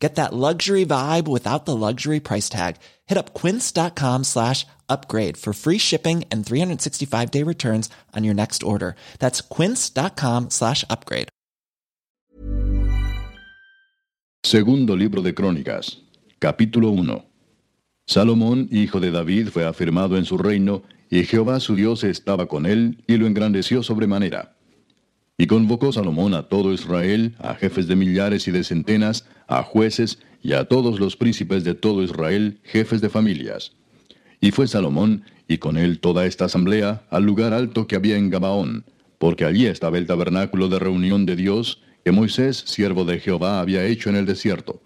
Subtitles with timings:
[0.00, 2.76] Get that luxury vibe without the luxury price tag.
[3.06, 8.62] Hit up quince.com slash upgrade for free shipping and 365 day returns on your next
[8.62, 8.96] order.
[9.18, 11.28] That's quince.com slash upgrade.
[14.42, 15.98] Segundo libro de Crónicas,
[16.38, 17.22] capítulo 1.
[18.06, 22.64] Salomón, hijo de David, fue afirmado en su reino, y Jehová su Dios estaba con
[22.64, 24.56] él, y lo engrandeció sobremanera.
[25.36, 30.18] Y convocó Salomón a todo Israel, a jefes de millares y de centenas, a jueces
[30.42, 33.72] y a todos los príncipes de todo Israel, jefes de familias.
[34.40, 38.30] Y fue Salomón, y con él toda esta asamblea, al lugar alto que había en
[38.30, 38.84] Gabaón,
[39.18, 43.84] porque allí estaba el tabernáculo de reunión de Dios, que Moisés, siervo de Jehová, había
[43.84, 44.80] hecho en el desierto.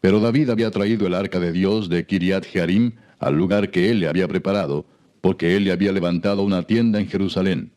[0.00, 4.00] Pero David había traído el arca de Dios de Kiriat Jearim al lugar que él
[4.00, 4.86] le había preparado,
[5.20, 7.70] porque él le había levantado una tienda en Jerusalén.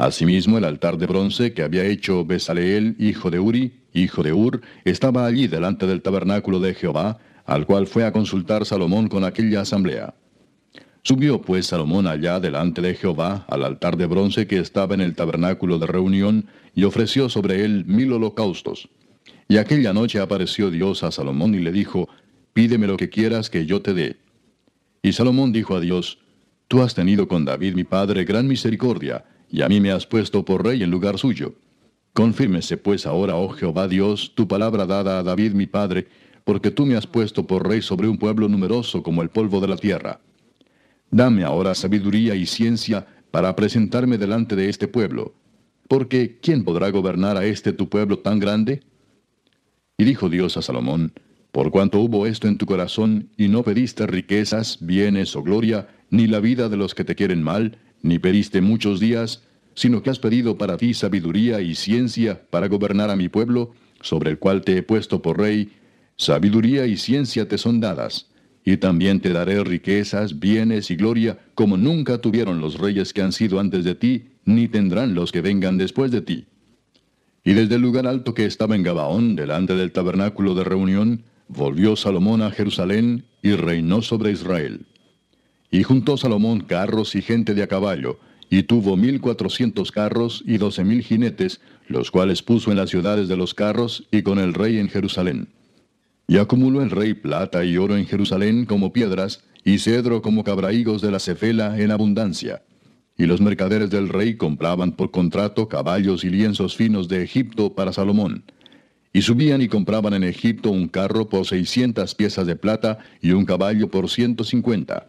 [0.00, 4.62] Asimismo, el altar de bronce que había hecho Besaleel, hijo de Uri, hijo de Ur,
[4.86, 9.60] estaba allí delante del tabernáculo de Jehová, al cual fue a consultar Salomón con aquella
[9.60, 10.14] asamblea.
[11.02, 15.14] Subió pues Salomón allá delante de Jehová al altar de bronce que estaba en el
[15.14, 18.88] tabernáculo de reunión, y ofreció sobre él mil holocaustos.
[19.48, 22.08] Y aquella noche apareció Dios a Salomón y le dijo,
[22.54, 24.16] Pídeme lo que quieras que yo te dé.
[25.02, 26.20] Y Salomón dijo a Dios,
[26.68, 30.44] Tú has tenido con David mi padre gran misericordia, y a mí me has puesto
[30.44, 31.54] por rey en lugar suyo.
[32.12, 36.08] Confírmese pues ahora, oh Jehová Dios, tu palabra dada a David mi padre,
[36.44, 39.68] porque tú me has puesto por rey sobre un pueblo numeroso como el polvo de
[39.68, 40.20] la tierra.
[41.10, 45.34] Dame ahora sabiduría y ciencia para presentarme delante de este pueblo,
[45.88, 48.82] porque ¿quién podrá gobernar a este tu pueblo tan grande?
[49.98, 51.12] Y dijo Dios a Salomón,
[51.52, 56.26] por cuanto hubo esto en tu corazón, y no pediste riquezas, bienes o gloria, ni
[56.26, 59.42] la vida de los que te quieren mal, ni pediste muchos días,
[59.74, 64.30] sino que has pedido para ti sabiduría y ciencia para gobernar a mi pueblo, sobre
[64.30, 65.72] el cual te he puesto por rey,
[66.16, 68.30] sabiduría y ciencia te son dadas,
[68.64, 73.32] y también te daré riquezas, bienes y gloria, como nunca tuvieron los reyes que han
[73.32, 76.46] sido antes de ti, ni tendrán los que vengan después de ti.
[77.42, 81.96] Y desde el lugar alto que estaba en Gabaón, delante del tabernáculo de reunión, volvió
[81.96, 84.86] Salomón a Jerusalén y reinó sobre Israel.
[85.70, 88.18] Y juntó Salomón carros y gente de a caballo,
[88.50, 93.28] y tuvo mil cuatrocientos carros y doce mil jinetes, los cuales puso en las ciudades
[93.28, 95.48] de los carros y con el rey en Jerusalén.
[96.26, 101.02] Y acumuló el rey plata y oro en Jerusalén como piedras, y cedro como cabraigos
[101.02, 102.62] de la cefela en abundancia.
[103.16, 107.92] Y los mercaderes del rey compraban por contrato caballos y lienzos finos de Egipto para
[107.92, 108.42] Salomón.
[109.12, 113.44] Y subían y compraban en Egipto un carro por seiscientas piezas de plata y un
[113.44, 115.06] caballo por ciento cincuenta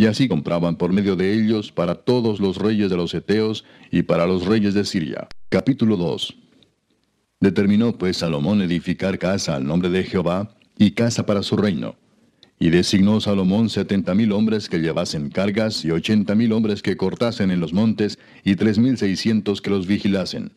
[0.00, 4.00] y así compraban por medio de ellos para todos los reyes de los Eteos y
[4.00, 5.28] para los reyes de Siria.
[5.50, 6.36] Capítulo 2
[7.38, 11.96] Determinó pues Salomón edificar casa al nombre de Jehová y casa para su reino.
[12.58, 17.50] Y designó Salomón setenta mil hombres que llevasen cargas y ochenta mil hombres que cortasen
[17.50, 20.52] en los montes y tres mil seiscientos que los vigilasen.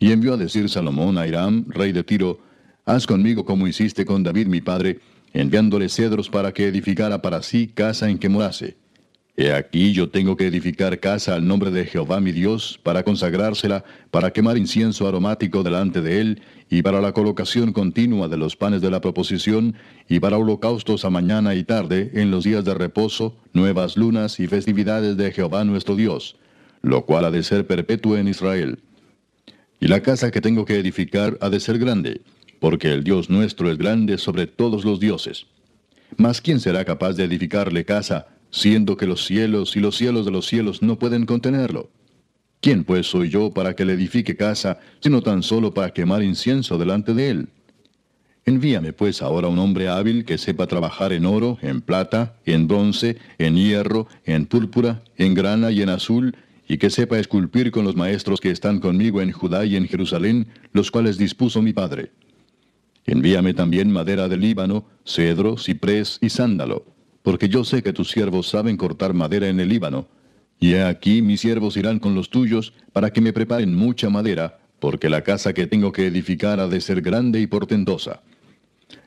[0.00, 2.40] Y envió a decir Salomón a Hiram, rey de Tiro,
[2.88, 5.00] Haz conmigo como hiciste con David mi padre,
[5.36, 8.76] enviándole cedros para que edificara para sí casa en que morase.
[9.36, 13.84] He aquí yo tengo que edificar casa al nombre de Jehová mi Dios, para consagrársela,
[14.10, 18.80] para quemar incienso aromático delante de él, y para la colocación continua de los panes
[18.80, 19.76] de la proposición,
[20.08, 24.46] y para holocaustos a mañana y tarde, en los días de reposo, nuevas lunas y
[24.46, 26.36] festividades de Jehová nuestro Dios,
[26.80, 28.78] lo cual ha de ser perpetuo en Israel.
[29.80, 32.22] Y la casa que tengo que edificar ha de ser grande,
[32.66, 35.46] porque el Dios nuestro es grande sobre todos los dioses.
[36.16, 40.32] Mas ¿quién será capaz de edificarle casa, siendo que los cielos y los cielos de
[40.32, 41.90] los cielos no pueden contenerlo?
[42.60, 46.76] ¿Quién pues soy yo para que le edifique casa, sino tan solo para quemar incienso
[46.76, 47.48] delante de él?
[48.44, 53.16] Envíame pues ahora un hombre hábil que sepa trabajar en oro, en plata, en bronce,
[53.38, 56.34] en hierro, en púrpura, en grana y en azul,
[56.66, 60.48] y que sepa esculpir con los maestros que están conmigo en Judá y en Jerusalén,
[60.72, 62.10] los cuales dispuso mi padre.
[63.06, 66.84] Envíame también madera del Líbano, cedro, ciprés y sándalo,
[67.22, 70.08] porque yo sé que tus siervos saben cortar madera en el Líbano.
[70.58, 74.58] Y he aquí mis siervos irán con los tuyos para que me preparen mucha madera,
[74.80, 78.22] porque la casa que tengo que edificar ha de ser grande y portentosa.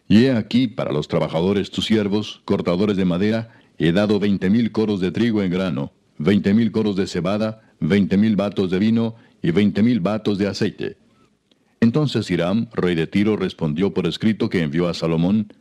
[0.08, 4.72] Y he aquí para los trabajadores tus siervos, cortadores de madera, he dado veinte mil
[4.72, 9.16] coros de trigo en grano, veinte mil coros de cebada, veinte mil batos de vino
[9.42, 10.98] y veinte mil batos de aceite.
[11.82, 15.54] Entonces Hiram, rey de Tiro, respondió por escrito que envió a Salomón,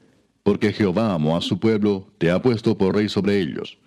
[0.42, 3.78] porque Jehová amó a su pueblo, te ha puesto por rey sobre ellos.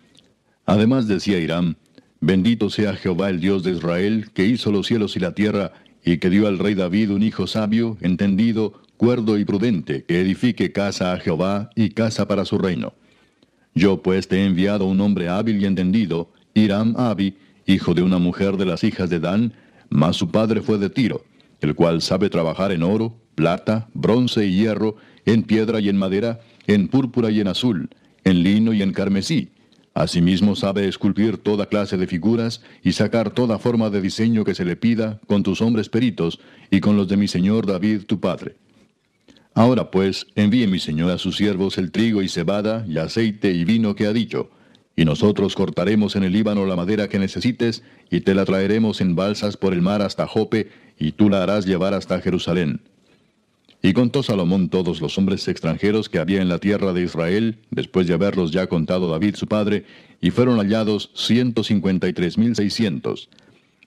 [0.65, 1.75] Además decía Hiram,
[2.19, 5.73] bendito sea Jehová el Dios de Israel, que hizo los cielos y la tierra,
[6.03, 10.71] y que dio al rey David un hijo sabio, entendido, cuerdo y prudente, que edifique
[10.71, 12.93] casa a Jehová y casa para su reino.
[13.73, 17.35] Yo pues te he enviado un hombre hábil y entendido, Hiram Abi,
[17.65, 19.53] hijo de una mujer de las hijas de Dan,
[19.89, 21.23] mas su padre fue de Tiro,
[21.61, 26.41] el cual sabe trabajar en oro, plata, bronce y hierro, en piedra y en madera,
[26.67, 27.89] en púrpura y en azul,
[28.23, 29.51] en lino y en carmesí.
[29.93, 34.65] Asimismo sabe esculpir toda clase de figuras y sacar toda forma de diseño que se
[34.65, 38.55] le pida con tus hombres peritos y con los de mi señor David tu padre.
[39.53, 43.65] Ahora pues, envíe mi señor a sus siervos el trigo y cebada y aceite y
[43.65, 44.49] vino que ha dicho,
[44.95, 49.15] y nosotros cortaremos en el Líbano la madera que necesites, y te la traeremos en
[49.15, 50.69] balsas por el mar hasta Jope,
[50.99, 52.81] y tú la harás llevar hasta Jerusalén.
[53.83, 58.07] Y contó Salomón todos los hombres extranjeros que había en la tierra de Israel, después
[58.07, 59.85] de haberlos ya contado David su padre,
[60.21, 63.29] y fueron hallados ciento cincuenta y tres mil seiscientos.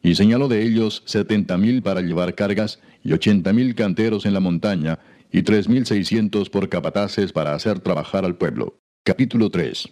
[0.03, 4.41] Y señaló de ellos setenta mil para llevar cargas, y ochenta mil canteros en la
[4.41, 4.99] montaña,
[5.31, 8.79] y tres mil seiscientos por capataces para hacer trabajar al pueblo.
[9.05, 9.89] Capítulo 3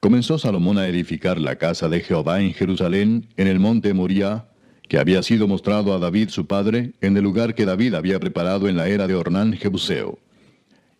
[0.00, 4.48] Comenzó Salomón a edificar la casa de Jehová en Jerusalén, en el monte Moriah,
[4.88, 8.68] que había sido mostrado a David su padre, en el lugar que David había preparado
[8.68, 10.18] en la era de Ornán Jebuseo.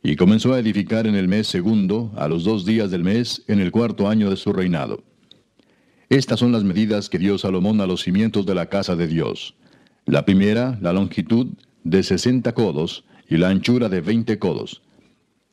[0.03, 3.61] Y comenzó a edificar en el mes segundo, a los dos días del mes, en
[3.61, 5.03] el cuarto año de su reinado.
[6.09, 9.55] Estas son las medidas que dio Salomón a los cimientos de la casa de Dios.
[10.05, 11.49] La primera, la longitud
[11.83, 14.83] de sesenta codos y la anchura de veinte codos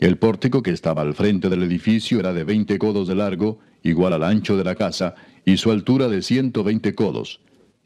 [0.02, 4.14] el pórtico que estaba al frente del edificio era de veinte codos de largo, igual
[4.14, 5.14] al ancho de la casa,
[5.46, 7.40] y su altura de ciento veinte codos,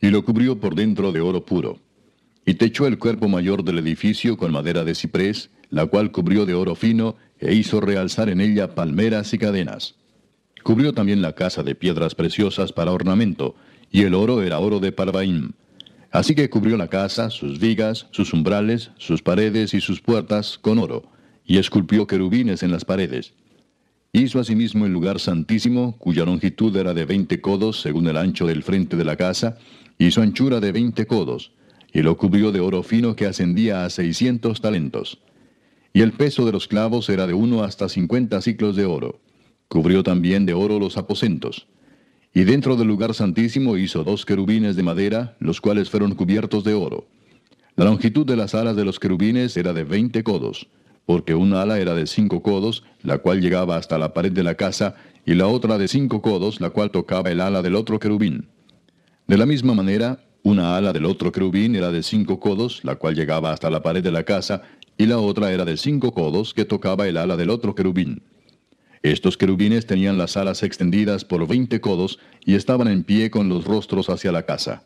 [0.06, 1.80] y lo cubrió por dentro de oro puro.
[2.46, 6.54] Y techó el cuerpo mayor del edificio con madera de ciprés, la cual cubrió de
[6.54, 9.96] oro fino, e hizo realzar en ella palmeras y cadenas.
[10.64, 13.56] Cubrió también la casa de piedras preciosas para ornamento,
[13.92, 15.54] y el oro era oro de Parvaim.
[16.12, 20.78] Así que cubrió la casa, sus vigas, sus umbrales, sus paredes y sus puertas con
[20.78, 21.10] oro
[21.46, 23.34] y esculpió querubines en las paredes.
[24.14, 28.64] Hizo asimismo el lugar santísimo, cuya longitud era de veinte codos según el ancho del
[28.64, 29.58] frente de la casa,
[30.12, 31.52] su anchura de veinte codos,
[31.94, 35.20] y lo cubrió de oro fino que ascendía a seiscientos talentos.
[35.94, 39.20] Y el peso de los clavos era de uno hasta cincuenta ciclos de oro.
[39.68, 41.68] Cubrió también de oro los aposentos.
[42.34, 46.74] Y dentro del lugar santísimo hizo dos querubines de madera, los cuales fueron cubiertos de
[46.74, 47.08] oro.
[47.78, 50.68] La longitud de las alas de los querubines era de veinte codos
[51.06, 54.56] porque una ala era de cinco codos, la cual llegaba hasta la pared de la
[54.56, 54.96] casa,
[55.26, 58.48] y la otra de cinco codos, la cual tocaba el ala del otro querubín.
[59.28, 63.16] De la misma manera, una ala del otro querubín era de cinco codos, la cual
[63.16, 64.62] llegaba hasta la pared de la casa,
[65.00, 68.22] y la otra era de cinco codos, que tocaba el ala del otro querubín.
[69.02, 73.66] Estos querubines tenían las alas extendidas por veinte codos, y estaban en pie con los
[73.66, 74.84] rostros hacia la casa.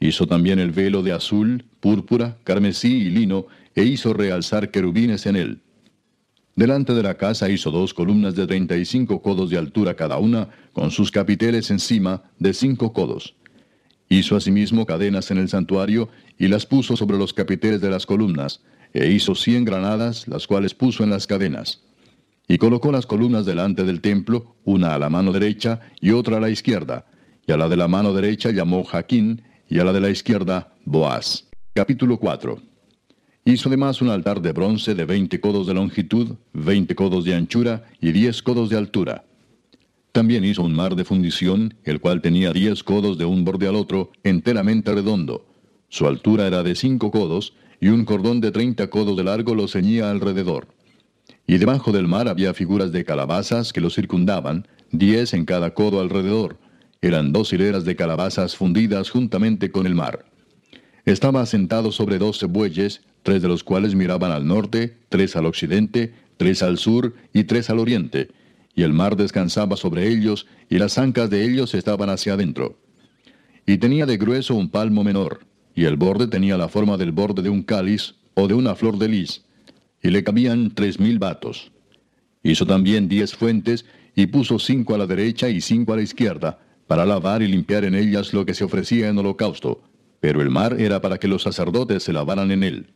[0.00, 5.36] Hizo también el velo de azul, púrpura, carmesí y lino, e hizo realzar querubines en
[5.36, 5.60] él.
[6.54, 10.16] Delante de la casa hizo dos columnas de treinta y cinco codos de altura cada
[10.16, 13.34] una, con sus capiteles encima de cinco codos.
[14.08, 16.08] Hizo asimismo cadenas en el santuario
[16.38, 18.60] y las puso sobre los capiteles de las columnas,
[18.94, 21.82] e hizo cien granadas, las cuales puso en las cadenas.
[22.48, 26.40] Y colocó las columnas delante del templo, una a la mano derecha y otra a
[26.40, 27.06] la izquierda,
[27.46, 30.72] y a la de la mano derecha llamó Jaquín, y a la de la izquierda
[30.84, 31.48] Boaz.
[31.74, 32.62] Capítulo 4
[33.44, 37.84] Hizo además un altar de bronce de veinte codos de longitud, veinte codos de anchura
[38.00, 39.25] y diez codos de altura.
[40.16, 43.76] También hizo un mar de fundición, el cual tenía diez codos de un borde al
[43.76, 45.44] otro, enteramente redondo.
[45.90, 49.68] Su altura era de cinco codos, y un cordón de treinta codos de largo lo
[49.68, 50.68] ceñía alrededor.
[51.46, 56.00] Y debajo del mar había figuras de calabazas que lo circundaban, diez en cada codo
[56.00, 56.56] alrededor.
[57.02, 60.24] Eran dos hileras de calabazas fundidas juntamente con el mar.
[61.04, 66.14] Estaba asentado sobre doce bueyes, tres de los cuales miraban al norte, tres al occidente,
[66.38, 68.30] tres al sur y tres al oriente,
[68.76, 72.78] y el mar descansaba sobre ellos, y las ancas de ellos estaban hacia adentro.
[73.66, 75.40] Y tenía de grueso un palmo menor,
[75.74, 78.98] y el borde tenía la forma del borde de un cáliz o de una flor
[78.98, 79.44] de lis,
[80.02, 81.72] y le cabían tres mil vatos.
[82.42, 86.60] Hizo también diez fuentes, y puso cinco a la derecha y cinco a la izquierda,
[86.86, 89.82] para lavar y limpiar en ellas lo que se ofrecía en holocausto,
[90.20, 92.86] pero el mar era para que los sacerdotes se lavaran en él.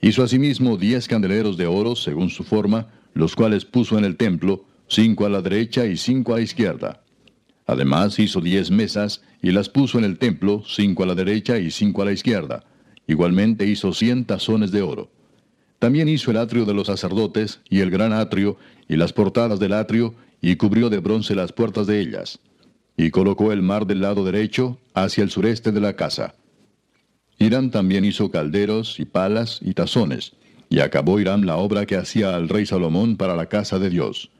[0.00, 4.64] Hizo asimismo diez candeleros de oro según su forma, los cuales puso en el templo,
[4.88, 7.02] cinco a la derecha y cinco a la izquierda.
[7.66, 11.70] Además hizo diez mesas y las puso en el templo, cinco a la derecha y
[11.70, 12.64] cinco a la izquierda.
[13.06, 15.10] Igualmente hizo cien tazones de oro.
[15.78, 18.56] También hizo el atrio de los sacerdotes y el gran atrio
[18.88, 22.40] y las portadas del atrio y cubrió de bronce las puertas de ellas.
[22.96, 26.34] Y colocó el mar del lado derecho hacia el sureste de la casa.
[27.38, 30.32] Irán también hizo calderos y palas y tazones,
[30.68, 34.30] y acabó Irán la obra que hacía al rey Salomón para la casa de Dios.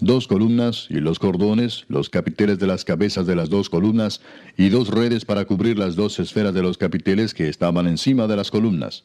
[0.00, 4.20] Dos columnas y los cordones, los capiteles de las cabezas de las dos columnas,
[4.56, 8.36] y dos redes para cubrir las dos esferas de los capiteles que estaban encima de
[8.36, 9.02] las columnas.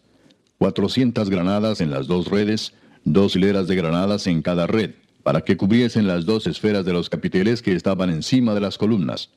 [0.60, 2.74] Cuatrocientas granadas en las dos redes,
[3.06, 4.92] dos hileras de granadas en cada red,
[5.24, 9.32] para que cubriesen las dos esferas de los capiteles que estaban encima de las columnas.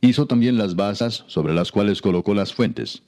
[0.00, 3.02] Hizo también las basas sobre las cuales colocó las fuentes,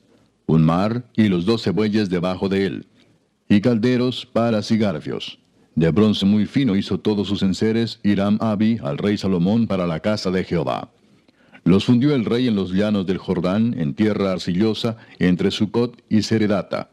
[0.47, 2.87] un mar y los doce bueyes debajo de él,
[3.49, 5.40] y calderos, paras y garfios.
[5.75, 10.01] De bronce muy fino hizo todos sus enseres Hiram Abi al rey Salomón para la
[10.01, 10.91] casa de Jehová.
[11.65, 16.23] Los fundió el rey en los llanos del Jordán, en tierra arcillosa, entre Sucot y
[16.23, 16.91] Seredata.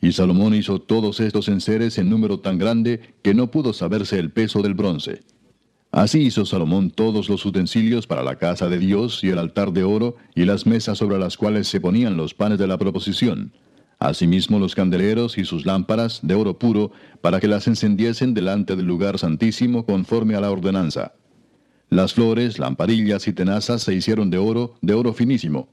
[0.00, 4.30] Y Salomón hizo todos estos enseres en número tan grande que no pudo saberse el
[4.30, 5.22] peso del bronce.
[5.90, 9.84] Así hizo Salomón todos los utensilios para la casa de Dios y el altar de
[9.84, 13.52] oro y las mesas sobre las cuales se ponían los panes de la proposición.
[13.98, 18.86] Asimismo los candeleros y sus lámparas de oro puro para que las encendiesen delante del
[18.86, 21.14] lugar santísimo conforme a la ordenanza.
[21.88, 25.68] Las flores, lamparillas y tenazas se hicieron de oro, de oro finísimo.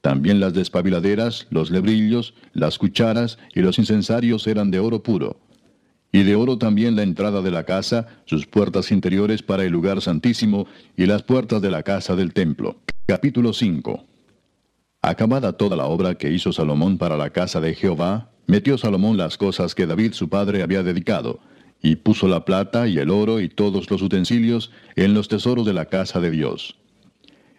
[0.00, 5.38] También las despabiladeras, los lebrillos, las cucharas y los incensarios eran de oro puro
[6.12, 10.02] y de oro también la entrada de la casa, sus puertas interiores para el lugar
[10.02, 12.76] santísimo, y las puertas de la casa del templo.
[13.06, 14.11] Capítulo 5
[15.04, 19.36] Acabada toda la obra que hizo Salomón para la casa de Jehová, metió Salomón las
[19.36, 21.40] cosas que David su padre había dedicado,
[21.82, 25.72] y puso la plata y el oro y todos los utensilios en los tesoros de
[25.72, 26.76] la casa de Dios.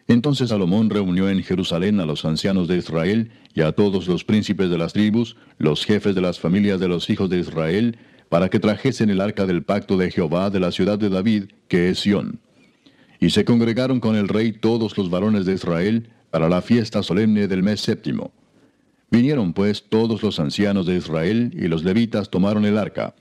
[0.08, 4.70] Entonces Salomón reunió en Jerusalén a los ancianos de Israel y a todos los príncipes
[4.70, 7.98] de las tribus, los jefes de las familias de los hijos de Israel,
[8.30, 11.90] para que trajesen el arca del pacto de Jehová de la ciudad de David, que
[11.90, 12.40] es Sión.
[13.20, 17.48] Y se congregaron con el rey todos los varones de Israel para la fiesta solemne
[17.48, 18.32] del mes séptimo.
[19.12, 23.14] Vinieron pues todos los ancianos de Israel y los levitas tomaron el arca,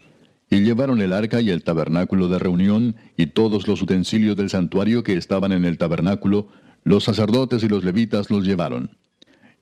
[0.49, 5.03] y llevaron el arca y el tabernáculo de reunión y todos los utensilios del santuario
[5.03, 6.49] que estaban en el tabernáculo,
[6.85, 8.97] los sacerdotes y los levitas los llevaron.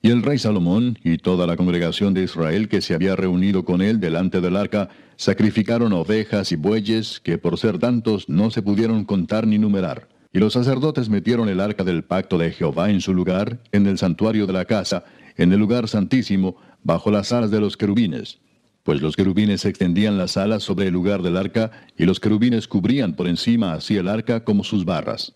[0.01, 3.83] Y el rey Salomón y toda la congregación de Israel que se había reunido con
[3.83, 9.05] él delante del arca, sacrificaron ovejas y bueyes que por ser tantos no se pudieron
[9.05, 10.07] contar ni numerar.
[10.33, 13.99] Y los sacerdotes metieron el arca del pacto de Jehová en su lugar, en el
[13.99, 15.05] santuario de la casa,
[15.37, 18.39] en el lugar santísimo, bajo las alas de los querubines.
[18.85, 23.15] Pues los querubines extendían las alas sobre el lugar del arca, y los querubines cubrían
[23.15, 25.35] por encima así el arca como sus barras.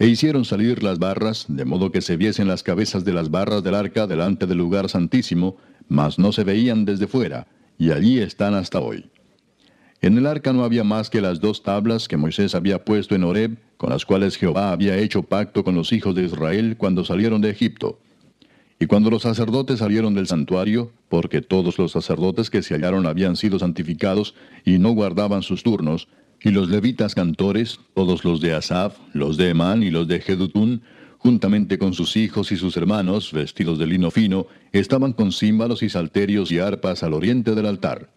[0.00, 3.62] E hicieron salir las barras, de modo que se viesen las cabezas de las barras
[3.62, 5.56] del arca delante del lugar santísimo,
[5.88, 7.46] mas no se veían desde fuera,
[7.78, 9.10] y allí están hasta hoy.
[10.00, 13.24] En el arca no había más que las dos tablas que Moisés había puesto en
[13.24, 17.40] Horeb, con las cuales Jehová había hecho pacto con los hijos de Israel cuando salieron
[17.40, 17.98] de Egipto.
[18.80, 23.36] Y cuando los sacerdotes salieron del santuario, porque todos los sacerdotes que se hallaron habían
[23.36, 26.08] sido santificados y no guardaban sus turnos,
[26.42, 30.82] y los levitas cantores, todos los de Asaf, los de Emán y los de Jedutún,
[31.18, 35.88] juntamente con sus hijos y sus hermanos, vestidos de lino fino, estaban con címbalos y
[35.88, 38.10] salterios y arpas al oriente del altar.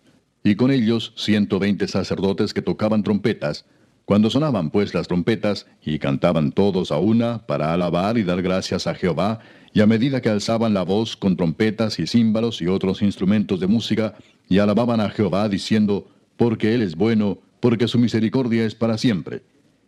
[0.43, 3.65] Y con ellos ciento veinte sacerdotes que tocaban trompetas.
[4.11, 8.85] Cuando sonaban pues las trompetas, y cantaban todos a una, para alabar y dar gracias
[8.85, 9.39] a Jehová,
[9.71, 13.67] y a medida que alzaban la voz con trompetas y címbalos y otros instrumentos de
[13.67, 14.15] música,
[14.49, 19.43] y alababan a Jehová diciendo, porque Él es bueno, porque su misericordia es para siempre.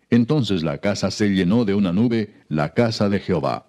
[0.09, 3.67] Entonces la casa se llenó de una nube, la casa de Jehová.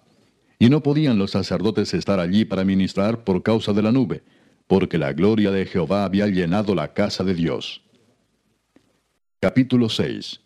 [0.57, 4.23] Y no podían los sacerdotes estar allí para ministrar por causa de la nube,
[4.67, 7.81] porque la gloria de Jehová había llenado la casa de Dios.
[9.41, 10.44] Capítulo 6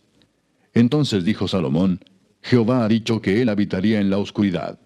[0.74, 2.00] Entonces dijo Salomón,
[2.42, 4.80] Jehová ha dicho que él habitaría en la oscuridad.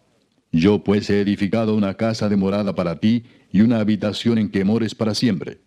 [0.51, 4.63] Yo pues he edificado una casa de morada para ti y una habitación en que
[4.63, 5.59] mores para siempre.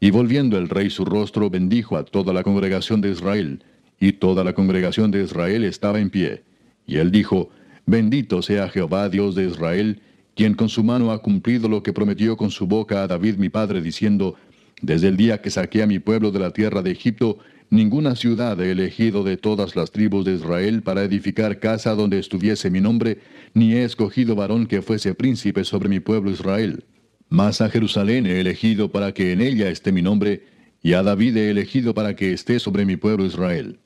[0.00, 3.64] Y volviendo el rey su rostro, bendijo a toda la congregación de Israel,
[4.00, 6.42] y toda la congregación de Israel estaba en pie.
[6.86, 7.50] Y él dijo,
[7.84, 10.00] Bendito sea Jehová Dios de Israel,
[10.34, 13.50] quien con su mano ha cumplido lo que prometió con su boca a David mi
[13.50, 14.36] padre, diciendo,
[14.80, 17.38] Desde el día que saqué a mi pueblo de la tierra de Egipto,
[17.70, 22.70] ninguna ciudad he elegido de todas las tribus de Israel para edificar casa donde estuviese
[22.70, 23.18] mi nombre,
[23.54, 26.84] ni he escogido varón que fuese príncipe sobre mi pueblo Israel.
[27.28, 30.42] Mas a Jerusalén he elegido para que en ella esté mi nombre,
[30.82, 33.78] y a David he elegido para que esté sobre mi pueblo Israel.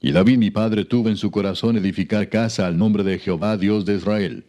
[0.00, 3.84] Y David mi padre tuvo en su corazón edificar casa al nombre de Jehová Dios
[3.84, 4.44] de Israel.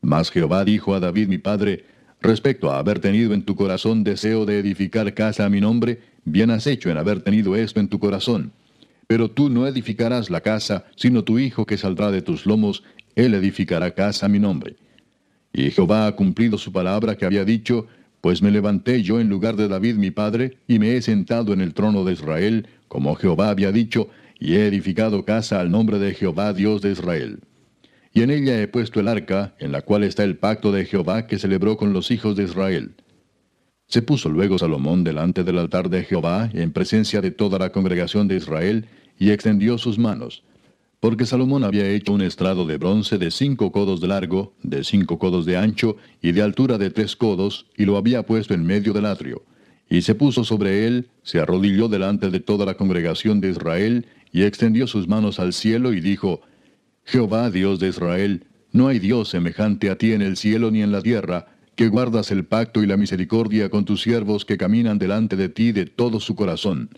[0.00, 1.84] Mas Jehová dijo a David mi padre,
[2.22, 6.50] respecto a haber tenido en tu corazón deseo de edificar casa a mi nombre, bien
[6.50, 8.52] has hecho en haber tenido esto en tu corazón.
[9.06, 12.84] Pero tú no edificarás la casa, sino tu hijo que saldrá de tus lomos,
[13.16, 14.76] él edificará casa a mi nombre.
[15.52, 17.86] Y Jehová ha cumplido su palabra que había dicho,
[18.20, 21.60] pues me levanté yo en lugar de David mi padre, y me he sentado en
[21.60, 26.14] el trono de Israel, como Jehová había dicho, y he edificado casa al nombre de
[26.14, 27.40] Jehová Dios de Israel.
[28.14, 31.26] Y en ella he puesto el arca, en la cual está el pacto de Jehová
[31.26, 32.94] que celebró con los hijos de Israel.
[33.86, 38.28] Se puso luego Salomón delante del altar de Jehová, en presencia de toda la congregación
[38.28, 38.86] de Israel,
[39.18, 40.42] y extendió sus manos,
[41.00, 45.18] porque Salomón había hecho un estrado de bronce de cinco codos de largo, de cinco
[45.18, 48.92] codos de ancho, y de altura de tres codos, y lo había puesto en medio
[48.92, 49.42] del atrio.
[49.90, 54.44] Y se puso sobre él, se arrodilló delante de toda la congregación de Israel, y
[54.44, 56.40] extendió sus manos al cielo y dijo,
[57.04, 60.92] Jehová Dios de Israel, no hay Dios semejante a ti en el cielo ni en
[60.92, 65.36] la tierra, que guardas el pacto y la misericordia con tus siervos que caminan delante
[65.36, 66.90] de ti de todo su corazón,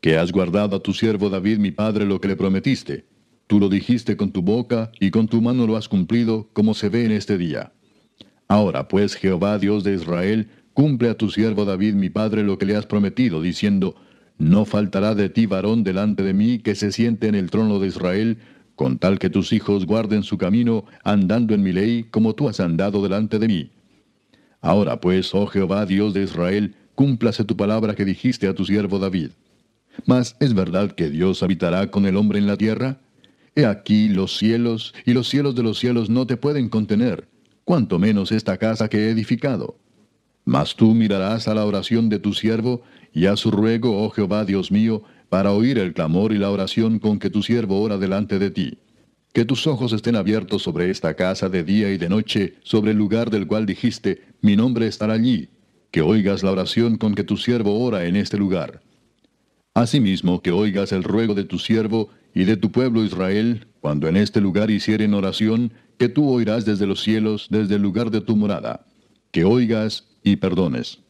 [0.00, 3.06] que has guardado a tu siervo David mi padre lo que le prometiste.
[3.46, 6.88] Tú lo dijiste con tu boca y con tu mano lo has cumplido, como se
[6.88, 7.72] ve en este día.
[8.46, 12.66] Ahora pues, Jehová Dios de Israel, cumple a tu siervo David mi padre lo que
[12.66, 13.96] le has prometido, diciendo,
[14.38, 17.88] no faltará de ti varón delante de mí que se siente en el trono de
[17.88, 18.38] Israel,
[18.78, 22.60] con tal que tus hijos guarden su camino, andando en mi ley, como tú has
[22.60, 23.70] andado delante de mí.
[24.60, 29.00] Ahora pues, oh Jehová Dios de Israel, cúmplase tu palabra que dijiste a tu siervo
[29.00, 29.30] David.
[30.06, 33.00] Mas, ¿es verdad que Dios habitará con el hombre en la tierra?
[33.56, 37.26] He aquí los cielos, y los cielos de los cielos no te pueden contener,
[37.64, 39.76] cuanto menos esta casa que he edificado.
[40.44, 42.82] Mas tú mirarás a la oración de tu siervo,
[43.18, 47.00] y a su ruego, oh Jehová Dios mío, para oír el clamor y la oración
[47.00, 48.78] con que tu siervo ora delante de ti.
[49.32, 52.96] Que tus ojos estén abiertos sobre esta casa de día y de noche, sobre el
[52.96, 55.48] lugar del cual dijiste, mi nombre estará allí.
[55.90, 58.82] Que oigas la oración con que tu siervo ora en este lugar.
[59.74, 64.16] Asimismo, que oigas el ruego de tu siervo y de tu pueblo Israel, cuando en
[64.16, 68.36] este lugar hicieren oración, que tú oirás desde los cielos, desde el lugar de tu
[68.36, 68.86] morada.
[69.32, 71.00] Que oigas y perdones.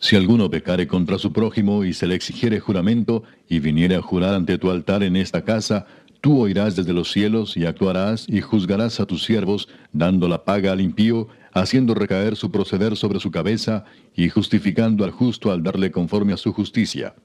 [0.00, 4.34] Si alguno pecare contra su prójimo y se le exigiere juramento y viniere a jurar
[4.34, 5.86] ante tu altar en esta casa,
[6.20, 10.70] tú oirás desde los cielos y actuarás y juzgarás a tus siervos, dando la paga
[10.70, 13.84] al impío, haciendo recaer su proceder sobre su cabeza
[14.14, 17.16] y justificando al justo al darle conforme a su justicia.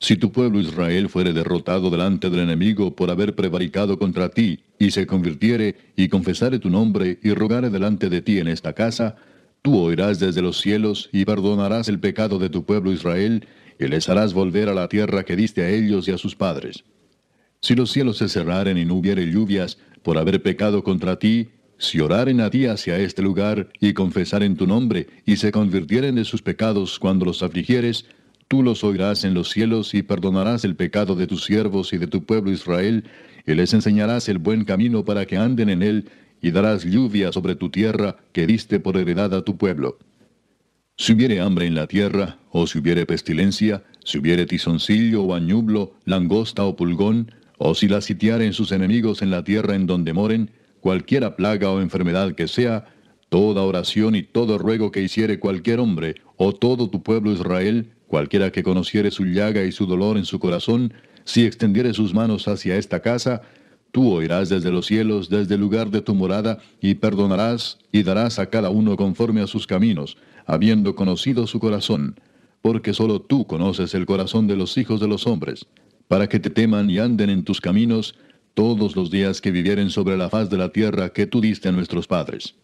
[0.00, 4.90] Si tu pueblo Israel fuere derrotado delante del enemigo por haber prevaricado contra ti, y
[4.90, 9.16] se convirtiere y confesare tu nombre y rogare delante de ti en esta casa,
[9.66, 13.48] Tú oirás desde los cielos y perdonarás el pecado de tu pueblo Israel,
[13.80, 16.84] y les harás volver a la tierra que diste a ellos y a sus padres.
[17.60, 21.48] Si los cielos se cerraren y no hubiere lluvias, por haber pecado contra ti,
[21.78, 26.24] si oraren a ti hacia este lugar y confesaren tu nombre, y se convirtieren de
[26.24, 28.06] sus pecados cuando los afligieres,
[28.46, 32.06] tú los oirás en los cielos y perdonarás el pecado de tus siervos y de
[32.06, 33.02] tu pueblo Israel,
[33.44, 36.08] y les enseñarás el buen camino para que anden en él,
[36.40, 39.98] y darás lluvia sobre tu tierra que diste por heredad a tu pueblo.
[40.98, 45.92] Si hubiere hambre en la tierra, o si hubiere pestilencia, si hubiere tizoncillo o añublo,
[46.04, 50.50] langosta o pulgón, o si la sitiaren sus enemigos en la tierra en donde moren,
[50.80, 52.86] cualquiera plaga o enfermedad que sea,
[53.28, 58.50] toda oración y todo ruego que hiciere cualquier hombre, o todo tu pueblo Israel, cualquiera
[58.52, 60.94] que conociere su llaga y su dolor en su corazón,
[61.24, 63.42] si extendiere sus manos hacia esta casa,
[63.96, 68.38] Tú oirás desde los cielos, desde el lugar de tu morada, y perdonarás y darás
[68.38, 72.20] a cada uno conforme a sus caminos, habiendo conocido su corazón,
[72.60, 75.64] porque sólo tú conoces el corazón de los hijos de los hombres,
[76.08, 78.16] para que te teman y anden en tus caminos
[78.52, 81.72] todos los días que vivieren sobre la faz de la tierra que tú diste a
[81.72, 82.54] nuestros padres.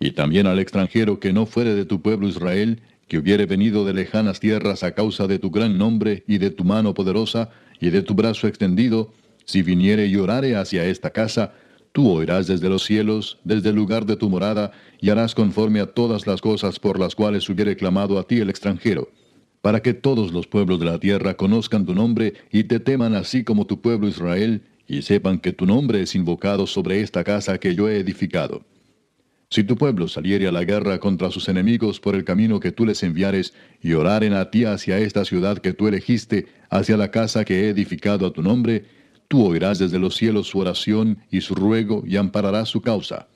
[0.00, 3.92] Y también al extranjero que no fuere de tu pueblo Israel, que hubiere venido de
[3.92, 8.00] lejanas tierras a causa de tu gran nombre y de tu mano poderosa y de
[8.00, 9.12] tu brazo extendido,
[9.44, 11.54] si viniere y orare hacia esta casa,
[11.92, 15.86] tú oirás desde los cielos, desde el lugar de tu morada, y harás conforme a
[15.86, 19.10] todas las cosas por las cuales hubiere clamado a ti el extranjero,
[19.60, 23.44] para que todos los pueblos de la tierra conozcan tu nombre y te teman así
[23.44, 27.74] como tu pueblo Israel, y sepan que tu nombre es invocado sobre esta casa que
[27.74, 28.64] yo he edificado.
[29.48, 32.86] Si tu pueblo saliere a la guerra contra sus enemigos por el camino que tú
[32.86, 33.52] les enviares,
[33.82, 37.68] y oraren a ti hacia esta ciudad que tú elegiste, hacia la casa que he
[37.68, 38.86] edificado a tu nombre,
[39.32, 43.28] tú oirás desde los cielos su oración y su ruego y ampararás su causa.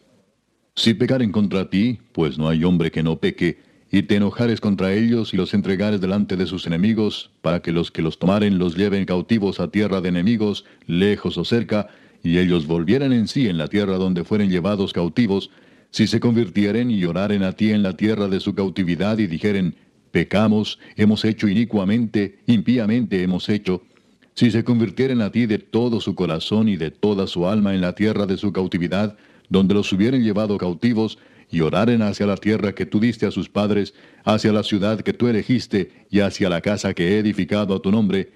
[0.75, 4.93] Si pecaren contra ti, pues no hay hombre que no peque, y te enojares contra
[4.93, 8.77] ellos y los entregares delante de sus enemigos, para que los que los tomaren los
[8.77, 11.89] lleven cautivos a tierra de enemigos, lejos o cerca,
[12.23, 15.49] y ellos volvieran en sí en la tierra donde fueren llevados cautivos,
[15.93, 19.75] si se convirtieren y oraren a ti en la tierra de su cautividad y dijeren,
[20.11, 23.81] pecamos, hemos hecho inicuamente, impíamente hemos hecho,
[24.37, 27.81] si se convirtieren a ti de todo su corazón y de toda su alma en
[27.81, 29.17] la tierra de su cautividad,
[29.49, 31.19] donde los hubieren llevado cautivos,
[31.51, 33.95] y oraren hacia la tierra que tú diste a sus padres,
[34.25, 37.91] hacia la ciudad que tú elegiste, y hacia la casa que he edificado a tu
[37.91, 38.31] nombre,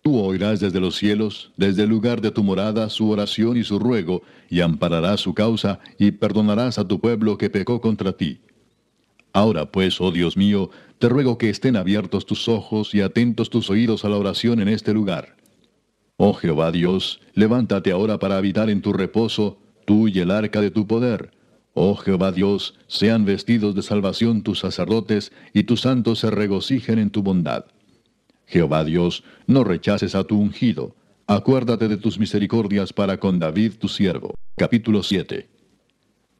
[0.00, 3.78] tú oirás desde los cielos, desde el lugar de tu morada, su oración y su
[3.78, 8.40] ruego, y ampararás su causa, y perdonarás a tu pueblo que pecó contra ti.
[9.34, 13.68] Ahora pues, oh Dios mío, te ruego que estén abiertos tus ojos y atentos tus
[13.68, 15.41] oídos a la oración en este lugar.
[16.24, 20.70] Oh Jehová Dios, levántate ahora para habitar en tu reposo, tú y el arca de
[20.70, 21.32] tu poder
[21.74, 27.10] Oh Jehová Dios, sean vestidos de salvación tus sacerdotes, y tus santos se regocijen en
[27.10, 27.64] tu bondad.
[28.46, 30.94] Jehová Dios, no rechaces a tu ungido.
[31.26, 34.32] Acuérdate de tus misericordias para con David tu siervo.
[34.56, 35.48] Capítulo 7.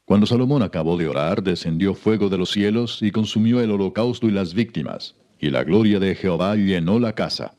[0.05, 4.31] Cuando Salomón acabó de orar, descendió fuego de los cielos y consumió el holocausto y
[4.31, 7.55] las víctimas, y la gloria de Jehová llenó la casa.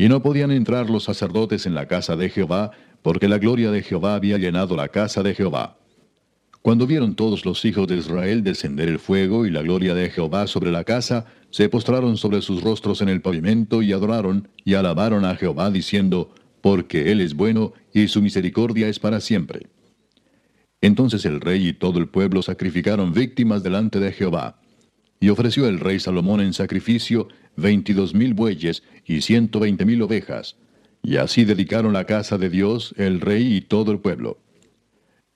[0.00, 2.70] Y no podían entrar los sacerdotes en la casa de Jehová,
[3.02, 5.76] porque la gloria de Jehová había llenado la casa de Jehová.
[6.62, 10.46] Cuando vieron todos los hijos de Israel descender el fuego y la gloria de Jehová
[10.46, 15.26] sobre la casa, se postraron sobre sus rostros en el pavimento y adoraron y alabaron
[15.26, 16.32] a Jehová diciendo,
[16.62, 19.66] porque Él es bueno y su misericordia es para siempre.
[20.80, 24.62] Entonces el rey y todo el pueblo sacrificaron víctimas delante de Jehová.
[25.20, 30.56] Y ofreció el rey Salomón en sacrificio veintidós mil bueyes y ciento veinte mil ovejas.
[31.02, 34.38] Y así dedicaron la casa de Dios el rey y todo el pueblo.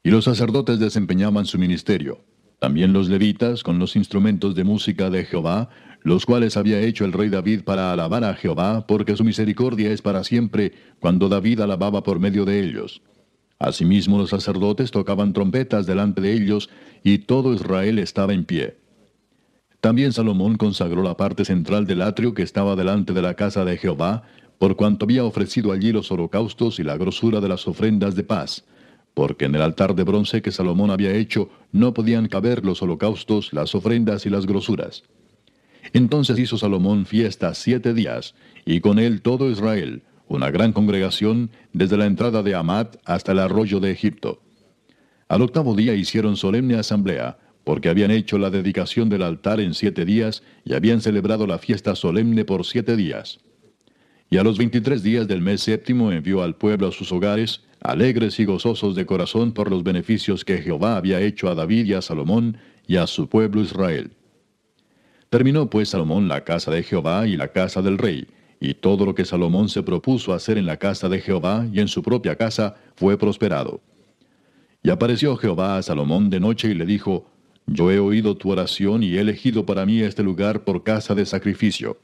[0.02, 2.24] Y los sacerdotes desempeñaban su ministerio.
[2.60, 5.68] También los levitas con los instrumentos de música de Jehová,
[6.02, 10.00] los cuales había hecho el rey David para alabar a Jehová, porque su misericordia es
[10.02, 13.02] para siempre, cuando David alababa por medio de ellos.
[13.58, 16.70] Asimismo los sacerdotes tocaban trompetas delante de ellos,
[17.02, 18.76] y todo Israel estaba en pie.
[19.84, 23.76] También Salomón consagró la parte central del atrio que estaba delante de la casa de
[23.76, 24.22] Jehová,
[24.56, 28.64] por cuanto había ofrecido allí los holocaustos y la grosura de las ofrendas de paz
[29.12, 33.52] porque en el altar de bronce que Salomón había hecho no podían caber los holocaustos,
[33.52, 35.02] las ofrendas y las grosuras.
[35.92, 41.98] Entonces hizo Salomón fiesta siete días, y con él todo Israel, una gran congregación, desde
[41.98, 44.40] la entrada de Amat hasta el arroyo de Egipto.
[45.28, 50.04] Al octavo día hicieron solemne asamblea, porque habían hecho la dedicación del altar en siete
[50.04, 53.40] días, y habían celebrado la fiesta solemne por siete días.
[54.30, 58.38] Y a los veintitrés días del mes séptimo envió al pueblo a sus hogares, alegres
[58.40, 62.02] y gozosos de corazón por los beneficios que Jehová había hecho a David y a
[62.02, 64.12] Salomón y a su pueblo Israel.
[65.30, 68.26] Terminó pues Salomón la casa de Jehová y la casa del rey,
[68.60, 71.88] y todo lo que Salomón se propuso hacer en la casa de Jehová y en
[71.88, 73.80] su propia casa fue prosperado.
[74.82, 77.30] Y apareció Jehová a Salomón de noche y le dijo,
[77.66, 81.24] Yo he oído tu oración y he elegido para mí este lugar por casa de
[81.24, 81.98] sacrificio.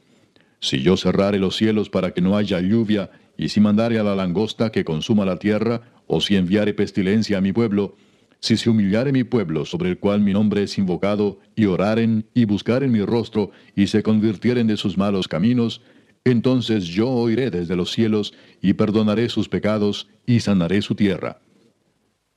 [0.60, 4.14] Si yo cerrare los cielos para que no haya lluvia, y si mandare a la
[4.14, 7.96] langosta que consuma la tierra, o si enviare pestilencia a mi pueblo,
[8.40, 12.46] si se humillare mi pueblo sobre el cual mi nombre es invocado, y oraren y
[12.46, 15.82] buscaren mi rostro, y se convirtieren de sus malos caminos,
[16.24, 21.40] entonces yo oiré desde los cielos, y perdonaré sus pecados, y sanaré su tierra.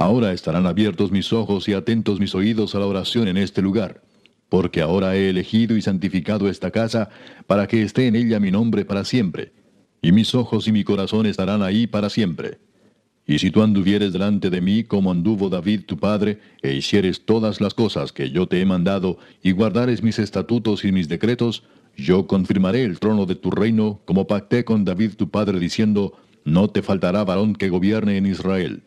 [0.03, 4.01] Ahora estarán abiertos mis ojos y atentos mis oídos a la oración en este lugar,
[4.49, 7.07] porque ahora he elegido y santificado esta casa,
[7.47, 9.53] para que esté en ella mi nombre para siempre
[10.01, 12.59] y mis ojos y mi corazón estarán ahí para siempre.
[13.25, 17.61] Y si tú anduvieres delante de mí como anduvo David tu padre, e hicieres todas
[17.61, 21.63] las cosas que yo te he mandado, y guardares mis estatutos y mis decretos,
[21.95, 26.67] yo confirmaré el trono de tu reino, como pacté con David tu padre, diciendo, No
[26.67, 28.83] te faltará varón que gobierne en Israel.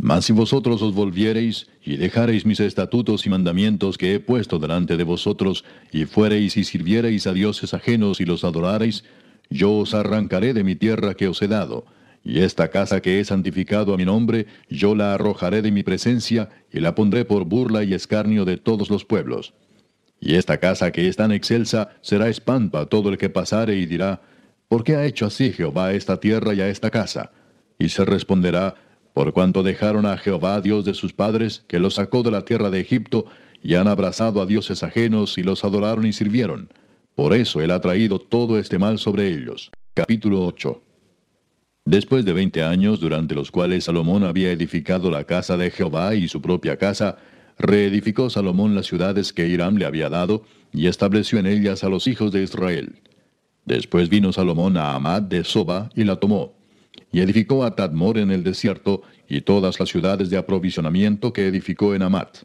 [0.00, 4.96] Mas si vosotros os volviereis, y dejareis mis estatutos y mandamientos que he puesto delante
[4.96, 9.02] de vosotros, y fuereis y sirviereis a dioses ajenos y los adorareis,
[9.50, 11.84] yo os arrancaré de mi tierra que os he dado,
[12.24, 16.48] y esta casa que he santificado a mi nombre, yo la arrojaré de mi presencia,
[16.72, 19.54] y la pondré por burla y escarnio de todos los pueblos.
[20.20, 23.86] Y esta casa que es tan excelsa será espanto a todo el que pasare y
[23.86, 24.20] dirá,
[24.68, 27.32] ¿por qué ha hecho así Jehová a esta tierra y a esta casa?
[27.78, 28.74] Y se responderá,
[29.18, 32.70] por cuanto dejaron a Jehová Dios de sus padres, que los sacó de la tierra
[32.70, 33.26] de Egipto,
[33.60, 36.68] y han abrazado a dioses ajenos, y los adoraron y sirvieron.
[37.16, 39.72] Por eso Él ha traído todo este mal sobre ellos.
[39.92, 40.80] Capítulo 8.
[41.84, 46.28] Después de veinte años, durante los cuales Salomón había edificado la casa de Jehová y
[46.28, 47.16] su propia casa,
[47.58, 52.06] reedificó Salomón las ciudades que Hiram le había dado, y estableció en ellas a los
[52.06, 53.00] hijos de Israel.
[53.64, 56.57] Después vino Salomón a Amad de Soba y la tomó,
[57.12, 61.94] y edificó a Tadmor en el desierto, y todas las ciudades de aprovisionamiento que edificó
[61.94, 62.38] en Amat.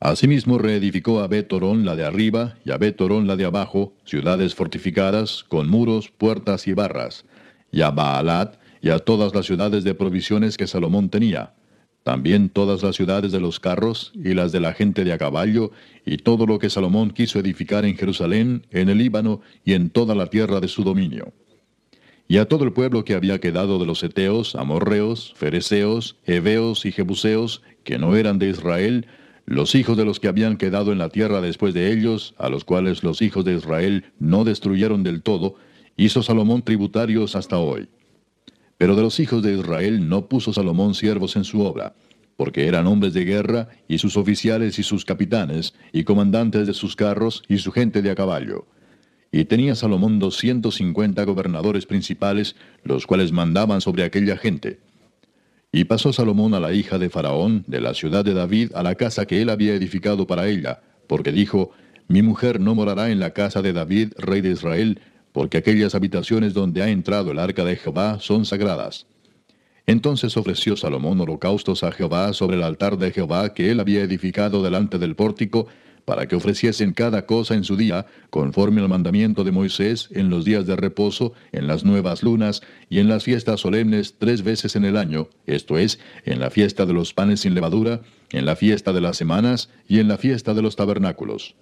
[0.00, 5.44] Asimismo reedificó a Betorón la de arriba y a Betorón la de abajo, ciudades fortificadas,
[5.44, 7.24] con muros, puertas y barras,
[7.72, 11.54] y a Baalat y a todas las ciudades de provisiones que Salomón tenía,
[12.02, 15.70] también todas las ciudades de los carros y las de la gente de a caballo,
[16.04, 20.14] y todo lo que Salomón quiso edificar en Jerusalén, en el Líbano y en toda
[20.14, 21.32] la tierra de su dominio.
[22.26, 26.92] Y a todo el pueblo que había quedado de los Eteos, Amorreos, Fereceos, Heveos y
[26.92, 29.06] Jebuseos, que no eran de Israel,
[29.46, 32.64] los hijos de los que habían quedado en la tierra después de ellos, a los
[32.64, 35.56] cuales los hijos de Israel no destruyeron del todo,
[35.96, 37.88] hizo Salomón tributarios hasta hoy.
[38.78, 41.94] Pero de los hijos de Israel no puso Salomón siervos en su obra,
[42.36, 46.96] porque eran hombres de guerra, y sus oficiales y sus capitanes, y comandantes de sus
[46.96, 48.66] carros, y su gente de a caballo.
[49.36, 54.78] Y tenía Salomón doscientos cincuenta gobernadores principales, los cuales mandaban sobre aquella gente.
[55.72, 58.94] Y pasó Salomón a la hija de Faraón, de la ciudad de David, a la
[58.94, 61.72] casa que él había edificado para ella, porque dijo,
[62.06, 65.00] Mi mujer no morará en la casa de David, rey de Israel,
[65.32, 69.08] porque aquellas habitaciones donde ha entrado el arca de Jehová son sagradas.
[69.84, 74.62] Entonces ofreció Salomón holocaustos a Jehová sobre el altar de Jehová que él había edificado
[74.62, 75.66] delante del pórtico,
[76.04, 80.44] para que ofreciesen cada cosa en su día, conforme al mandamiento de Moisés, en los
[80.44, 84.84] días de reposo, en las nuevas lunas y en las fiestas solemnes tres veces en
[84.84, 88.92] el año, esto es, en la fiesta de los panes sin levadura, en la fiesta
[88.92, 91.54] de las semanas y en la fiesta de los tabernáculos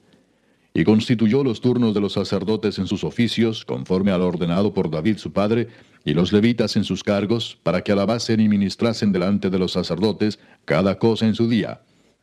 [0.75, 5.19] y constituyó los turnos de los sacerdotes en sus oficios, conforme al ordenado por David
[5.19, 5.69] su padre,
[6.05, 10.39] y los levitas en sus cargos, para que alabasen y ministrasen delante de los sacerdotes
[10.65, 11.83] cada cosa en su día.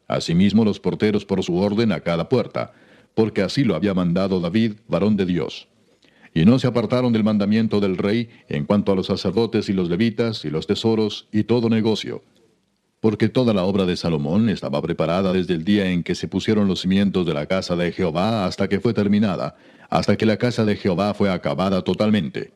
[0.10, 2.74] Asimismo los porteros por su orden a cada puerta,
[3.14, 5.68] porque así lo había mandado David, varón de Dios.
[6.34, 9.88] Y no se apartaron del mandamiento del rey en cuanto a los sacerdotes y los
[9.88, 12.24] levitas y los tesoros y todo negocio,
[13.00, 16.68] porque toda la obra de Salomón estaba preparada desde el día en que se pusieron
[16.68, 19.58] los cimientos de la casa de Jehová hasta que fue terminada,
[19.90, 22.52] hasta que la casa de Jehová fue acabada totalmente.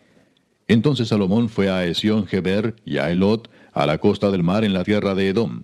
[0.67, 4.73] Entonces Salomón fue a Esión Geber y a Elot, a la costa del mar en
[4.73, 5.63] la tierra de Edom.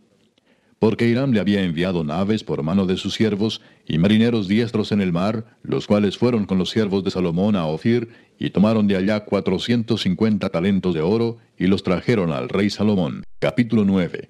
[0.80, 5.02] Porque Hiram le había enviado naves por mano de sus siervos y marineros diestros en
[5.02, 8.96] el mar, los cuales fueron con los siervos de Salomón a Ofir y tomaron de
[8.96, 13.24] allá cuatrocientos cincuenta talentos de oro y los trajeron al rey Salomón.
[13.40, 14.30] Capítulo 9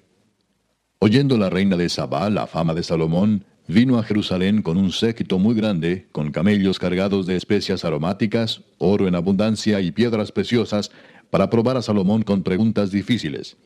[0.98, 5.38] Oyendo la reina de Sabá la fama de Salomón, vino a Jerusalén con un séquito
[5.38, 10.90] muy grande, con camellos cargados de especias aromáticas, oro en abundancia y piedras preciosas,
[11.30, 13.56] para probar a Salomón con preguntas difíciles.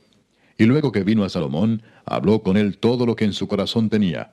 [0.57, 3.89] Y luego que vino a Salomón, habló con él todo lo que en su corazón
[3.89, 4.33] tenía.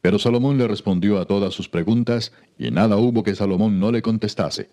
[0.00, 4.02] Pero Salomón le respondió a todas sus preguntas, y nada hubo que Salomón no le
[4.02, 4.68] contestase.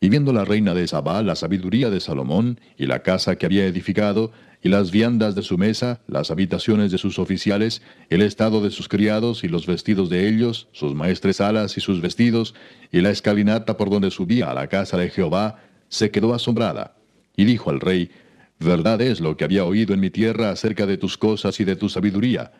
[0.00, 3.66] Y viendo la reina de Sabá la sabiduría de Salomón, y la casa que había
[3.66, 4.30] edificado,
[4.62, 8.88] y las viandas de su mesa, las habitaciones de sus oficiales, el estado de sus
[8.88, 12.54] criados y los vestidos de ellos, sus maestres alas y sus vestidos,
[12.90, 16.96] y la escalinata por donde subía a la casa de Jehová, se quedó asombrada,
[17.36, 18.10] y dijo al rey,
[18.60, 21.76] Verdad es lo que había oído en mi tierra acerca de tus cosas y de
[21.76, 22.52] tu sabiduría,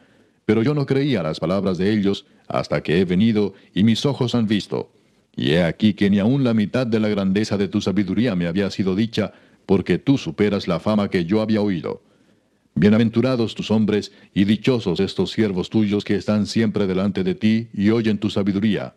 [0.44, 4.34] pero yo no creía las palabras de ellos hasta que he venido y mis ojos
[4.34, 4.92] han visto.
[5.36, 8.46] Y he aquí que ni aun la mitad de la grandeza de tu sabiduría me
[8.46, 9.32] había sido dicha,
[9.66, 12.02] porque tú superas la fama que yo había oído.
[12.74, 17.90] Bienaventurados tus hombres y dichosos estos siervos tuyos que están siempre delante de ti y
[17.90, 18.94] oyen tu sabiduría.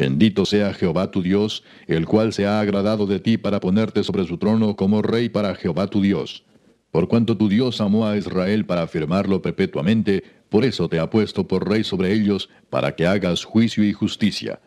[0.00, 4.26] Bendito sea Jehová tu Dios, el cual se ha agradado de ti para ponerte sobre
[4.26, 6.42] su trono como rey para Jehová tu Dios.
[6.90, 11.46] Por cuanto tu Dios amó a Israel para afirmarlo perpetuamente, por eso te ha puesto
[11.46, 14.60] por rey sobre ellos, para que hagas juicio y justicia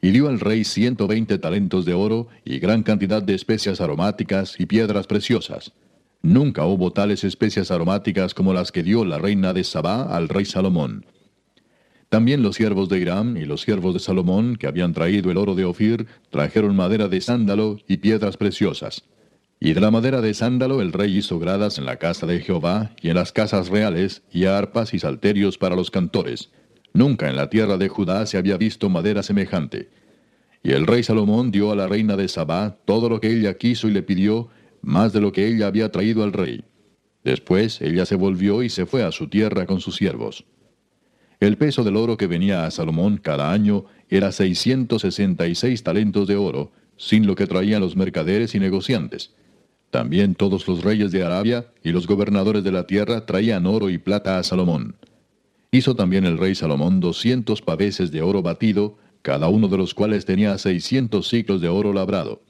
[0.00, 4.60] y dio al rey ciento veinte talentos de oro y gran cantidad de especias aromáticas
[4.60, 5.72] y piedras preciosas.
[6.22, 10.44] Nunca hubo tales especias aromáticas como las que dio la reina de Sabá al rey
[10.44, 11.04] Salomón.
[12.12, 15.54] También los siervos de Hiram y los siervos de Salomón, que habían traído el oro
[15.54, 19.04] de Ofir, trajeron madera de sándalo y piedras preciosas.
[19.58, 22.90] Y de la madera de sándalo el rey hizo gradas en la casa de Jehová
[23.00, 26.50] y en las casas reales, y arpas y salterios para los cantores.
[26.92, 29.88] Nunca en la tierra de Judá se había visto madera semejante.
[30.62, 33.88] Y el rey Salomón dio a la reina de Sabá todo lo que ella quiso
[33.88, 34.50] y le pidió,
[34.82, 36.62] más de lo que ella había traído al rey.
[37.24, 40.44] Después ella se volvió y se fue a su tierra con sus siervos.
[41.42, 45.82] El peso del oro que venía a Salomón cada año era seiscientos sesenta y seis
[45.82, 49.32] talentos de oro, sin lo que traían los mercaderes y negociantes.
[49.90, 53.98] También todos los reyes de Arabia y los gobernadores de la tierra traían oro y
[53.98, 54.94] plata a Salomón.
[55.72, 60.24] Hizo también el rey Salomón doscientos paveses de oro batido, cada uno de los cuales
[60.24, 62.40] tenía seiscientos ciclos de oro labrado.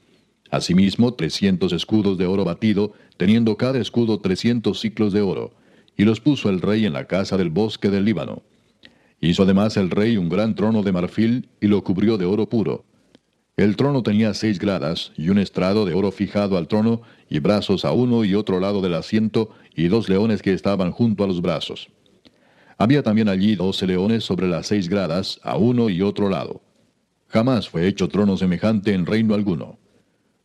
[0.51, 5.55] Asimismo, trescientos escudos de oro batido, teniendo cada escudo trescientos ciclos de oro,
[5.97, 8.43] y los puso el rey en la casa del bosque del Líbano.
[9.23, 12.83] Hizo además el rey un gran trono de marfil y lo cubrió de oro puro.
[13.55, 17.85] El trono tenía seis gradas y un estrado de oro fijado al trono y brazos
[17.85, 21.41] a uno y otro lado del asiento y dos leones que estaban junto a los
[21.41, 21.87] brazos.
[22.77, 26.61] Había también allí doce leones sobre las seis gradas a uno y otro lado.
[27.29, 29.79] Jamás fue hecho trono semejante en reino alguno.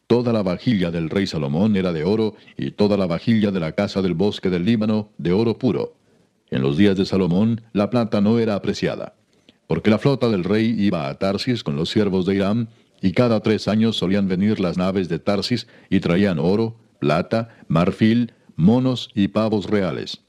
[0.07, 3.73] Toda la vajilla del rey Salomón era de oro y toda la vajilla de la
[3.73, 5.98] casa del bosque del Líbano de oro puro
[6.51, 9.15] en los días de Salomón, la plata no era apreciada,
[9.67, 12.69] porque la flota del rey iba a Tarsis con los siervos de Irán,
[13.01, 18.33] y cada tres años solían venir las naves de Tarsis y traían oro, plata, marfil,
[18.57, 20.23] monos y pavos reales.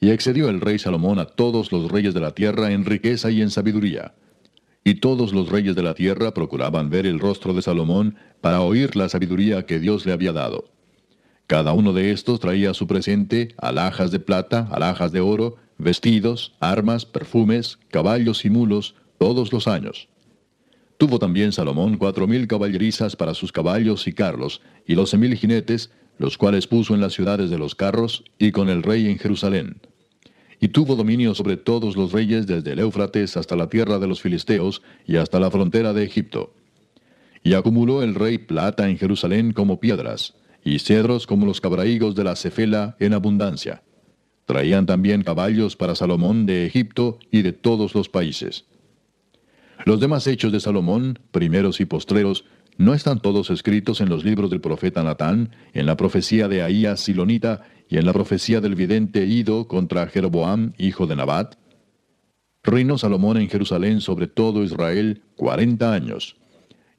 [0.00, 3.42] Y excedió el rey Salomón a todos los reyes de la tierra en riqueza y
[3.42, 4.14] en sabiduría.
[4.84, 8.96] Y todos los reyes de la tierra procuraban ver el rostro de Salomón para oír
[8.96, 10.70] la sabiduría que Dios le había dado.
[11.48, 17.06] Cada uno de estos traía su presente alhajas de plata, alhajas de oro, vestidos, armas,
[17.06, 20.08] perfumes, caballos y mulos, todos los años.
[20.98, 25.90] Tuvo también Salomón cuatro mil caballerizas para sus caballos y carros, y doce mil jinetes,
[26.18, 29.80] los cuales puso en las ciudades de los carros, y con el rey en Jerusalén.
[30.60, 34.20] Y tuvo dominio sobre todos los reyes desde el Éufrates hasta la tierra de los
[34.20, 36.52] filisteos, y hasta la frontera de Egipto.
[37.42, 40.34] Y acumuló el rey plata en Jerusalén como piedras,
[40.64, 43.82] y cedros como los cabraigos de la Cefela en abundancia.
[44.44, 48.64] Traían también caballos para Salomón de Egipto y de todos los países.
[49.84, 52.44] Los demás hechos de Salomón, primeros y postreros,
[52.76, 57.00] ¿no están todos escritos en los libros del profeta Natán, en la profecía de Ahías
[57.00, 61.56] Silonita y en la profecía del vidente Ido contra Jeroboam, hijo de Nabat?
[62.62, 66.36] Reinó Salomón en Jerusalén sobre todo Israel cuarenta años.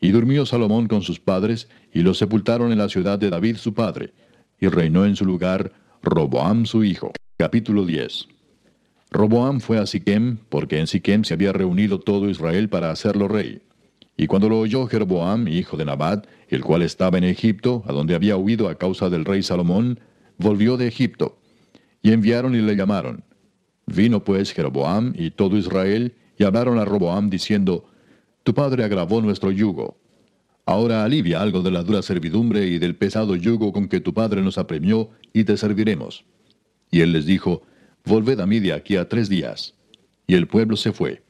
[0.01, 3.73] Y durmió Salomón con sus padres, y los sepultaron en la ciudad de David su
[3.73, 4.13] padre,
[4.59, 5.71] y reinó en su lugar
[6.01, 7.11] Roboam su hijo.
[7.37, 8.27] Capítulo 10.
[9.11, 13.61] Roboam fue a Siquem, porque en Siquem se había reunido todo Israel para hacerlo rey.
[14.17, 18.15] Y cuando lo oyó Jeroboam, hijo de Nabat, el cual estaba en Egipto, a donde
[18.15, 19.99] había huido a causa del rey Salomón,
[20.37, 21.39] volvió de Egipto.
[22.01, 23.23] Y enviaron y le llamaron.
[23.85, 27.85] Vino pues Jeroboam y todo Israel, y hablaron a Roboam diciendo,
[28.43, 29.97] tu padre agravó nuestro yugo.
[30.69, 34.43] Ahora alivia algo de la dura servidumbre y del pesado yugo con que tu padre
[34.43, 36.25] nos apremió, y te serviremos.
[36.91, 37.63] Y él les dijo,
[38.05, 39.73] Volved a mí de aquí a tres días.
[40.27, 41.23] Y el pueblo se fue.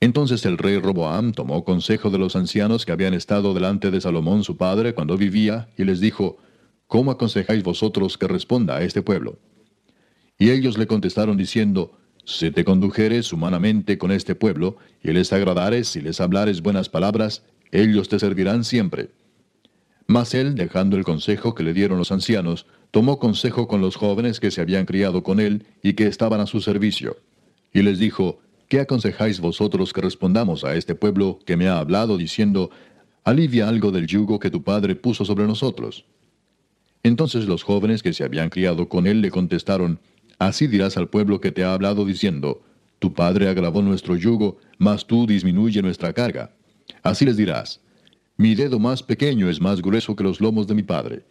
[0.00, 4.44] Entonces el rey Roboam tomó consejo de los ancianos que habían estado delante de Salomón
[4.44, 6.36] su padre cuando vivía, y les dijo,
[6.88, 9.38] ¿Cómo aconsejáis vosotros que responda a este pueblo?
[10.38, 11.96] Y ellos le contestaron diciendo,
[12.26, 17.42] si te condujeres humanamente con este pueblo, y les agradares y les hablares buenas palabras,
[17.72, 19.10] ellos te servirán siempre.
[20.06, 24.40] Mas él, dejando el consejo que le dieron los ancianos, tomó consejo con los jóvenes
[24.40, 27.16] que se habían criado con él y que estaban a su servicio.
[27.72, 32.16] Y les dijo, ¿qué aconsejáis vosotros que respondamos a este pueblo que me ha hablado
[32.16, 32.70] diciendo,
[33.24, 36.04] alivia algo del yugo que tu padre puso sobre nosotros?
[37.02, 40.00] Entonces los jóvenes que se habían criado con él le contestaron,
[40.38, 42.62] Así dirás al pueblo que te ha hablado diciendo,
[42.98, 46.55] Tu padre agravó nuestro yugo, mas tú disminuye nuestra carga.
[47.06, 47.80] Así les dirás,
[48.36, 51.24] Mi dedo más pequeño es más grueso que los lomos de mi padre.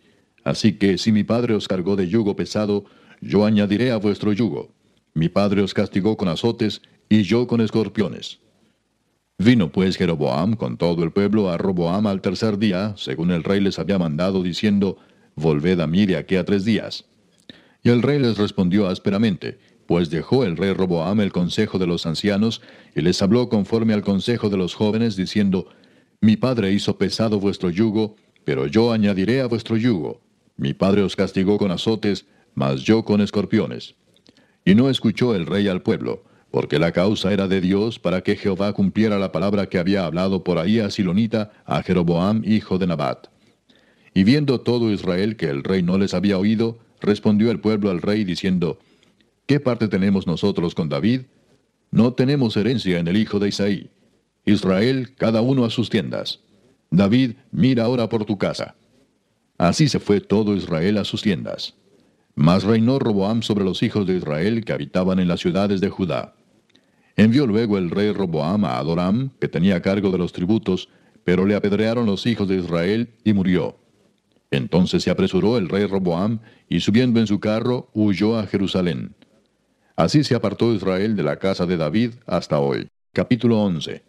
[0.46, 2.86] Así que si mi padre os cargó de yugo pesado,
[3.20, 4.74] yo añadiré a vuestro yugo.
[5.14, 8.40] Mi padre os castigó con azotes, y yo con escorpiones.
[9.38, 13.60] Vino pues Jeroboam con todo el pueblo a Roboam al tercer día, según el rey
[13.60, 14.98] les había mandado, diciendo,
[15.36, 17.06] Volved a mí de aquí a tres días.
[17.84, 22.06] Y el rey les respondió ásperamente, pues dejó el rey Roboam el consejo de los
[22.06, 22.62] ancianos,
[22.96, 25.68] y les habló conforme al consejo de los jóvenes, diciendo,
[26.22, 30.22] Mi padre hizo pesado vuestro yugo, pero yo añadiré a vuestro yugo.
[30.58, 33.96] Mi padre os castigó con azotes, mas yo con escorpiones.
[34.64, 38.36] Y no escuchó el rey al pueblo, porque la causa era de Dios para que
[38.36, 42.88] Jehová cumpliera la palabra que había hablado por ahí a Silonita, a Jeroboam, hijo de
[42.88, 43.28] Nabat.
[44.14, 48.02] Y viendo todo Israel que el rey no les había oído, Respondió el pueblo al
[48.02, 48.80] rey diciendo,
[49.46, 51.22] ¿Qué parte tenemos nosotros con David?
[51.92, 53.90] No tenemos herencia en el hijo de Isaí.
[54.44, 56.40] Israel, cada uno a sus tiendas.
[56.90, 58.76] David, mira ahora por tu casa.
[59.58, 61.76] Así se fue todo Israel a sus tiendas.
[62.34, 66.34] Mas reinó Roboam sobre los hijos de Israel que habitaban en las ciudades de Judá.
[67.16, 70.90] Envió luego el rey Roboam a Adoram, que tenía cargo de los tributos,
[71.24, 73.78] pero le apedrearon los hijos de Israel y murió.
[74.50, 79.16] Entonces se apresuró el rey Roboam y subiendo en su carro huyó a Jerusalén.
[79.96, 82.90] Así se apartó Israel de la casa de David hasta hoy.
[83.14, 84.04] Capítulo 11.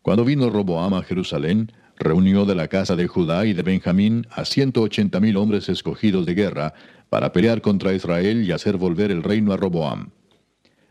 [0.00, 4.44] Cuando vino Roboam a Jerusalén, reunió de la casa de Judá y de Benjamín a
[4.44, 6.74] ciento ochenta mil hombres escogidos de guerra
[7.08, 10.10] para pelear contra Israel y hacer volver el reino a Roboam.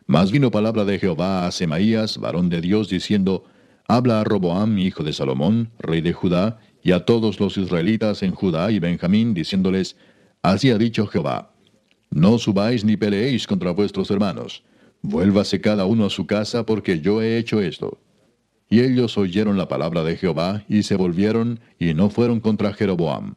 [0.06, 3.46] Mas vino palabra de Jehová a Semaías, varón de Dios, diciendo,
[3.88, 8.32] Habla a Roboam, hijo de Salomón, rey de Judá, y a todos los israelitas en
[8.32, 9.96] Judá y Benjamín, diciéndoles,
[10.44, 11.55] Así ha dicho Jehová,
[12.16, 14.64] No subáis ni peleéis contra vuestros hermanos,
[15.02, 17.98] vuélvase cada uno a su casa, porque yo he hecho esto.
[18.70, 23.36] Y ellos oyeron la palabra de Jehová, y se volvieron, y no fueron contra Jeroboam.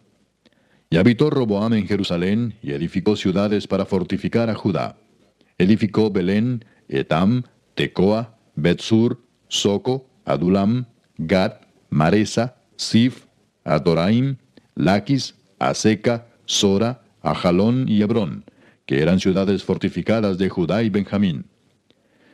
[0.90, 4.96] Y habitó Roboam en Jerusalén, y edificó ciudades para fortificar a Judá.
[5.58, 7.42] Edificó Belén, Etam,
[7.74, 11.54] Tecoa, Betsur, Soco, Adulam, Gad,
[11.90, 13.24] Maresa, Sif,
[13.64, 14.36] Adoraim,
[14.76, 18.44] Laquis, Aseca, Sora, Ajalón y Hebrón,
[18.88, 21.44] que eran ciudades fortificadas de Judá y Benjamín.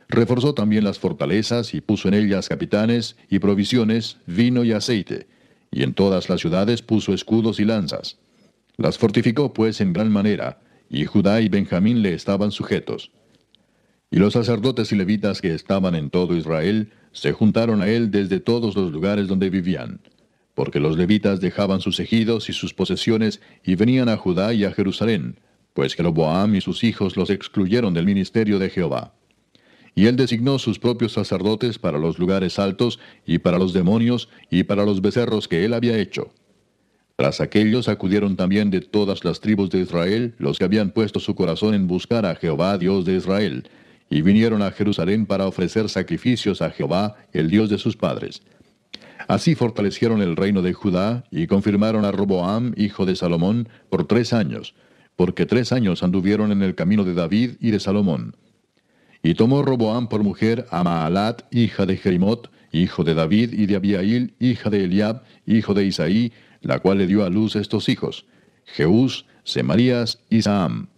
[0.08, 5.26] Reforzó también las fortalezas y puso en ellas capitanes y provisiones, vino y aceite,
[5.72, 8.18] y en todas las ciudades puso escudos y lanzas.
[8.76, 13.10] Las fortificó pues en gran manera, y Judá y Benjamín le estaban sujetos.
[14.12, 18.38] Y los sacerdotes y levitas que estaban en todo Israel se juntaron a él desde
[18.38, 20.02] todos los lugares donde vivían,
[20.54, 24.70] porque los levitas dejaban sus ejidos y sus posesiones y venían a Judá y a
[24.70, 25.40] Jerusalén,
[25.74, 29.12] pues Jeroboam y sus hijos los excluyeron del ministerio de Jehová.
[29.94, 34.62] Y él designó sus propios sacerdotes para los lugares altos y para los demonios y
[34.62, 36.32] para los becerros que él había hecho.
[37.16, 41.36] Tras aquellos acudieron también de todas las tribus de Israel los que habían puesto su
[41.36, 43.68] corazón en buscar a Jehová, Dios de Israel,
[44.10, 48.42] y vinieron a Jerusalén para ofrecer sacrificios a Jehová, el Dios de sus padres.
[49.28, 54.32] Así fortalecieron el reino de Judá y confirmaron a Roboam, hijo de Salomón, por tres
[54.32, 54.74] años,
[55.16, 58.36] porque tres años anduvieron en el camino de David y de Salomón.
[59.22, 63.76] Y tomó Roboam por mujer a Maalat, hija de Jerimot, hijo de David y de
[63.76, 68.26] Abiail, hija de Eliab, hijo de Isaí, la cual le dio a luz estos hijos,
[68.64, 70.88] Jeús, Semarías y Saam.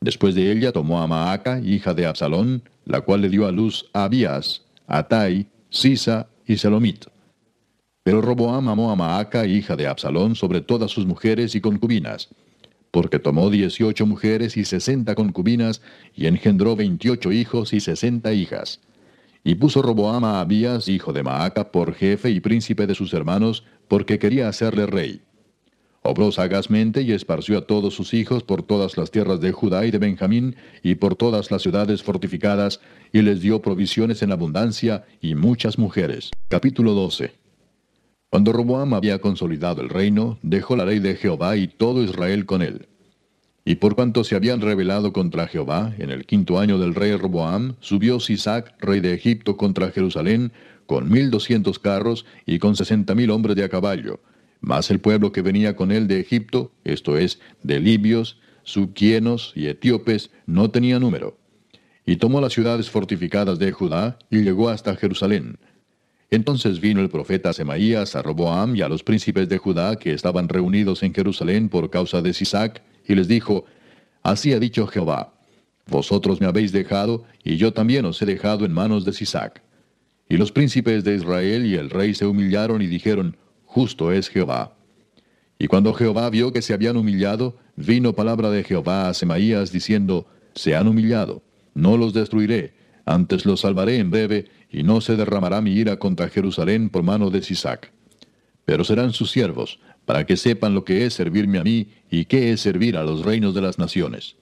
[0.00, 3.86] Después de ella tomó a Maaca, hija de Absalón, la cual le dio a luz
[3.92, 7.06] a Abías, Atai, Sisa y Selomit.
[8.02, 12.28] Pero Roboam amó a Maaca, hija de Absalón, sobre todas sus mujeres y concubinas,
[12.94, 15.82] porque tomó dieciocho mujeres y sesenta concubinas,
[16.14, 18.80] y engendró veintiocho hijos y sesenta hijas.
[19.42, 23.64] Y puso Roboam a Abías, hijo de Maaca, por jefe y príncipe de sus hermanos,
[23.88, 25.22] porque quería hacerle rey.
[26.02, 29.90] Obró sagazmente y esparció a todos sus hijos por todas las tierras de Judá y
[29.90, 32.78] de Benjamín, y por todas las ciudades fortificadas,
[33.12, 36.30] y les dio provisiones en abundancia y muchas mujeres.
[36.48, 37.43] Capítulo 12
[38.34, 42.62] Cuando Roboam había consolidado el reino, dejó la ley de Jehová y todo Israel con
[42.62, 42.88] él.
[43.64, 47.76] Y por cuanto se habían rebelado contra Jehová, en el quinto año del rey Roboam,
[47.78, 50.50] subió Sisac, rey de Egipto, contra Jerusalén,
[50.86, 54.18] con mil doscientos carros y con sesenta mil hombres de a caballo.
[54.60, 59.68] Mas el pueblo que venía con él de Egipto, esto es, de libios, suquienos y
[59.68, 61.38] etíopes, no tenía número.
[62.04, 65.56] Y tomó las ciudades fortificadas de Judá y llegó hasta Jerusalén.
[66.34, 70.48] Entonces vino el profeta Semaías a Roboam y a los príncipes de Judá que estaban
[70.48, 73.66] reunidos en Jerusalén por causa de Sisac, y les dijo,
[74.24, 75.32] Así ha dicho Jehová,
[75.86, 79.62] vosotros me habéis dejado, y yo también os he dejado en manos de Sisac.
[80.28, 84.74] Y los príncipes de Israel y el rey se humillaron y dijeron, Justo es Jehová.
[85.56, 90.26] Y cuando Jehová vio que se habían humillado, vino palabra de Jehová a Semaías diciendo,
[90.56, 92.74] Se han humillado, no los destruiré,
[93.06, 97.30] antes los salvaré en breve, y no se derramará mi ira contra Jerusalén por mano
[97.30, 97.92] de Sisac.
[98.64, 102.52] Pero serán sus siervos, para que sepan lo que es servirme a mí y qué
[102.52, 104.36] es servir a los reinos de las naciones.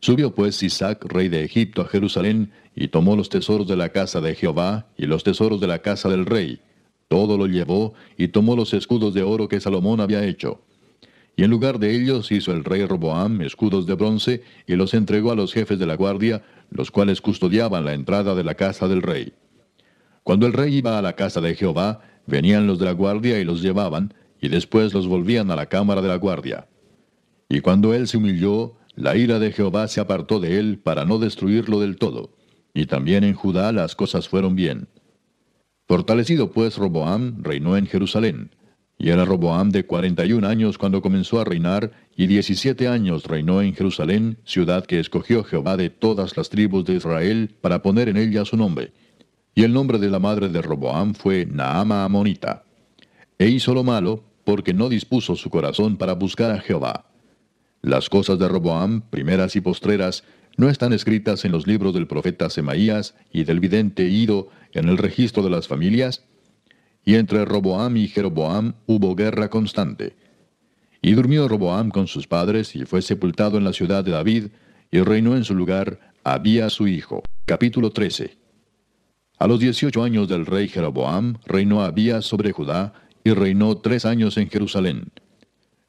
[0.00, 4.20] Subió pues Isaac, rey de Egipto, a Jerusalén, y tomó los tesoros de la casa
[4.20, 6.60] de Jehová y los tesoros de la casa del rey.
[7.08, 10.60] Todo lo llevó, y tomó los escudos de oro que Salomón había hecho.
[11.36, 15.32] Y en lugar de ellos hizo el rey Roboam escudos de bronce, y los entregó
[15.32, 19.02] a los jefes de la guardia, los cuales custodiaban la entrada de la casa del
[19.02, 19.32] rey.
[20.22, 23.44] Cuando el rey iba a la casa de Jehová, venían los de la guardia y
[23.44, 26.68] los llevaban, y después los volvían a la cámara de la guardia.
[27.48, 31.18] Y cuando él se humilló, la ira de Jehová se apartó de él para no
[31.18, 32.34] destruirlo del todo.
[32.74, 34.88] Y también en Judá las cosas fueron bien.
[35.86, 38.50] Fortalecido pues Roboam reinó en Jerusalén.
[38.98, 43.24] Y era Roboam de cuarenta y un años cuando comenzó a reinar, y diecisiete años
[43.24, 48.08] reinó en Jerusalén, ciudad que escogió Jehová de todas las tribus de Israel para poner
[48.08, 48.92] en ella su nombre.
[49.54, 52.64] Y el nombre de la madre de Roboam fue Naama Amonita.
[53.38, 57.04] E hizo lo malo, porque no dispuso su corazón para buscar a Jehová.
[57.82, 60.24] Las cosas de Roboam, primeras y postreras,
[60.58, 64.98] ¿No están escritas en los libros del profeta Semaías y del vidente Ido en el
[64.98, 66.24] registro de las familias?
[67.08, 70.14] Y entre Roboam y Jeroboam hubo guerra constante.
[71.00, 74.48] Y durmió Roboam con sus padres y fue sepultado en la ciudad de David,
[74.90, 77.22] y reinó en su lugar Abías su hijo.
[77.46, 78.36] Capítulo 13.
[79.38, 82.92] A los dieciocho años del rey Jeroboam, reinó Abías sobre Judá,
[83.24, 85.10] y reinó tres años en Jerusalén.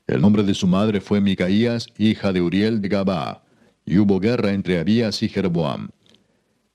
[0.07, 3.43] El nombre de su madre fue Micaías, hija de Uriel de Gabaa,
[3.85, 5.89] y hubo guerra entre Abías y Jeroboam.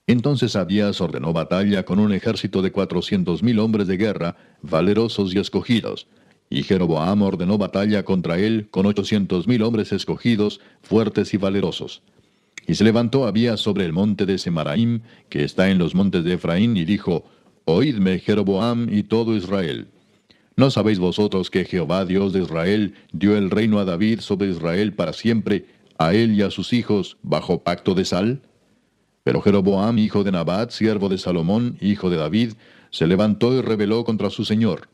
[0.07, 5.39] Entonces Abías ordenó batalla con un ejército de cuatrocientos mil hombres de guerra, valerosos y
[5.39, 6.07] escogidos,
[6.47, 12.03] y Jeroboam ordenó batalla contra él con ochocientos mil hombres escogidos, fuertes y valerosos.
[12.67, 16.33] Y se levantó Abías sobre el monte de Semaraim, que está en los montes de
[16.33, 17.25] Efraín, y dijo,
[17.65, 19.87] Oídme, Jeroboam y todo Israel.
[20.55, 24.93] ¿No sabéis vosotros que Jehová Dios de Israel dio el reino a David sobre Israel
[24.93, 25.65] para siempre,
[25.97, 28.41] a él y a sus hijos, bajo pacto de sal?
[29.25, 32.53] Pero Jeroboam, hijo de Nabat, siervo de Salomón, hijo de David,
[32.91, 34.87] se levantó y rebeló contra su señor.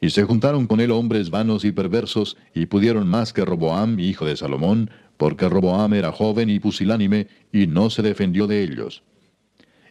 [0.00, 4.26] Y se juntaron con él hombres vanos y perversos, y pudieron más que Roboam, hijo
[4.26, 9.04] de Salomón, porque Roboam era joven y pusilánime, y no se defendió de ellos.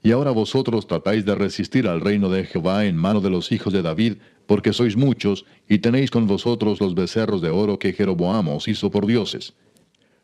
[0.04, 3.72] Y ahora vosotros tratáis de resistir al reino de Jehová en mano de los hijos
[3.72, 4.16] de David,
[4.48, 8.92] porque sois muchos, y tenéis con vosotros los becerros de oro que Jeroboam os hizo
[8.92, 9.54] por dioses.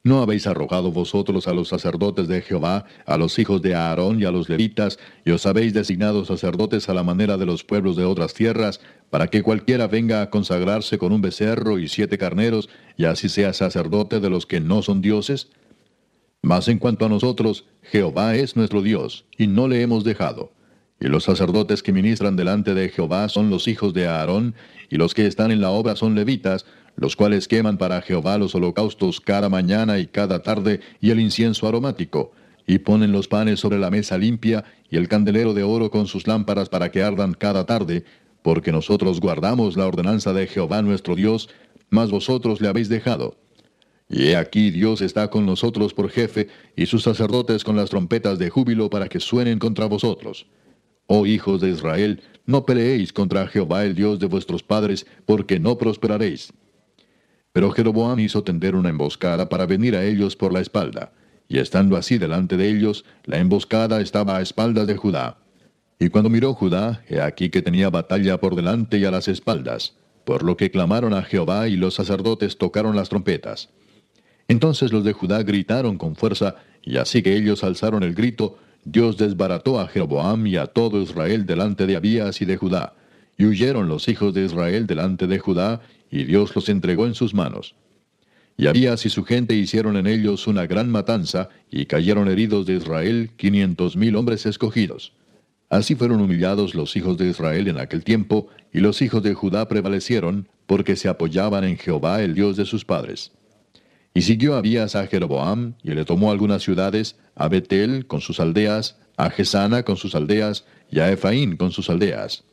[0.04, 4.26] ¿No habéis arrojado vosotros a los sacerdotes de Jehová, a los hijos de Aarón y
[4.26, 8.06] a los levitas, y os habéis designado sacerdotes a la manera de los pueblos de
[8.06, 8.82] otras tierras,
[9.12, 13.54] para que cualquiera venga a consagrarse con un becerro y siete carneros, y así sea
[13.54, 15.50] sacerdote de los que no son dioses?
[16.42, 20.52] Mas en cuanto a nosotros, Jehová es nuestro Dios, y no le hemos dejado.
[21.00, 24.56] Y los sacerdotes que ministran delante de Jehová son los hijos de Aarón,
[24.90, 26.66] y los que están en la obra son levitas,
[26.96, 31.68] los cuales queman para Jehová los holocaustos cada mañana y cada tarde, y el incienso
[31.68, 32.32] aromático,
[32.68, 36.28] y ponen los panes sobre la mesa limpia, y el candelero de oro con sus
[36.28, 38.04] lámparas para que ardan cada tarde,
[38.42, 41.50] porque nosotros guardamos la ordenanza de Jehová nuestro Dios,
[41.90, 43.38] mas vosotros le habéis dejado.
[44.10, 48.40] Y he aquí Dios está con nosotros por jefe, y sus sacerdotes con las trompetas
[48.40, 50.48] de júbilo para que suenen contra vosotros.
[51.08, 55.78] Oh hijos de Israel, no peleéis contra Jehová el Dios de vuestros padres, porque no
[55.78, 56.54] prosperaréis.
[57.54, 61.12] Pero Jeroboam hizo tender una emboscada para venir a ellos por la espalda,
[61.48, 65.38] y estando así delante de ellos, la emboscada estaba a espaldas de Judá.
[66.00, 69.96] Y cuando miró Judá, he aquí que tenía batalla por delante y a las espaldas,
[70.24, 73.70] por lo que clamaron a Jehová y los sacerdotes tocaron las trompetas.
[74.48, 79.18] Entonces los de Judá gritaron con fuerza, y así que ellos alzaron el grito, Dios
[79.18, 82.96] desbarató a Jeroboam y a todo Israel delante de Abías y de Judá,
[83.42, 85.82] y huyeron los hijos de Israel delante de Judá,
[86.12, 87.74] y Dios los entregó en sus manos.
[88.56, 92.76] Y Abías y su gente hicieron en ellos una gran matanza, y cayeron heridos de
[92.76, 95.14] Israel quinientos mil hombres escogidos.
[95.72, 99.68] Así fueron humillados los hijos de Israel en aquel tiempo, y los hijos de Judá
[99.68, 103.32] prevalecieron, porque se apoyaban en Jehová el Dios de sus padres.
[104.14, 109.00] Y siguió Abías a Jeroboam, y le tomó algunas ciudades, a Betel con sus aldeas,
[109.18, 112.44] a Gesana con sus aldeas, y a Efaín con sus aldeas.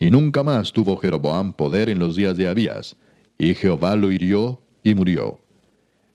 [0.00, 2.96] Y nunca más tuvo Jeroboam poder en los días de Abías,
[3.36, 5.40] y Jehová lo hirió y murió.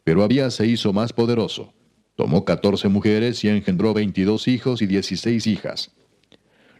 [0.03, 1.71] Pero Abías se hizo más poderoso.
[2.15, 5.91] Tomó catorce mujeres y engendró veintidós hijos y dieciséis hijas.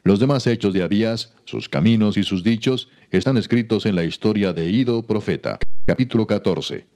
[0.04, 4.52] Los demás hechos de Abías, sus caminos y sus dichos, están escritos en la historia
[4.52, 5.60] de Ido profeta.
[5.86, 6.88] Capítulo 14.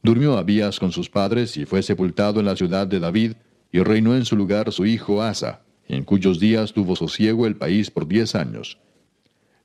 [0.00, 3.32] Durmió Abías con sus padres y fue sepultado en la ciudad de David,
[3.72, 7.90] y reinó en su lugar su hijo Asa, en cuyos días tuvo sosiego el país
[7.90, 8.78] por diez años.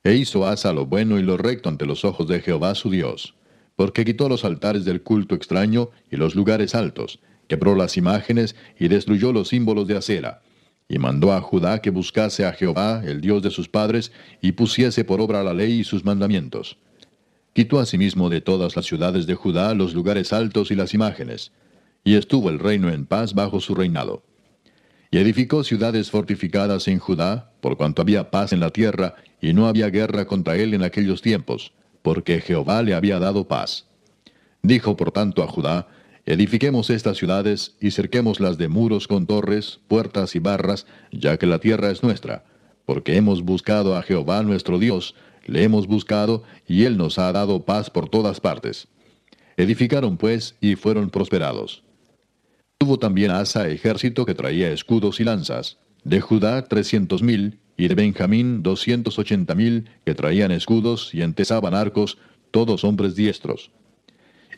[0.02, 3.34] E hizo Asa lo bueno y lo recto ante los ojos de Jehová su Dios,
[3.76, 8.88] porque quitó los altares del culto extraño y los lugares altos, quebró las imágenes y
[8.88, 10.40] destruyó los símbolos de acera,
[10.88, 15.04] y mandó a Judá que buscase a Jehová, el Dios de sus padres, y pusiese
[15.04, 16.78] por obra la ley y sus mandamientos.
[17.52, 21.52] Quitó asimismo de todas las ciudades de Judá los lugares altos y las imágenes,
[22.04, 24.22] y estuvo el reino en paz bajo su reinado.
[25.10, 29.66] Y edificó ciudades fortificadas en Judá, por cuanto había paz en la tierra, y no
[29.66, 33.86] había guerra contra él en aquellos tiempos, porque Jehová le había dado paz.
[34.62, 35.88] Dijo por tanto a Judá,
[36.26, 41.58] Edifiquemos estas ciudades y cerquémoslas de muros con torres, puertas y barras, ya que la
[41.58, 42.44] tierra es nuestra,
[42.84, 47.64] porque hemos buscado a Jehová nuestro Dios, le hemos buscado y Él nos ha dado
[47.64, 48.86] paz por todas partes.
[49.56, 51.82] Edificaron pues y fueron prosperados.
[52.80, 57.94] Tuvo también Asa ejército que traía escudos y lanzas, de Judá trescientos mil, y de
[57.94, 62.16] Benjamín doscientos ochenta mil, que traían escudos y entesaban arcos,
[62.50, 63.70] todos hombres diestros.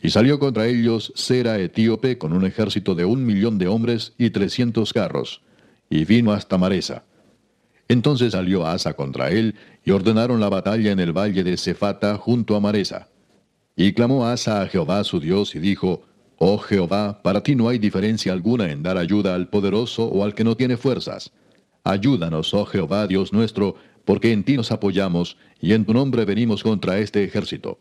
[0.01, 4.29] Y salió contra ellos Sera etíope con un ejército de un millón de hombres y
[4.29, 5.41] trescientos carros,
[5.89, 7.03] y vino hasta Maresa.
[7.89, 12.55] Entonces salió Asa contra él, y ordenaron la batalla en el valle de Cefata junto
[12.55, 13.09] a Maresa.
[13.75, 16.05] Y clamó Asa a Jehová su Dios y dijo,
[16.37, 20.33] Oh Jehová, para ti no hay diferencia alguna en dar ayuda al poderoso o al
[20.33, 21.31] que no tiene fuerzas.
[21.83, 23.75] Ayúdanos, oh Jehová, Dios nuestro,
[24.05, 27.79] porque en ti nos apoyamos, y en tu nombre venimos contra este ejército.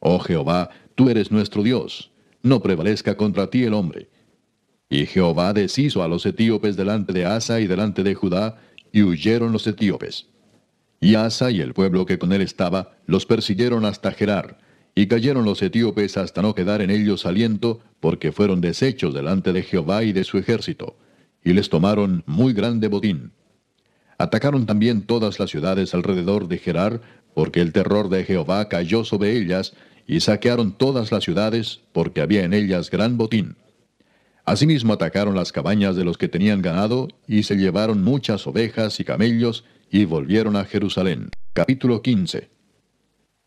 [0.00, 2.10] Oh Jehová, tú eres nuestro Dios,
[2.42, 4.08] no prevalezca contra ti el hombre.
[4.88, 8.58] Y Jehová deshizo a los etíopes delante de Asa y delante de Judá,
[8.92, 10.28] y huyeron los etíopes.
[11.00, 14.58] Y Asa y el pueblo que con él estaba los persiguieron hasta Gerar,
[14.94, 19.62] y cayeron los etíopes hasta no quedar en ellos aliento, porque fueron deshechos delante de
[19.62, 20.96] Jehová y de su ejército,
[21.42, 23.32] y les tomaron muy grande botín.
[24.18, 27.00] Atacaron también todas las ciudades alrededor de Gerar,
[27.34, 29.74] porque el terror de Jehová cayó sobre ellas,
[30.06, 33.56] y saquearon todas las ciudades, porque había en ellas gran botín.
[34.44, 39.04] Asimismo atacaron las cabañas de los que tenían ganado, y se llevaron muchas ovejas y
[39.04, 41.30] camellos, y volvieron a Jerusalén.
[41.52, 42.53] Capítulo 15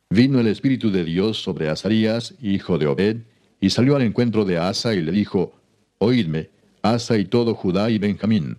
[0.10, 3.18] Vino el Espíritu de Dios sobre Azarías, hijo de Obed,
[3.60, 5.54] y salió al encuentro de Asa y le dijo,
[5.98, 6.50] Oídme,
[6.82, 8.58] Asa y todo Judá y Benjamín.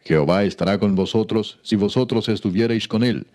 [0.00, 3.26] Jehová estará con vosotros si vosotros estuviereis con él,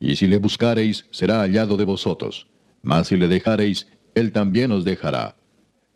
[0.00, 2.48] y si le buscareis será hallado de vosotros
[2.86, 5.34] mas si le dejareis, él también os dejará.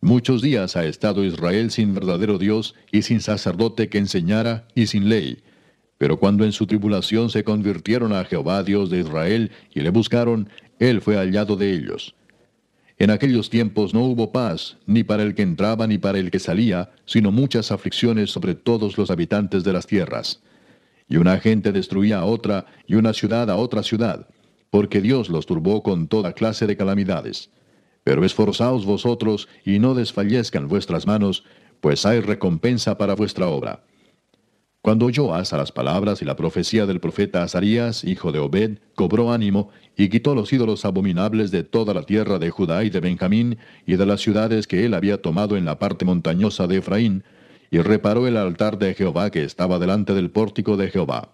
[0.00, 5.08] Muchos días ha estado Israel sin verdadero Dios y sin sacerdote que enseñara y sin
[5.08, 5.38] ley.
[5.98, 10.48] Pero cuando en su tribulación se convirtieron a Jehová Dios de Israel y le buscaron,
[10.80, 12.16] él fue hallado de ellos.
[12.98, 16.40] En aquellos tiempos no hubo paz, ni para el que entraba ni para el que
[16.40, 20.42] salía, sino muchas aflicciones sobre todos los habitantes de las tierras.
[21.08, 24.26] Y una gente destruía a otra, y una ciudad a otra ciudad
[24.70, 27.50] porque Dios los turbó con toda clase de calamidades.
[28.04, 31.44] Pero esforzaos vosotros y no desfallezcan vuestras manos,
[31.80, 33.84] pues hay recompensa para vuestra obra.
[34.82, 39.30] Cuando oyó Asa las palabras y la profecía del profeta Azarías, hijo de Obed, cobró
[39.30, 43.58] ánimo y quitó los ídolos abominables de toda la tierra de Judá y de Benjamín
[43.84, 47.24] y de las ciudades que él había tomado en la parte montañosa de Efraín,
[47.70, 51.28] y reparó el altar de Jehová que estaba delante del pórtico de Jehová.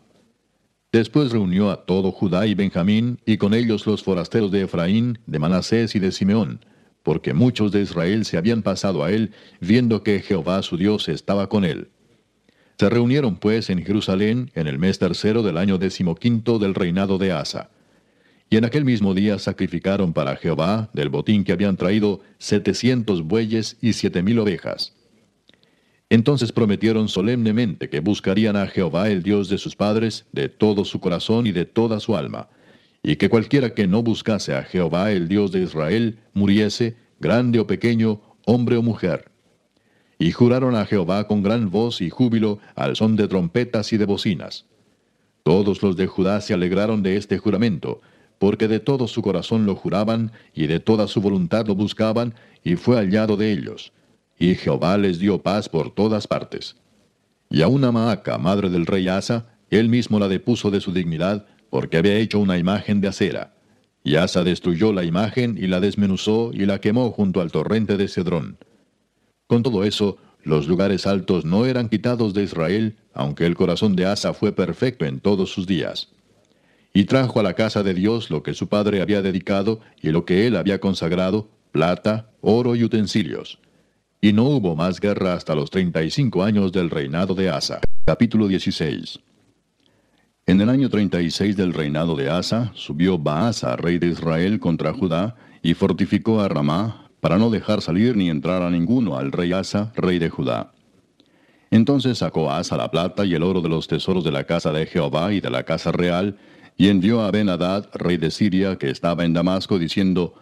[0.90, 5.38] Después reunió a todo Judá y Benjamín, y con ellos los forasteros de Efraín, de
[5.38, 6.64] Manasés y de Simeón,
[7.05, 9.30] porque muchos de Israel se habían pasado a él,
[9.61, 11.90] viendo que Jehová su Dios estaba con él.
[12.79, 17.33] Se reunieron pues en Jerusalén en el mes tercero del año decimoquinto del reinado de
[17.33, 17.70] Asa.
[18.51, 23.77] Y en aquel mismo día sacrificaron para Jehová, del botín que habían traído, setecientos bueyes
[23.81, 24.93] y siete mil ovejas.
[26.11, 31.01] Entonces prometieron solemnemente que buscarían a Jehová el Dios de sus padres de todo su
[31.01, 32.49] corazón y de toda su alma,
[33.03, 37.66] y que cualquiera que no buscase a Jehová el Dios de Israel muriese, grande o
[37.66, 39.31] pequeño, hombre o mujer.
[40.18, 44.06] Y juraron a Jehová con gran voz y júbilo al son de trompetas y de
[44.06, 44.66] bocinas.
[45.42, 48.00] Todos los de Judá se alegraron de este juramento,
[48.38, 52.76] porque de todo su corazón lo juraban y de toda su voluntad lo buscaban, y
[52.76, 53.92] fue hallado de ellos
[54.38, 56.76] y Jehová les dio paz por todas partes.
[57.50, 61.46] Y a una Maaca, madre del rey Asa, él mismo la depuso de su dignidad,
[61.70, 63.54] porque había hecho una imagen de acera.
[64.04, 68.08] Y Asa destruyó la imagen y la desmenuzó y la quemó junto al torrente de
[68.08, 68.58] Cedrón.
[69.47, 74.07] Con todo eso, los lugares altos no eran quitados de Israel, aunque el corazón de
[74.07, 76.09] Asa fue perfecto en todos sus días.
[76.92, 80.24] Y trajo a la casa de Dios lo que su padre había dedicado y lo
[80.24, 83.59] que él había consagrado, plata, oro y utensilios
[84.20, 87.80] y no hubo más guerra hasta los 35 años del reinado de Asa.
[88.05, 89.20] Capítulo 16.
[90.47, 95.36] En el año 36 del reinado de Asa, subió Baasa, rey de Israel, contra Judá,
[95.62, 99.91] y fortificó a Ramá, para no dejar salir ni entrar a ninguno al rey Asa,
[99.97, 100.70] rey de Judá.
[101.72, 104.87] Entonces sacó Asa la plata y el oro de los tesoros de la casa de
[104.87, 106.37] Jehová y de la casa real,
[106.77, 110.35] y envió a Ben-Hadad, rey de Siria, que estaba en Damasco, diciendo,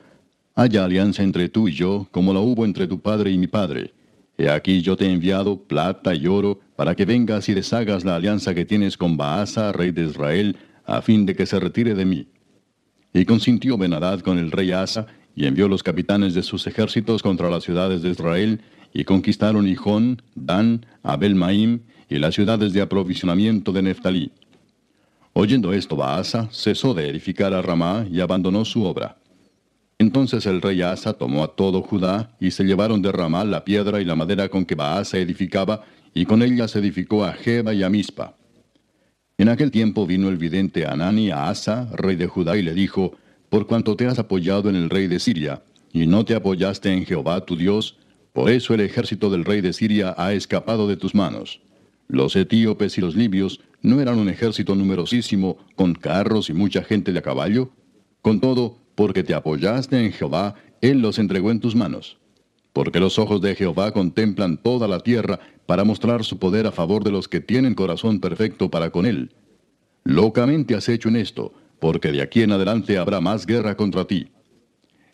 [0.55, 3.95] Haya alianza entre tú y yo, como la hubo entre tu padre y mi padre.
[4.37, 8.17] He aquí yo te he enviado plata y oro, para que vengas y deshagas la
[8.17, 12.05] alianza que tienes con Baasa, rey de Israel, a fin de que se retire de
[12.05, 12.29] mí.
[13.15, 17.51] Y consintió Benadad con el rey Asa, y envió los capitanes de sus ejércitos contra
[17.51, 18.61] las ciudades de Israel,
[18.93, 24.31] y conquistaron Hijón, Dan, Abel Maim, y las ciudades de aprovisionamiento de Neftalí.
[25.33, 29.17] Oyendo esto, Baasa cesó de edificar a Ramá y abandonó su obra.
[29.99, 34.01] Entonces el rey Asa tomó a todo Judá, y se llevaron de Ramá la piedra
[34.01, 35.83] y la madera con que Baasa edificaba,
[36.15, 38.37] y con ella se edificó a Jeba y a Mispa.
[39.37, 43.17] En aquel tiempo vino el vidente Anani a Asa, rey de Judá, y le dijo,
[43.55, 47.07] Por cuanto te has apoyado en el rey de Siria, y no te apoyaste en
[47.07, 47.97] Jehová tu Dios,
[48.33, 51.61] por eso el ejército del rey de Siria ha escapado de tus manos.
[52.09, 57.13] Los etíopes y los libios no eran un ejército numerosísimo, con carros y mucha gente
[57.13, 57.71] de a caballo.
[58.23, 62.19] Con todo, porque te apoyaste en Jehová, Él los entregó en tus manos.
[62.73, 67.05] Porque los ojos de Jehová contemplan toda la tierra para mostrar su poder a favor
[67.05, 69.31] de los que tienen corazón perfecto para con Él.
[70.03, 71.53] Locamente has hecho en esto,
[71.85, 74.29] porque de aquí en adelante habrá más guerra contra ti.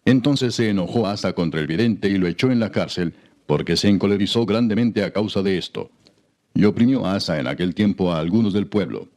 [0.04, 3.12] Entonces se enojó Asa contra el vidente y lo echó en la cárcel,
[3.48, 5.90] porque se encolerizó grandemente a causa de esto.
[6.54, 9.08] Y oprimió Asa en aquel tiempo a algunos del pueblo.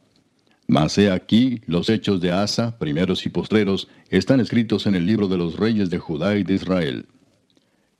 [0.66, 5.28] Mas he aquí, los hechos de Asa, primeros y postreros, están escritos en el libro
[5.28, 7.06] de los reyes de Judá y de Israel.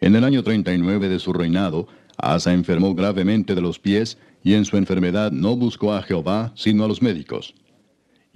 [0.00, 1.86] En el año 39 de su reinado,
[2.16, 6.84] Asa enfermó gravemente de los pies, y en su enfermedad no buscó a Jehová, sino
[6.84, 7.54] a los médicos.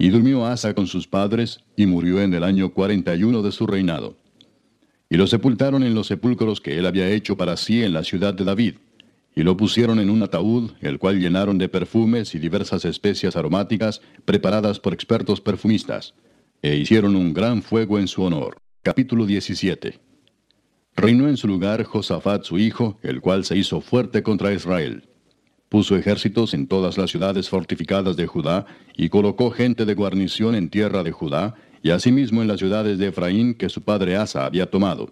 [0.01, 4.15] Y durmió Asa con sus padres, y murió en el año 41 de su reinado.
[5.09, 8.33] Y lo sepultaron en los sepulcros que él había hecho para sí en la ciudad
[8.33, 8.75] de David.
[9.35, 14.01] Y lo pusieron en un ataúd, el cual llenaron de perfumes y diversas especias aromáticas
[14.23, 16.13] preparadas por expertos perfumistas.
[16.61, 18.57] E hicieron un gran fuego en su honor.
[18.81, 19.99] Capítulo 17.
[20.95, 25.08] Reinó en su lugar Josafat su hijo, el cual se hizo fuerte contra Israel.
[25.69, 28.65] Puso ejércitos en todas las ciudades fortificadas de Judá,
[28.97, 33.07] y colocó gente de guarnición en tierra de Judá, y asimismo en las ciudades de
[33.07, 35.11] Efraín que su padre Asa había tomado.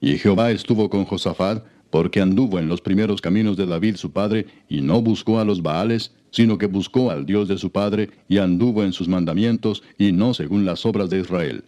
[0.00, 4.46] Y Jehová estuvo con Josafat, porque anduvo en los primeros caminos de David su padre,
[4.68, 8.38] y no buscó a los Baales, sino que buscó al Dios de su padre, y
[8.38, 11.64] anduvo en sus mandamientos, y no según las obras de Israel.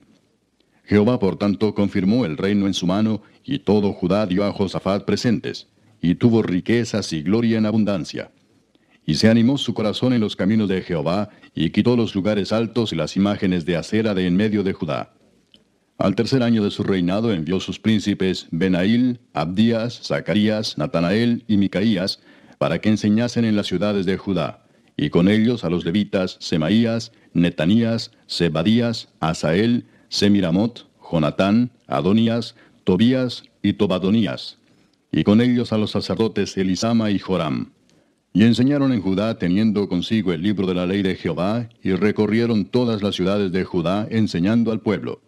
[0.85, 5.05] Jehová por tanto confirmó el reino en su mano, y todo Judá dio a Josafat
[5.05, 5.67] presentes,
[6.05, 8.31] y tuvo riquezas y gloria en abundancia.
[9.07, 12.93] Y se animó su corazón en los caminos de Jehová, y quitó los lugares altos
[12.93, 15.15] y las imágenes de acera de en medio de Judá.
[15.97, 22.21] Al tercer año de su reinado envió sus príncipes Benail, Abdías, Zacarías, Natanael y Micaías,
[22.59, 24.67] para que enseñasen en las ciudades de Judá,
[24.99, 33.73] y con ellos a los levitas Semaías, Netanías, Zebadías, Asael, Semiramot, Jonatán, Adonías, Tobías y
[33.73, 34.59] Tobadonías,
[35.17, 37.71] y con ellos a los sacerdotes Elisama y Joram.
[38.33, 42.65] Y enseñaron en Judá teniendo consigo el libro de la ley de Jehová, y recorrieron
[42.65, 45.21] todas las ciudades de Judá enseñando al pueblo.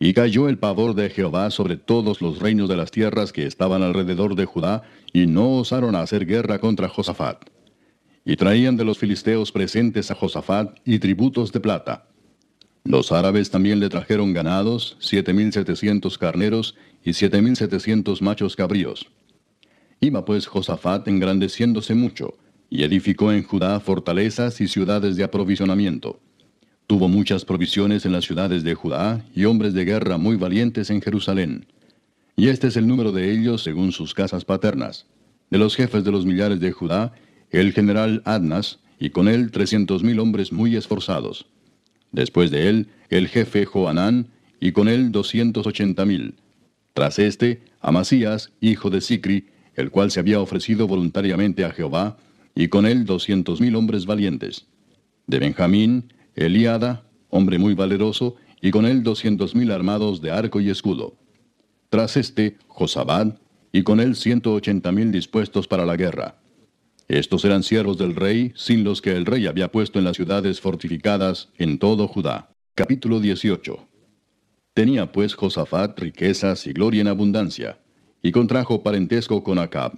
[0.00, 3.84] Y cayó el pavor de Jehová sobre todos los reinos de las tierras que estaban
[3.84, 7.48] alrededor de Judá, y no osaron hacer guerra contra Josafat.
[8.24, 12.08] Y traían de los filisteos presentes a Josafat y tributos de plata.
[12.82, 18.56] Los árabes también le trajeron ganados, siete mil setecientos carneros y siete mil setecientos machos
[18.56, 19.06] cabríos.
[20.00, 22.34] Iba pues Josafat engrandeciéndose mucho,
[22.70, 26.20] y edificó en Judá fortalezas y ciudades de aprovisionamiento.
[26.86, 31.00] Tuvo muchas provisiones en las ciudades de Judá y hombres de guerra muy valientes en
[31.00, 31.66] Jerusalén.
[32.36, 35.06] Y este es el número de ellos según sus casas paternas.
[35.50, 37.12] De los jefes de los millares de Judá,
[37.50, 41.46] el general Adnas, y con él trescientos mil hombres muy esforzados.
[42.12, 44.28] Después de él, el jefe Joanán,
[44.60, 46.34] y con él doscientos ochenta mil.
[46.94, 52.16] Tras este, Amasías, hijo de Sicri, el cual se había ofrecido voluntariamente a Jehová,
[52.54, 54.66] y con él doscientos mil hombres valientes.
[55.26, 60.70] De Benjamín, Eliada, hombre muy valeroso, y con él doscientos mil armados de arco y
[60.70, 61.16] escudo.
[61.90, 63.38] Tras este, Josabad,
[63.72, 66.36] y con él ciento ochenta mil dispuestos para la guerra.
[67.08, 70.60] Estos eran siervos del rey, sin los que el rey había puesto en las ciudades
[70.60, 72.50] fortificadas en todo Judá.
[72.76, 73.93] Capítulo 18.
[74.74, 77.78] Tenía pues Josafat riquezas y gloria en abundancia
[78.20, 79.92] y contrajo parentesco con Acab.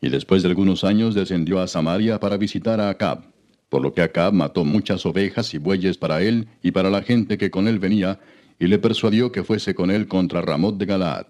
[0.00, 3.24] Y después de algunos años descendió a Samaria para visitar a Acab,
[3.68, 7.36] por lo que Acab mató muchas ovejas y bueyes para él y para la gente
[7.36, 8.20] que con él venía,
[8.60, 11.26] y le persuadió que fuese con él contra Ramot de Galaad.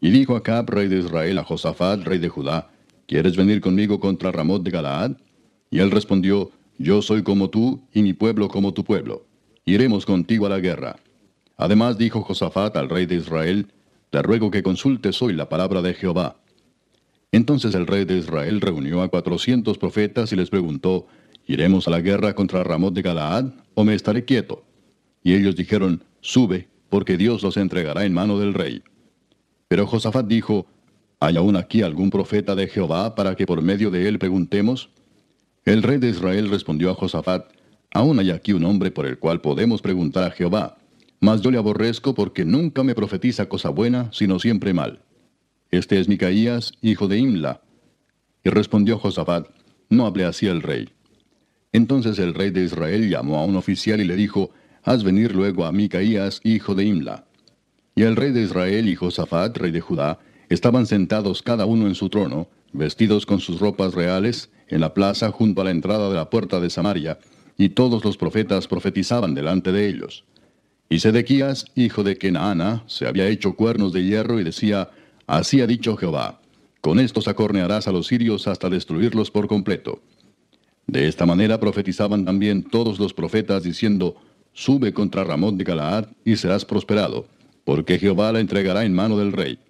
[0.00, 2.70] Y dijo Acab, rey de Israel, a Josafat, rey de Judá,
[3.10, 5.16] ¿Quieres venir conmigo contra Ramot de Galaad?
[5.68, 9.26] Y él respondió, Yo soy como tú, y mi pueblo como tu pueblo.
[9.64, 10.96] Iremos contigo a la guerra.
[11.60, 13.66] Además dijo Josafat al rey de Israel,
[14.08, 16.36] te ruego que consultes hoy la palabra de Jehová.
[17.32, 21.06] Entonces el rey de Israel reunió a cuatrocientos profetas y les preguntó,
[21.46, 24.64] ¿Iremos a la guerra contra Ramot de Galaad o me estaré quieto?
[25.22, 28.82] Y ellos dijeron, Sube, porque Dios los entregará en mano del rey.
[29.68, 30.64] Pero Josafat dijo,
[31.20, 34.88] ¿Hay aún aquí algún profeta de Jehová para que por medio de él preguntemos?
[35.66, 37.52] El rey de Israel respondió a Josafat,
[37.92, 40.78] Aún hay aquí un hombre por el cual podemos preguntar a Jehová
[41.20, 45.00] mas yo le aborrezco porque nunca me profetiza cosa buena, sino siempre mal.
[45.70, 47.60] Este es Micaías, hijo de Imla.
[48.42, 49.46] Y respondió Josafat,
[49.90, 50.88] no hable así el rey.
[51.72, 54.50] Entonces el rey de Israel llamó a un oficial y le dijo,
[54.82, 57.26] haz venir luego a Micaías, hijo de Imla.
[57.94, 60.18] Y el rey de Israel y Josafat, rey de Judá,
[60.48, 65.30] estaban sentados cada uno en su trono, vestidos con sus ropas reales, en la plaza
[65.30, 67.18] junto a la entrada de la puerta de Samaria,
[67.58, 70.24] y todos los profetas profetizaban delante de ellos.
[70.92, 74.90] Y Sedequías, hijo de Kenaana, se había hecho cuernos de hierro y decía,
[75.28, 76.40] Así ha dicho Jehová,
[76.80, 80.02] con estos acornearás a los sirios hasta destruirlos por completo.
[80.88, 84.16] De esta manera profetizaban también todos los profetas diciendo,
[84.52, 87.28] Sube contra Ramón de Galaad y serás prosperado,
[87.64, 89.60] porque Jehová la entregará en mano del rey.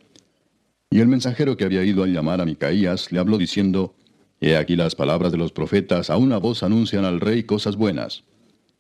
[0.88, 3.94] Y el mensajero que había ido a llamar a Micaías le habló diciendo,
[4.40, 8.24] He aquí las palabras de los profetas, a una voz anuncian al rey cosas buenas.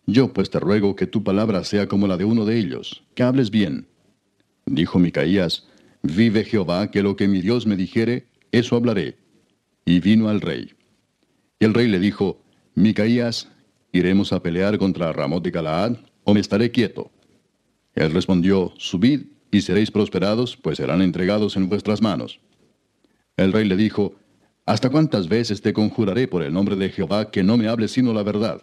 [0.06, 3.22] Yo pues te ruego que tu palabra sea como la de uno de ellos, que
[3.22, 3.86] hables bien.
[4.66, 5.66] Dijo Micaías,
[6.02, 9.18] Vive Jehová, que lo que mi Dios me dijere, eso hablaré.
[9.84, 10.72] Y vino al rey.
[11.58, 12.42] Y el rey le dijo,
[12.74, 13.48] Micaías,
[13.92, 17.10] ¿iremos a pelear contra Ramón de Galaad, o me estaré quieto?
[17.94, 22.40] Él respondió, Subid y seréis prosperados, pues serán entregados en vuestras manos.
[23.36, 24.14] El rey le dijo,
[24.64, 28.12] ¿Hasta cuántas veces te conjuraré por el nombre de Jehová que no me hables sino
[28.12, 28.62] la verdad?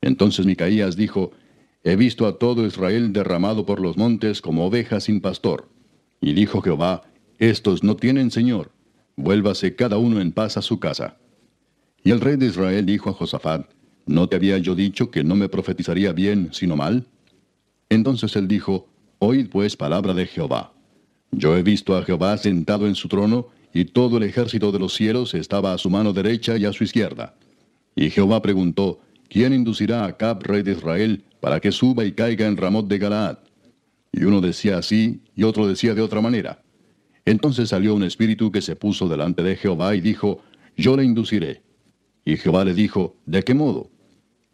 [0.00, 1.32] Entonces Micaías dijo,
[1.84, 5.68] He visto a todo Israel derramado por los montes como ovejas sin pastor.
[6.20, 7.02] Y dijo Jehová,
[7.38, 8.72] Estos no tienen Señor,
[9.16, 11.16] vuélvase cada uno en paz a su casa.
[12.02, 13.70] Y el rey de Israel dijo a Josafat,
[14.06, 17.06] ¿No te había yo dicho que no me profetizaría bien, sino mal?
[17.88, 18.88] Entonces él dijo,
[19.18, 20.72] Oíd pues palabra de Jehová.
[21.32, 24.94] Yo he visto a Jehová sentado en su trono, y todo el ejército de los
[24.94, 27.34] cielos estaba a su mano derecha y a su izquierda.
[27.94, 32.46] Y Jehová preguntó, ¿quién inducirá a Acab, rey de Israel, para que suba y caiga
[32.46, 33.38] en Ramot de Galaad?
[34.12, 36.62] Y uno decía así, y otro decía de otra manera.
[37.24, 40.42] Entonces salió un espíritu que se puso delante de Jehová y dijo,
[40.76, 41.62] Yo le induciré.
[42.24, 43.90] Y Jehová le dijo, ¿de qué modo?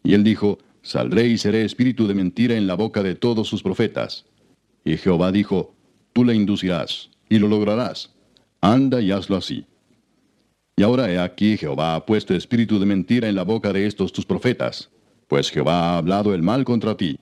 [0.03, 3.63] Y él dijo, Saldré y seré espíritu de mentira en la boca de todos sus
[3.63, 4.25] profetas.
[4.83, 5.73] Y Jehová dijo,
[6.11, 8.13] Tú le inducirás, y lo lograrás
[8.63, 9.65] anda y hazlo así.
[10.75, 14.11] Y ahora he aquí Jehová ha puesto espíritu de mentira en la boca de estos
[14.11, 14.89] tus profetas,
[15.27, 17.19] pues Jehová ha hablado el mal contra ti.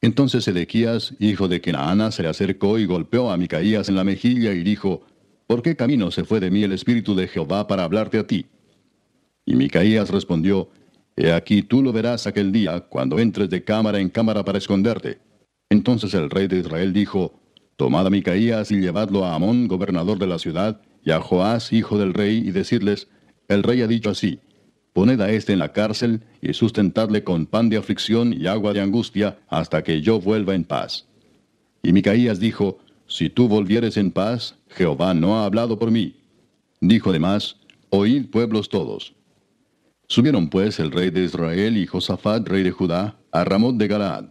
[0.00, 4.52] Entonces Edequías, hijo de Kenaana, se le acercó y golpeó a Micaías en la mejilla
[4.52, 5.02] y dijo,
[5.46, 8.46] ¿Por qué camino se fue de mí el espíritu de Jehová para hablarte a ti?
[9.44, 10.68] Y Micaías respondió,
[11.16, 15.18] He aquí tú lo verás aquel día, cuando entres de cámara en cámara para esconderte.
[15.68, 17.34] Entonces el rey de Israel dijo,
[17.76, 21.98] Tomad a Micaías y llevadlo a Amón, gobernador de la ciudad, y a Joás, hijo
[21.98, 23.08] del rey, y decirles,
[23.48, 24.40] el rey ha dicho así,
[24.92, 28.80] poned a éste en la cárcel y sustentadle con pan de aflicción y agua de
[28.80, 31.06] angustia hasta que yo vuelva en paz.
[31.82, 36.16] Y Micaías dijo, si tú volvieres en paz, Jehová no ha hablado por mí.
[36.80, 37.56] Dijo además,
[37.90, 39.14] oíd pueblos todos.
[40.06, 44.26] Subieron pues el rey de Israel y Josafat, rey de Judá, a Ramón de Galaad.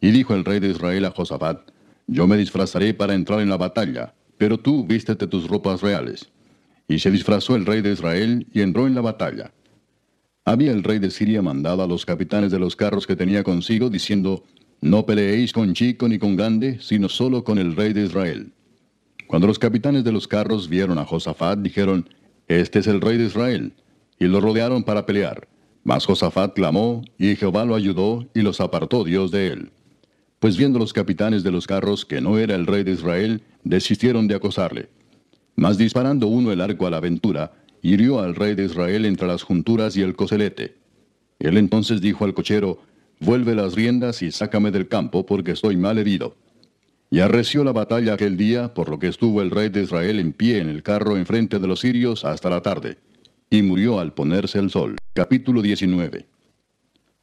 [0.00, 1.70] Y dijo el rey de Israel a Josafat,
[2.06, 6.30] yo me disfrazaré para entrar en la batalla, pero tú vístete tus ropas reales.
[6.86, 9.52] Y se disfrazó el rey de Israel y entró en la batalla.
[10.44, 13.90] Había el rey de Siria mandado a los capitanes de los carros que tenía consigo,
[13.90, 14.44] diciendo,
[14.80, 18.52] No peleéis con chico ni con grande, sino solo con el rey de Israel.
[19.26, 22.08] Cuando los capitanes de los carros vieron a Josafat, dijeron,
[22.46, 23.74] Este es el rey de Israel,
[24.18, 25.48] y lo rodearon para pelear.
[25.84, 29.70] Mas Josafat clamó, y Jehová lo ayudó, y los apartó Dios de él.
[30.38, 34.28] Pues viendo los capitanes de los carros que no era el rey de Israel, desistieron
[34.28, 34.88] de acosarle.
[35.56, 39.42] Mas disparando uno el arco a la aventura, hirió al rey de Israel entre las
[39.42, 40.76] junturas y el coselete.
[41.40, 42.78] Él entonces dijo al cochero,
[43.20, 46.36] Vuelve las riendas y sácame del campo, porque estoy mal herido.
[47.10, 50.32] Y arreció la batalla aquel día, por lo que estuvo el rey de Israel en
[50.32, 52.98] pie en el carro enfrente de los sirios hasta la tarde.
[53.50, 54.96] Y murió al ponerse el sol.
[55.14, 56.37] Capítulo 19.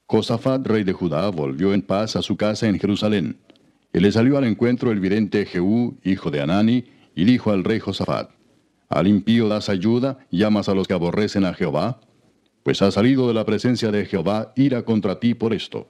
[0.07, 3.37] Josafat, rey de Judá, volvió en paz a su casa en Jerusalén.
[3.91, 6.85] Y le salió al encuentro el vidente Jehú, hijo de Anani,
[7.15, 8.29] y dijo al rey Josafat,
[8.87, 12.01] ¿Al impío das ayuda, llamas a los que aborrecen a Jehová?
[12.61, 15.89] Pues ha salido de la presencia de Jehová ira contra ti por esto.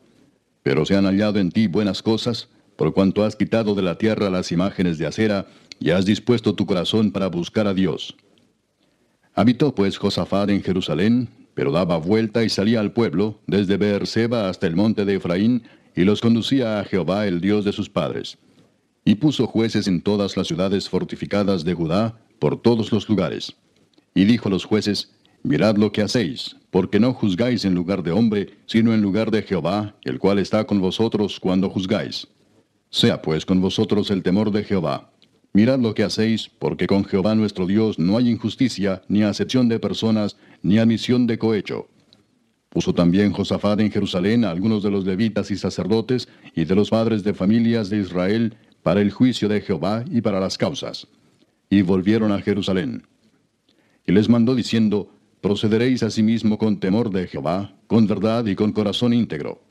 [0.63, 2.47] Pero se han hallado en ti buenas cosas,
[2.77, 5.47] por cuanto has quitado de la tierra las imágenes de acera,
[5.77, 8.15] y has dispuesto tu corazón para buscar a Dios.
[9.33, 14.67] Habitó pues Josafat en Jerusalén, pero daba vuelta y salía al pueblo, desde Beerseba hasta
[14.67, 15.63] el monte de Efraín,
[15.95, 18.37] y los conducía a Jehová el Dios de sus padres.
[19.03, 23.55] Y puso jueces en todas las ciudades fortificadas de Judá, por todos los lugares.
[24.13, 25.11] Y dijo a los jueces,
[25.43, 29.43] Mirad lo que hacéis, porque no juzgáis en lugar de hombre, sino en lugar de
[29.43, 32.27] Jehová, el cual está con vosotros cuando juzgáis.
[32.89, 35.11] Sea pues con vosotros el temor de Jehová.
[35.55, 39.79] Mirad lo que hacéis, porque con Jehová nuestro Dios no hay injusticia, ni acepción de
[39.79, 41.87] personas, ni admisión de cohecho.
[42.67, 46.89] Puso también Josafat en Jerusalén a algunos de los levitas y sacerdotes y de los
[46.89, 51.07] padres de familias de Israel para el juicio de Jehová y para las causas.
[51.69, 53.03] Y volvieron a Jerusalén.
[54.05, 59.13] Y les mandó diciendo, Procederéis asimismo con temor de Jehová, con verdad y con corazón
[59.13, 59.64] íntegro.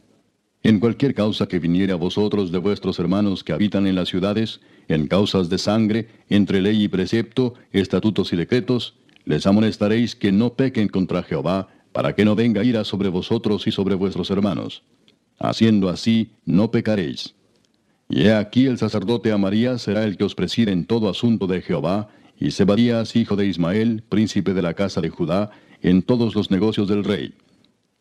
[0.64, 4.62] En cualquier causa que viniere a vosotros de vuestros hermanos que habitan en las ciudades,
[4.88, 8.94] en causas de sangre, entre ley y precepto, estatutos y decretos,
[9.26, 13.72] les amonestaréis que no pequen contra Jehová, para que no venga ira sobre vosotros y
[13.72, 14.82] sobre vuestros hermanos.
[15.38, 17.34] Haciendo así, no pecaréis.
[18.08, 21.60] Y he aquí el sacerdote Amarías será el que os preside en todo asunto de
[21.60, 22.08] Jehová,
[22.40, 25.50] y Zebadías, hijo de Ismael, príncipe de la casa de Judá,
[25.82, 27.34] en todos los negocios del rey.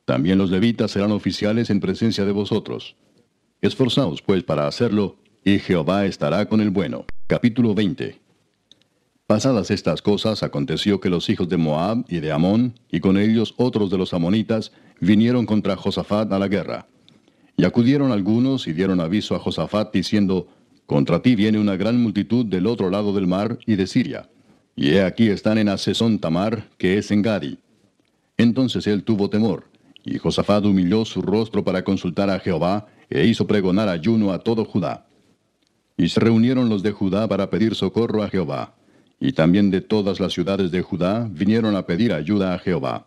[0.05, 2.95] También los levitas serán oficiales en presencia de vosotros.
[3.61, 7.05] Esforzaos pues para hacerlo, y Jehová estará con el bueno.
[7.27, 8.19] Capítulo 20.
[9.27, 13.53] Pasadas estas cosas, aconteció que los hijos de Moab y de Amón, y con ellos
[13.55, 16.87] otros de los amonitas, vinieron contra Josafat a la guerra.
[17.55, 20.47] Y acudieron algunos y dieron aviso a Josafat diciendo,
[20.85, 24.29] Contra ti viene una gran multitud del otro lado del mar y de Siria.
[24.75, 27.57] Y he aquí están en Asesón Tamar, que es en Gadi.
[28.37, 29.65] Entonces él tuvo temor,
[30.05, 34.65] y Josafat humilló su rostro para consultar a Jehová, e hizo pregonar ayuno a todo
[34.65, 35.05] Judá.
[35.97, 38.75] Y se reunieron los de Judá para pedir socorro a Jehová.
[39.19, 43.05] Y también de todas las ciudades de Judá vinieron a pedir ayuda a Jehová.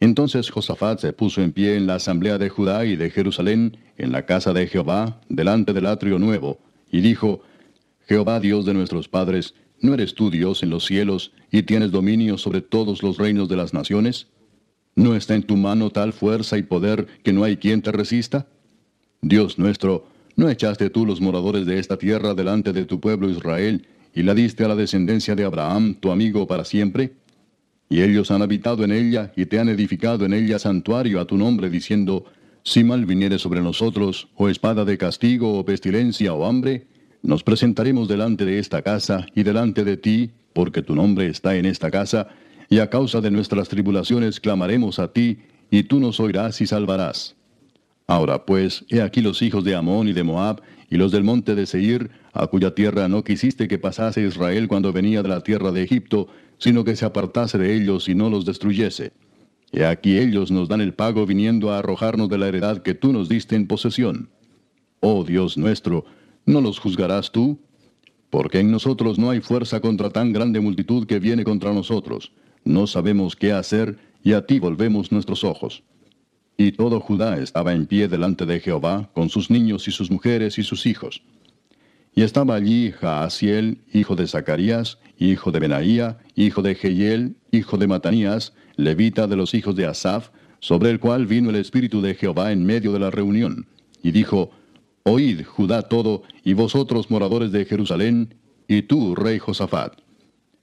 [0.00, 4.12] Entonces Josafat se puso en pie en la asamblea de Judá y de Jerusalén, en
[4.12, 6.58] la casa de Jehová, delante del atrio nuevo,
[6.90, 7.42] y dijo,
[8.06, 12.38] Jehová Dios de nuestros padres, ¿no eres tú Dios en los cielos, y tienes dominio
[12.38, 14.28] sobre todos los reinos de las naciones?
[14.98, 18.48] ¿No está en tu mano tal fuerza y poder que no hay quien te resista?
[19.22, 23.86] Dios nuestro, ¿no echaste tú los moradores de esta tierra delante de tu pueblo Israel,
[24.12, 27.12] y la diste a la descendencia de Abraham, tu amigo, para siempre?
[27.88, 31.36] Y ellos han habitado en ella y te han edificado en ella santuario a tu
[31.36, 32.24] nombre, diciendo,
[32.64, 36.88] si mal viniere sobre nosotros, o espada de castigo, o pestilencia, o hambre,
[37.22, 41.66] nos presentaremos delante de esta casa y delante de ti, porque tu nombre está en
[41.66, 42.26] esta casa,
[42.68, 45.38] y a causa de nuestras tribulaciones clamaremos a ti,
[45.70, 47.36] y tú nos oirás y salvarás.
[48.06, 51.54] Ahora pues, he aquí los hijos de Amón y de Moab, y los del monte
[51.54, 55.72] de Seir, a cuya tierra no quisiste que pasase Israel cuando venía de la tierra
[55.72, 59.12] de Egipto, sino que se apartase de ellos y no los destruyese.
[59.70, 63.12] Y aquí ellos nos dan el pago viniendo a arrojarnos de la heredad que tú
[63.12, 64.30] nos diste en posesión.
[65.00, 66.06] Oh Dios nuestro,
[66.46, 67.58] ¿no los juzgarás tú?
[68.30, 72.32] Porque en nosotros no hay fuerza contra tan grande multitud que viene contra nosotros.
[72.64, 75.82] No sabemos qué hacer, y a ti volvemos nuestros ojos.
[76.56, 80.58] Y todo Judá estaba en pie delante de Jehová, con sus niños y sus mujeres
[80.58, 81.22] y sus hijos.
[82.14, 87.86] Y estaba allí Jaasiel, hijo de Zacarías, hijo de Benaía, hijo de Jehiel, hijo de
[87.86, 90.30] Matanías, levita de los hijos de Asaf,
[90.60, 93.66] sobre el cual vino el Espíritu de Jehová en medio de la reunión,
[94.02, 94.50] y dijo,
[95.04, 98.34] Oíd, Judá todo, y vosotros moradores de Jerusalén,
[98.66, 99.94] y tú, rey Josafat.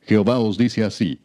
[0.02, 1.20] Jehová os dice así,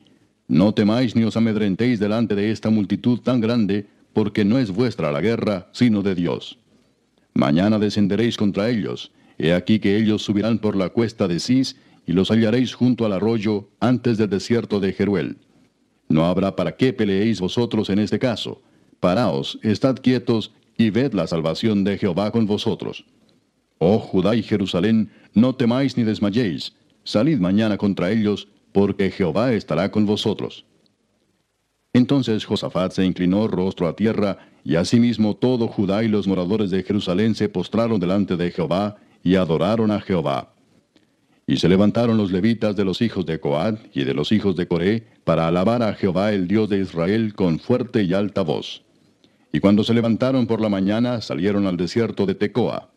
[0.51, 5.13] No temáis ni os amedrentéis delante de esta multitud tan grande, porque no es vuestra
[5.13, 6.59] la guerra, sino de Dios.
[7.35, 12.15] Mañana descenderéis contra ellos, he aquí que ellos subirán por la cuesta de Cis, y
[12.15, 15.37] los hallaréis junto al arroyo, antes del desierto de Jeruel.
[16.09, 18.61] No habrá para qué peleéis vosotros en este caso.
[18.99, 23.05] Paraos, estad quietos, y ved la salvación de Jehová con vosotros.
[23.79, 26.75] Oh Judá y Jerusalén, no temáis ni desmayéis,
[27.05, 30.64] salid mañana contra ellos, porque Jehová estará con vosotros.
[31.93, 36.83] Entonces Josafat se inclinó rostro a tierra, y asimismo todo Judá y los moradores de
[36.83, 40.55] Jerusalén se postraron delante de Jehová, y adoraron a Jehová.
[41.47, 44.68] Y se levantaron los levitas de los hijos de Coad y de los hijos de
[44.68, 48.85] Coré para alabar a Jehová el Dios de Israel con fuerte y alta voz.
[49.53, 52.91] Y cuando se levantaron por la mañana salieron al desierto de Tecoa.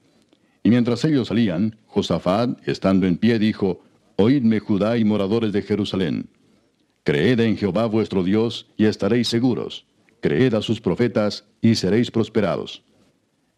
[0.62, 3.82] Y mientras ellos salían, Josafat, estando en pie, dijo,
[4.16, 6.30] Oídme Judá y moradores de Jerusalén.
[7.04, 9.86] Creed en Jehová vuestro Dios y estaréis seguros.
[10.22, 12.84] Creed a sus profetas y seréis prosperados.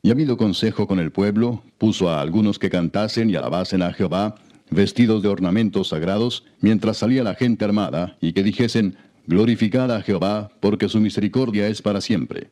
[0.02, 4.36] Y habido consejo con el pueblo, puso a algunos que cantasen y alabasen a Jehová,
[4.70, 8.98] vestidos de ornamentos sagrados, mientras salía la gente armada, y que dijesen,
[9.28, 12.50] Glorificad a Jehová, porque su misericordia es para siempre.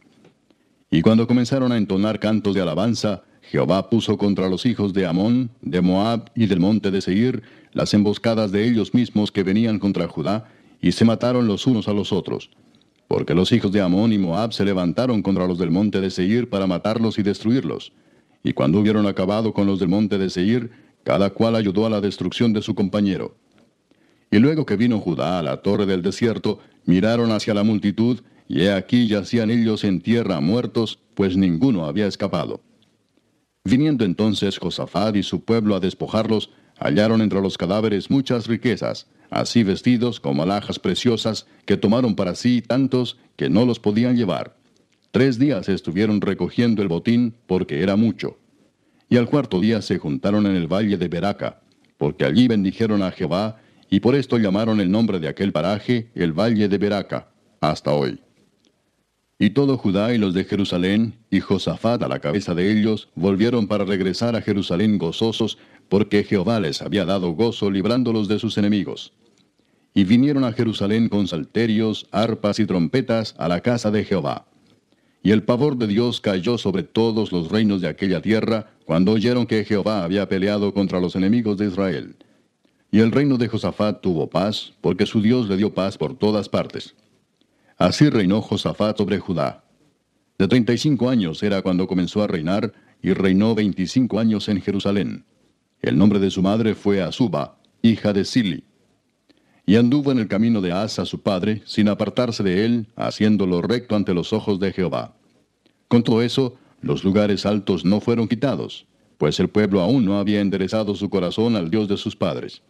[0.89, 5.49] Y cuando comenzaron a entonar cantos de alabanza, Jehová puso contra los hijos de Amón,
[5.61, 10.07] de Moab y del monte de Seir, las emboscadas de ellos mismos que venían contra
[10.07, 10.49] Judá,
[10.81, 12.49] y se mataron los unos a los otros.
[13.07, 16.49] Porque los hijos de Amón y Moab se levantaron contra los del monte de Seir
[16.49, 17.91] para matarlos y destruirlos.
[18.43, 20.71] Y cuando hubieron acabado con los del monte de Seir,
[21.03, 23.35] cada cual ayudó a la destrucción de su compañero.
[24.31, 28.61] Y luego que vino Judá a la torre del desierto, miraron hacia la multitud, y
[28.61, 32.61] he aquí yacían ellos en tierra muertos, pues ninguno había escapado.
[33.65, 39.63] Viniendo entonces Josafat y su pueblo a despojarlos, hallaron entre los cadáveres muchas riquezas, así
[39.63, 44.57] vestidos como alhajas preciosas, que tomaron para sí tantos que no los podían llevar.
[45.11, 48.37] Tres días estuvieron recogiendo el botín porque era mucho.
[49.07, 51.61] Y al cuarto día se juntaron en el valle de Beraca,
[51.97, 56.33] porque allí bendijeron a Jehová, y por esto llamaron el nombre de aquel paraje el
[56.33, 57.29] valle de Beraca,
[57.61, 58.19] hasta hoy.
[59.43, 63.67] Y todo Judá y los de Jerusalén, y Josafat a la cabeza de ellos, volvieron
[63.67, 65.57] para regresar a Jerusalén gozosos,
[65.89, 69.11] porque Jehová les había dado gozo librándolos de sus enemigos.
[69.93, 74.45] Y vinieron a Jerusalén con salterios, arpas y trompetas a la casa de Jehová.
[75.21, 79.45] Y el pavor de Dios cayó sobre todos los reinos de aquella tierra, cuando oyeron
[79.45, 82.15] que Jehová había peleado contra los enemigos de Israel.
[82.91, 86.47] Y el reino de Josafat tuvo paz, porque su Dios le dio paz por todas
[86.47, 86.95] partes.
[87.77, 89.63] Así reinó Josafat sobre Judá.
[90.37, 94.61] De treinta y cinco años era cuando comenzó a reinar, y reinó veinticinco años en
[94.61, 95.25] Jerusalén.
[95.81, 98.63] El nombre de su madre fue Azuba, hija de Sili.
[99.65, 103.95] Y anduvo en el camino de Asa su padre, sin apartarse de él, haciéndolo recto
[103.95, 105.15] ante los ojos de Jehová.
[105.89, 108.85] Con todo eso, los lugares altos no fueron quitados,
[109.17, 112.61] pues el pueblo aún no había enderezado su corazón al Dios de sus padres.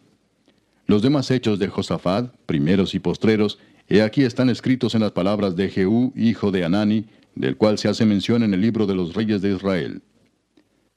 [0.86, 3.58] Los demás hechos de Josafat, primeros y postreros,
[3.88, 7.06] He aquí están escritos en las palabras de Jehú, hijo de Anani,
[7.36, 10.02] del cual se hace mención en el libro de los reyes de Israel.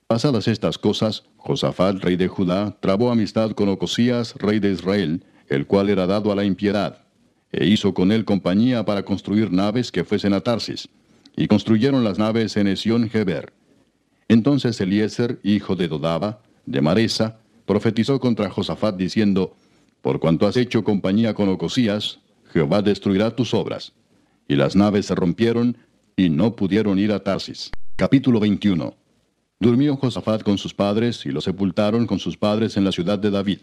[0.06, 5.66] Pasadas estas cosas, Josafat, rey de Judá, trabó amistad con Ocosías, rey de Israel, el
[5.66, 7.04] cual era dado a la impiedad,
[7.50, 10.88] e hizo con él compañía para construir naves que fuesen a Tarsis,
[11.36, 13.52] y construyeron las naves en Esión Geber.
[14.28, 19.56] Entonces Eliezer, hijo de Dodaba, de Maresa, profetizó contra Josafat diciendo,
[20.02, 22.20] Por cuanto has hecho compañía con Ocosías,
[22.56, 23.92] Jehová destruirá tus obras.
[24.48, 25.76] Y las naves se rompieron
[26.16, 27.70] y no pudieron ir a Tarsis.
[27.96, 28.94] Capítulo 21.
[29.60, 33.30] Durmió Josafat con sus padres y lo sepultaron con sus padres en la ciudad de
[33.30, 33.58] David.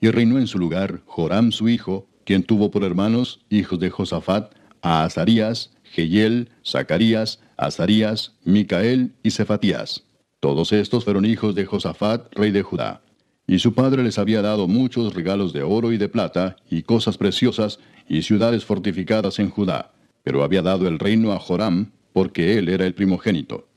[0.00, 4.54] Y reinó en su lugar Joram su hijo, quien tuvo por hermanos, hijos de Josafat,
[4.80, 10.04] a Azarías, Jehiel, Zacarías, Azarías, Micael y Cefatías.
[10.38, 13.02] Todos estos fueron hijos de Josafat, rey de Judá.
[13.46, 17.16] Y su padre les había dado muchos regalos de oro y de plata, y cosas
[17.16, 17.78] preciosas,
[18.08, 19.92] y ciudades fortificadas en Judá,
[20.22, 23.68] pero había dado el reino a Joram, porque él era el primogénito.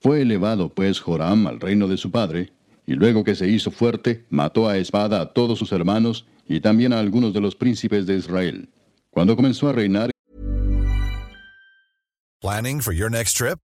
[0.00, 2.52] Fue elevado pues Joram al reino de su padre,
[2.86, 6.94] y luego que se hizo fuerte, mató a espada a todos sus hermanos, y también
[6.94, 8.70] a algunos de los príncipes de Israel.
[9.10, 10.10] Cuando comenzó a reinar,
[12.40, 13.58] Planning for your next trip?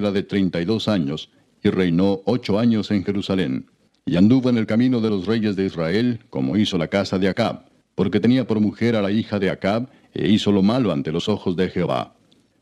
[0.00, 1.30] de 32 años
[1.62, 3.66] y reinó ocho años en Jerusalén.
[4.04, 7.28] Y anduvo en el camino de los reyes de Israel, como hizo la casa de
[7.28, 11.12] Acab, porque tenía por mujer a la hija de Acab, e hizo lo malo ante
[11.12, 12.16] los ojos de Jehová.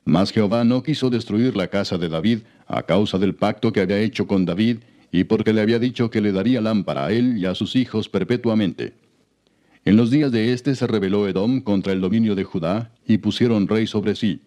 [0.05, 3.99] Mas Jehová no quiso destruir la casa de David a causa del pacto que había
[4.01, 4.79] hecho con David,
[5.13, 8.09] y porque le había dicho que le daría lámpara a él y a sus hijos
[8.09, 8.95] perpetuamente.
[9.85, 13.67] En los días de éste se rebeló Edom contra el dominio de Judá, y pusieron
[13.67, 14.43] rey sobre sí.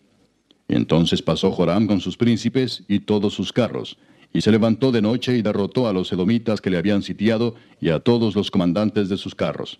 [0.73, 3.99] Entonces pasó Joram con sus príncipes y todos sus carros,
[4.33, 7.89] y se levantó de noche y derrotó a los edomitas que le habían sitiado y
[7.89, 9.79] a todos los comandantes de sus carros.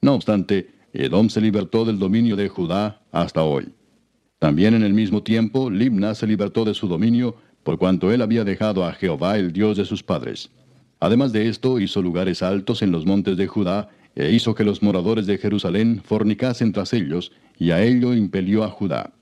[0.00, 3.70] No obstante, Edom se libertó del dominio de Judá hasta hoy.
[4.38, 7.34] También en el mismo tiempo, Libna se libertó de su dominio,
[7.64, 10.50] por cuanto él había dejado a Jehová el Dios de sus padres.
[11.00, 14.84] Además de esto, hizo lugares altos en los montes de Judá, e hizo que los
[14.84, 19.12] moradores de Jerusalén fornicasen tras ellos, y a ello impelió a Judá.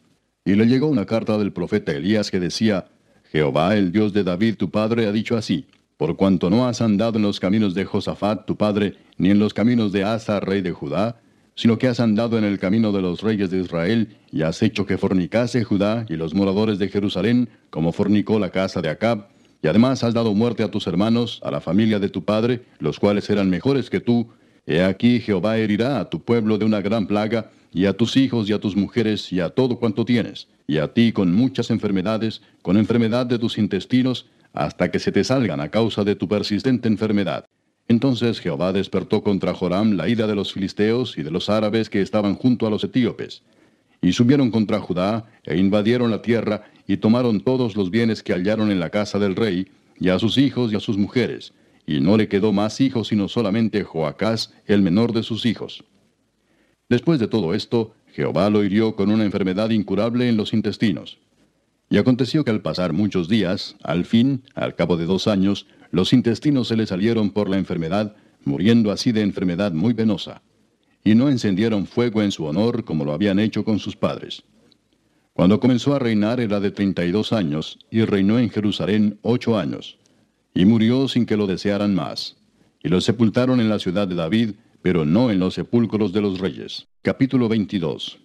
[0.44, 2.86] Y le llegó una carta del profeta Elías que decía,
[3.30, 7.18] Jehová, el Dios de David tu padre, ha dicho así, por cuanto no has andado
[7.18, 10.72] en los caminos de Josafat tu padre, ni en los caminos de Asa, rey de
[10.72, 11.20] Judá,
[11.54, 14.86] sino que has andado en el camino de los reyes de Israel, y has hecho
[14.86, 19.28] que fornicase Judá y los moradores de Jerusalén, como fornicó la casa de Acab,
[19.62, 22.98] Y además has dado muerte a tus hermanos, a la familia de tu padre, los
[22.98, 24.30] cuales eran mejores que tú.
[24.64, 28.48] He aquí Jehová herirá a tu pueblo de una gran plaga, y a tus hijos
[28.48, 32.42] y a tus mujeres y a todo cuanto tienes, y a ti con muchas enfermedades,
[32.62, 36.88] con enfermedad de tus intestinos, hasta que se te salgan a causa de tu persistente
[36.88, 37.47] enfermedad.
[37.88, 42.01] Entonces Jehová despertó contra Joram la ira de los filisteos y de los árabes que
[42.01, 43.42] estaban junto a los etíopes.
[44.01, 48.70] Y subieron contra Judá, e invadieron la tierra, y tomaron todos los bienes que hallaron
[48.70, 49.68] en la casa del rey,
[49.98, 51.52] y a sus hijos y a sus mujeres,
[51.86, 55.84] y no le quedó más hijos sino solamente Joacás, el menor de sus hijos.
[56.90, 61.16] Después de todo esto, Jehová lo hirió con una enfermedad incurable en los intestinos.
[61.88, 66.12] Y aconteció que al pasar muchos días, al fin, al cabo de dos años, los
[66.12, 68.14] intestinos se le salieron por la enfermedad,
[68.44, 70.42] muriendo así de enfermedad muy venosa
[71.04, 74.42] y no encendieron fuego en su honor como lo habían hecho con sus padres.
[75.32, 79.56] Cuando comenzó a reinar era de treinta y dos años, y reinó en Jerusalén ocho
[79.56, 79.98] años,
[80.52, 82.36] y murió sin que lo desearan más.
[82.82, 84.50] Y lo sepultaron en la ciudad de David,
[84.82, 86.86] pero no en los sepulcros de los reyes.
[87.02, 88.19] Capítulo 22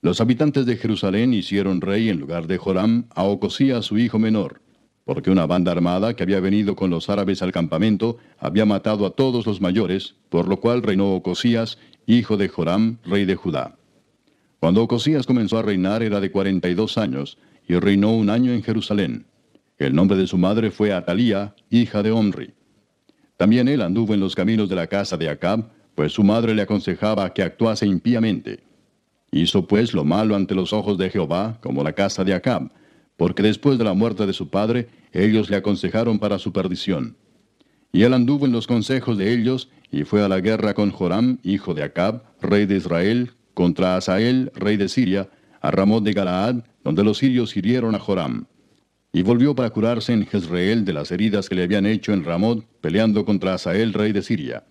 [0.00, 4.60] Los habitantes de Jerusalén hicieron rey en lugar de Joram a Ocosías su hijo menor,
[5.04, 9.10] porque una banda armada que había venido con los árabes al campamento había matado a
[9.10, 13.76] todos los mayores, por lo cual reinó Ocosías, hijo de Joram, rey de Judá.
[14.60, 18.52] Cuando Ocosías comenzó a reinar era de cuarenta y dos años, y reinó un año
[18.52, 19.26] en Jerusalén.
[19.78, 22.54] El nombre de su madre fue Atalía, hija de Omri.
[23.40, 25.64] También él anduvo en los caminos de la casa de Acab,
[25.94, 28.62] pues su madre le aconsejaba que actuase impíamente.
[29.32, 32.70] Hizo pues lo malo ante los ojos de Jehová, como la casa de Acab,
[33.16, 37.16] porque después de la muerte de su padre, ellos le aconsejaron para su perdición.
[37.92, 41.38] Y él anduvo en los consejos de ellos, y fue a la guerra con Joram,
[41.42, 45.30] hijo de Acab, rey de Israel, contra Asael, rey de Siria,
[45.62, 48.44] a Ramón de Galaad, donde los sirios hirieron a Joram.
[49.12, 52.64] Y volvió para curarse en Jezreel de las heridas que le habían hecho en Ramón,
[52.80, 54.64] peleando contra Asael, rey de Siria.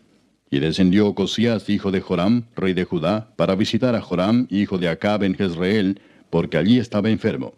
[0.49, 4.87] Y descendió Cosías, hijo de Joram, rey de Judá, para visitar a Joram, hijo de
[4.87, 5.99] Acab, en Jezreel,
[6.29, 7.53] porque allí estaba enfermo.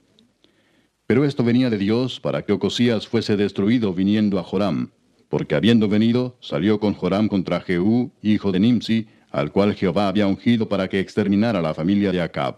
[1.05, 4.91] Pero esto venía de Dios para que Ocosías fuese destruido viniendo a Joram,
[5.29, 10.27] porque habiendo venido, salió con Joram contra Jehú, hijo de Nimsi, al cual Jehová había
[10.27, 12.57] ungido para que exterminara la familia de Acab.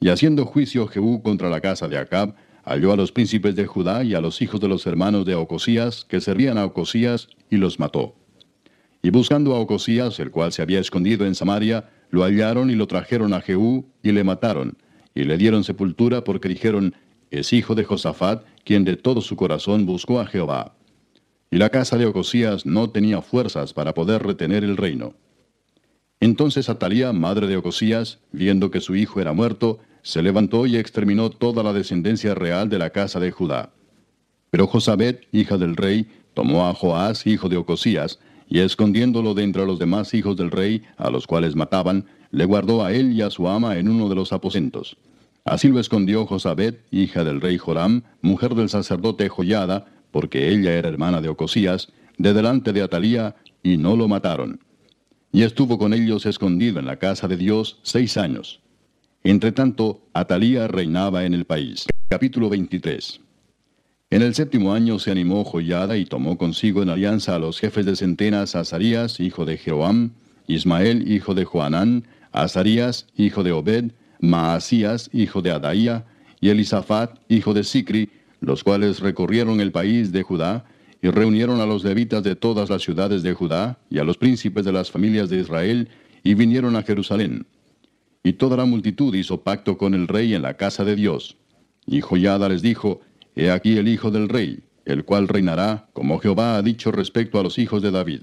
[0.00, 4.04] Y haciendo juicio Jehú contra la casa de Acab, halló a los príncipes de Judá
[4.04, 7.78] y a los hijos de los hermanos de Ocosías, que servían a Ocosías, y los
[7.78, 8.14] mató.
[9.02, 12.86] Y buscando a Ocosías, el cual se había escondido en Samaria, lo hallaron y lo
[12.86, 14.76] trajeron a Jehú, y le mataron,
[15.14, 16.94] y le dieron sepultura porque dijeron,
[17.30, 20.76] es hijo de Josafat, quien de todo su corazón buscó a Jehová.
[21.50, 25.14] Y la casa de Ocosías no tenía fuerzas para poder retener el reino.
[26.20, 31.30] Entonces Atalía, madre de Ocosías, viendo que su hijo era muerto, se levantó y exterminó
[31.30, 33.70] toda la descendencia real de la casa de Judá.
[34.50, 38.18] Pero Josabet, hija del rey, tomó a Joás, hijo de Ocosías,
[38.48, 42.84] y escondiéndolo de entre los demás hijos del rey, a los cuales mataban, le guardó
[42.84, 44.96] a él y a su ama en uno de los aposentos.
[45.44, 50.88] Así lo escondió Josabet, hija del rey Joram, mujer del sacerdote Joyada, porque ella era
[50.88, 54.60] hermana de Ocosías, de delante de Atalía, y no lo mataron.
[55.32, 58.61] Y estuvo con ellos escondido en la casa de Dios seis años.
[59.24, 61.86] Entretanto, Atalía reinaba en el país.
[62.08, 63.20] Capítulo 23.
[64.10, 67.86] En el séptimo año se animó Joyada y tomó consigo en alianza a los jefes
[67.86, 70.10] de centenas Azarías, hijo de Jeroam,
[70.48, 76.04] Ismael, hijo de Joanán, Azarías, hijo de Obed, Maasías, hijo de Adaía,
[76.40, 80.64] y Elisafat, hijo de Sicri, los cuales recorrieron el país de Judá,
[81.00, 84.64] y reunieron a los levitas de todas las ciudades de Judá, y a los príncipes
[84.64, 85.88] de las familias de Israel,
[86.24, 87.46] y vinieron a Jerusalén.
[88.22, 91.36] Y toda la multitud hizo pacto con el rey en la casa de Dios.
[91.86, 93.00] Y Joyada les dijo,
[93.34, 97.42] He aquí el hijo del rey, el cual reinará, como Jehová ha dicho respecto a
[97.42, 98.22] los hijos de David.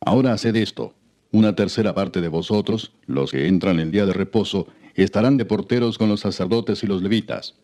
[0.00, 0.94] Ahora haced esto,
[1.30, 5.96] una tercera parte de vosotros, los que entran el día de reposo, estarán de porteros
[5.96, 7.56] con los sacerdotes y los levitas.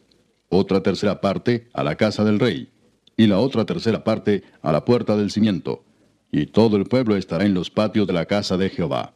[0.49, 2.71] Otra tercera parte a la casa del rey,
[3.17, 5.85] y la otra tercera parte a la puerta del cimiento.
[6.33, 9.15] Y todo el pueblo estará en los patios de la casa de Jehová.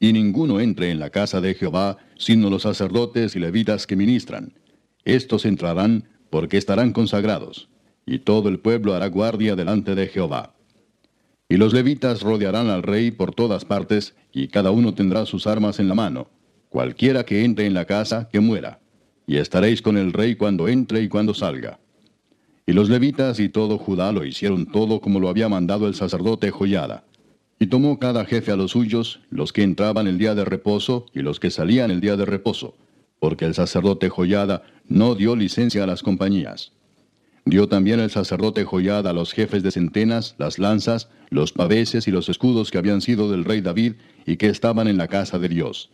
[0.00, 4.52] Y ninguno entre en la casa de Jehová, sino los sacerdotes y levitas que ministran.
[5.04, 7.68] Estos entrarán porque estarán consagrados,
[8.06, 10.54] y todo el pueblo hará guardia delante de Jehová.
[11.48, 15.78] Y los levitas rodearán al rey por todas partes, y cada uno tendrá sus armas
[15.78, 16.28] en la mano
[16.74, 18.80] cualquiera que entre en la casa, que muera,
[19.28, 21.78] y estaréis con el rey cuando entre y cuando salga.
[22.66, 26.50] Y los levitas y todo Judá lo hicieron todo como lo había mandado el sacerdote
[26.50, 27.04] Joyada.
[27.64, 31.20] Y tomó cada jefe a los suyos, los que entraban el día de reposo y
[31.20, 32.76] los que salían el día de reposo,
[33.20, 36.72] porque el sacerdote Joyada no dio licencia a las compañías.
[37.46, 42.10] Dio también el sacerdote Joyada a los jefes de centenas, las lanzas, los paveses y
[42.10, 43.94] los escudos que habían sido del rey David
[44.26, 45.90] y que estaban en la casa de Dios.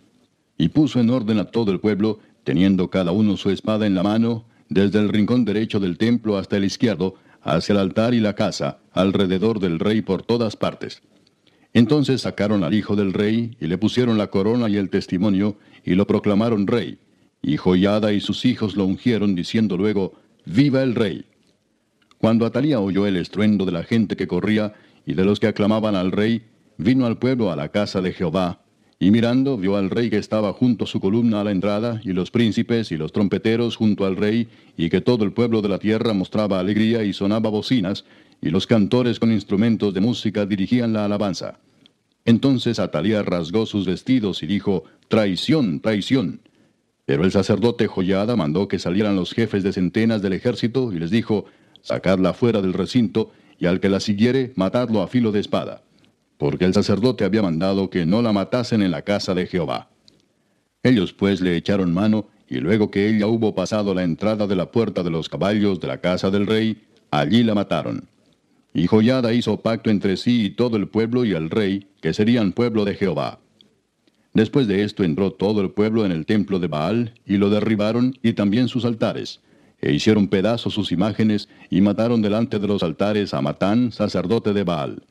[0.58, 4.02] Y puso en orden a todo el pueblo, teniendo cada uno su espada en la
[4.02, 8.34] mano, desde el rincón derecho del templo hasta el izquierdo, hacia el altar y la
[8.34, 11.02] casa, alrededor del rey por todas partes.
[11.72, 15.94] Entonces sacaron al hijo del rey, y le pusieron la corona y el testimonio, y
[15.94, 16.98] lo proclamaron rey.
[17.42, 20.14] Y Joyada y sus hijos lo ungieron, diciendo luego,
[20.44, 21.24] Viva el rey.
[22.18, 24.74] Cuando Atalía oyó el estruendo de la gente que corría
[25.06, 26.42] y de los que aclamaban al rey,
[26.76, 28.62] vino al pueblo a la casa de Jehová,
[28.98, 32.12] y mirando vio al rey que estaba junto a su columna a la entrada, y
[32.12, 35.78] los príncipes y los trompeteros junto al rey, y que todo el pueblo de la
[35.78, 38.04] tierra mostraba alegría y sonaba bocinas,
[38.42, 41.58] y los cantores con instrumentos de música dirigían la alabanza.
[42.24, 46.40] Entonces Atalía rasgó sus vestidos y dijo, Traición, traición.
[47.06, 51.10] Pero el sacerdote Joyada mandó que salieran los jefes de centenas del ejército y les
[51.10, 51.46] dijo,
[51.82, 55.82] sacadla fuera del recinto, y al que la siguiere, matadlo a filo de espada.
[56.38, 59.90] Porque el sacerdote había mandado que no la matasen en la casa de Jehová.
[60.82, 64.70] Ellos pues le echaron mano, y luego que ella hubo pasado la entrada de la
[64.70, 68.08] puerta de los caballos de la casa del rey, allí la mataron.
[68.72, 72.52] Y Joyada hizo pacto entre sí y todo el pueblo y el rey, que serían
[72.52, 73.40] pueblo de Jehová.
[74.32, 78.16] Después de esto entró todo el pueblo en el templo de Baal, y lo derribaron,
[78.22, 79.40] y también sus altares,
[79.80, 84.62] e hicieron pedazos sus imágenes, y mataron delante de los altares a Matán, sacerdote de
[84.62, 85.02] Baal.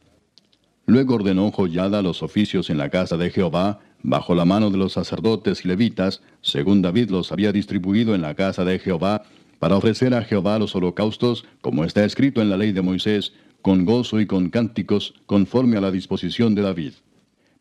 [0.85, 4.93] Luego ordenó Joyada los oficios en la casa de Jehová, bajo la mano de los
[4.93, 9.23] sacerdotes y levitas, según David los había distribuido en la casa de Jehová,
[9.59, 13.85] para ofrecer a Jehová los holocaustos, como está escrito en la ley de Moisés, con
[13.85, 16.93] gozo y con cánticos, conforme a la disposición de David.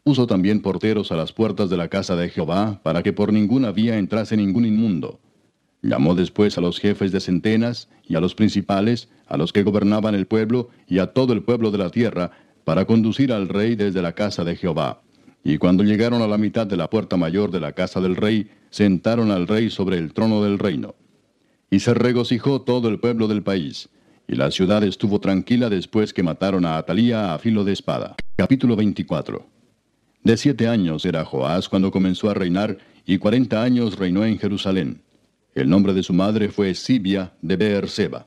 [0.05, 3.73] Puso también porteros a las puertas de la casa de Jehová, para que por ninguna
[3.73, 5.21] vía entrase ningún inmundo.
[5.83, 10.15] Llamó después a los jefes de centenas, y a los principales, a los que gobernaban
[10.15, 12.31] el pueblo, y a todo el pueblo de la tierra,
[12.65, 15.03] para conducir al rey desde la casa de Jehová.
[15.45, 18.51] Y cuando llegaron a la mitad de la puerta mayor de la casa del rey,
[18.71, 20.95] sentaron al rey sobre el trono del reino.
[21.71, 23.89] Y se regocijó todo el pueblo del país,
[24.29, 28.15] y la ciudad estuvo tranquila después que mataron a Atalía a filo de espada.
[28.37, 29.47] Capítulo 24.
[30.23, 32.77] De siete años era Joás cuando comenzó a reinar,
[33.07, 35.01] y cuarenta años reinó en Jerusalén.
[35.55, 38.27] El nombre de su madre fue Sibia de Beerseba.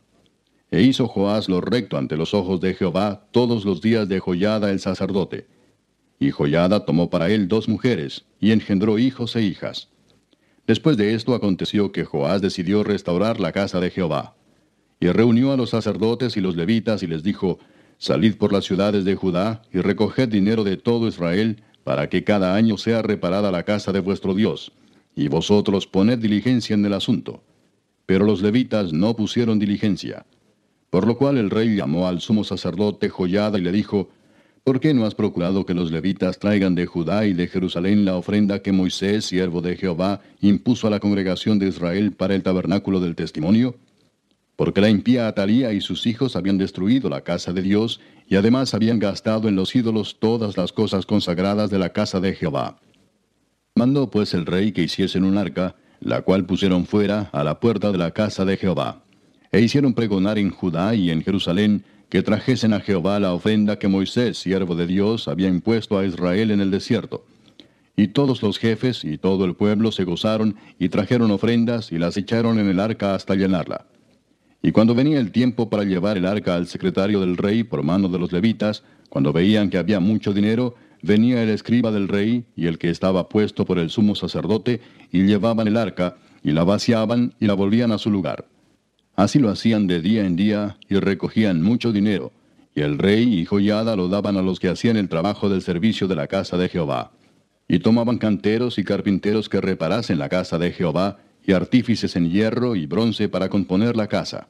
[0.71, 4.71] E hizo Joás lo recto ante los ojos de Jehová todos los días de Joyada
[4.71, 5.45] el sacerdote.
[6.19, 9.89] Y Joyada tomó para él dos mujeres, y engendró hijos e hijas.
[10.65, 14.35] Después de esto aconteció que Joás decidió restaurar la casa de Jehová.
[15.01, 17.59] Y reunió a los sacerdotes y los levitas y les dijo,
[17.97, 22.55] Salid por las ciudades de Judá y recoged dinero de todo Israel, para que cada
[22.55, 24.71] año sea reparada la casa de vuestro Dios
[25.15, 27.43] y vosotros poned diligencia en el asunto.
[28.05, 30.25] Pero los levitas no pusieron diligencia.
[30.91, 34.09] Por lo cual el rey llamó al sumo sacerdote Joyada y le dijo,
[34.63, 38.15] ¿Por qué no has procurado que los levitas traigan de Judá y de Jerusalén la
[38.15, 42.99] ofrenda que Moisés, siervo de Jehová, impuso a la congregación de Israel para el tabernáculo
[42.99, 43.75] del testimonio?
[44.61, 48.75] Porque la impía Atalía y sus hijos habían destruido la casa de Dios y además
[48.75, 52.77] habían gastado en los ídolos todas las cosas consagradas de la casa de Jehová.
[53.73, 57.91] Mandó pues el rey que hiciesen un arca, la cual pusieron fuera a la puerta
[57.91, 59.01] de la casa de Jehová.
[59.51, 63.87] E hicieron pregonar en Judá y en Jerusalén que trajesen a Jehová la ofrenda que
[63.87, 67.25] Moisés, siervo de Dios, había impuesto a Israel en el desierto.
[67.95, 72.15] Y todos los jefes y todo el pueblo se gozaron y trajeron ofrendas y las
[72.15, 73.87] echaron en el arca hasta llenarla.
[74.63, 78.09] Y cuando venía el tiempo para llevar el arca al secretario del rey por mano
[78.09, 82.67] de los levitas, cuando veían que había mucho dinero, venía el escriba del rey y
[82.67, 84.81] el que estaba puesto por el sumo sacerdote,
[85.11, 88.45] y llevaban el arca, y la vaciaban y la volvían a su lugar.
[89.15, 92.31] Así lo hacían de día en día, y recogían mucho dinero,
[92.75, 96.07] y el rey y joyada lo daban a los que hacían el trabajo del servicio
[96.07, 97.11] de la casa de Jehová.
[97.67, 102.75] Y tomaban canteros y carpinteros que reparasen la casa de Jehová, y artífices en hierro
[102.75, 104.47] y bronce para componer la casa.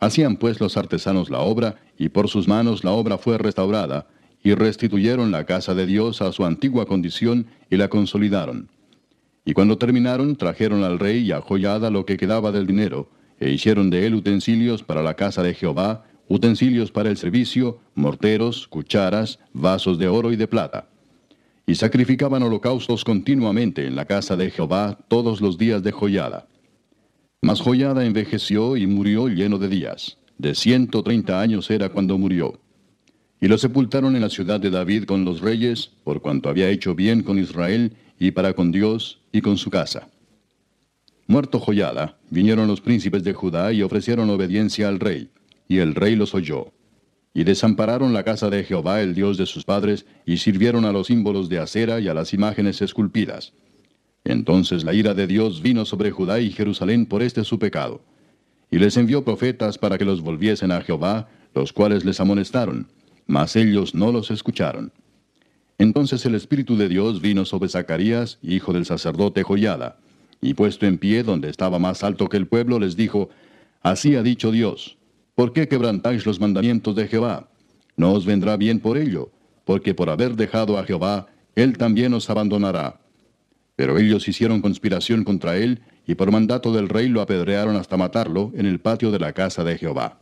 [0.00, 4.06] Hacían pues los artesanos la obra, y por sus manos la obra fue restaurada,
[4.42, 8.68] y restituyeron la casa de Dios a su antigua condición y la consolidaron.
[9.44, 13.10] Y cuando terminaron, trajeron al rey y a Joyada lo que quedaba del dinero,
[13.40, 18.68] e hicieron de él utensilios para la casa de Jehová, utensilios para el servicio, morteros,
[18.68, 20.88] cucharas, vasos de oro y de plata.
[21.68, 26.48] Y sacrificaban holocaustos continuamente en la casa de Jehová todos los días de Joyada.
[27.42, 30.16] Mas Joyada envejeció y murió lleno de días.
[30.38, 32.58] De ciento treinta años era cuando murió.
[33.38, 36.94] Y lo sepultaron en la ciudad de David con los reyes, por cuanto había hecho
[36.94, 40.08] bien con Israel y para con Dios y con su casa.
[41.26, 45.28] Muerto Joyada, vinieron los príncipes de Judá y ofrecieron obediencia al rey,
[45.68, 46.72] y el rey los oyó.
[47.38, 51.06] Y desampararon la casa de Jehová, el Dios de sus padres, y sirvieron a los
[51.06, 53.52] símbolos de acera y a las imágenes esculpidas.
[54.24, 58.02] Entonces la ira de Dios vino sobre Judá y Jerusalén por este su pecado.
[58.72, 62.88] Y les envió profetas para que los volviesen a Jehová, los cuales les amonestaron,
[63.28, 64.90] mas ellos no los escucharon.
[65.78, 70.00] Entonces el Espíritu de Dios vino sobre Zacarías, hijo del sacerdote Joyada,
[70.40, 73.30] y puesto en pie donde estaba más alto que el pueblo, les dijo,
[73.80, 74.97] Así ha dicho Dios,
[75.38, 77.48] ¿por qué quebrantáis los mandamientos de Jehová?
[77.96, 79.30] No os vendrá bien por ello,
[79.64, 82.98] porque por haber dejado a Jehová, él también os abandonará.
[83.76, 88.50] Pero ellos hicieron conspiración contra él, y por mandato del rey lo apedrearon hasta matarlo
[88.56, 90.18] en el patio de la casa de Jehová.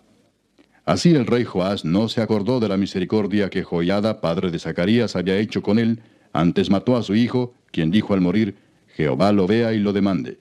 [0.85, 5.17] Así el rey Joás no se acordó de la misericordia que Joiada, padre de Zacarías,
[5.17, 6.03] había hecho con él,
[6.35, 8.57] antes mató a su hijo, quien dijo al morir,
[8.89, 10.41] Jehová lo vea y lo demande.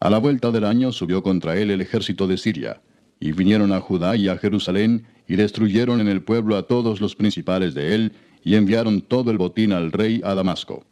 [0.00, 2.80] A la vuelta del año subió contra él el ejército de Siria,
[3.22, 7.16] y vinieron a Judá y a Jerusalén, y destruyeron en el pueblo a todos los
[7.16, 8.12] principales de él,
[8.44, 10.84] y enviaron todo el botín al rey a Damasco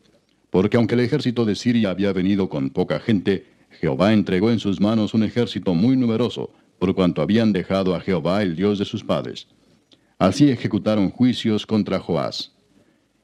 [0.50, 3.46] porque aunque el ejército de Siria había venido con poca gente,
[3.80, 8.42] Jehová entregó en sus manos un ejército muy numeroso, por cuanto habían dejado a Jehová
[8.42, 9.46] el Dios de sus padres.
[10.18, 12.52] Así ejecutaron juicios contra Joás.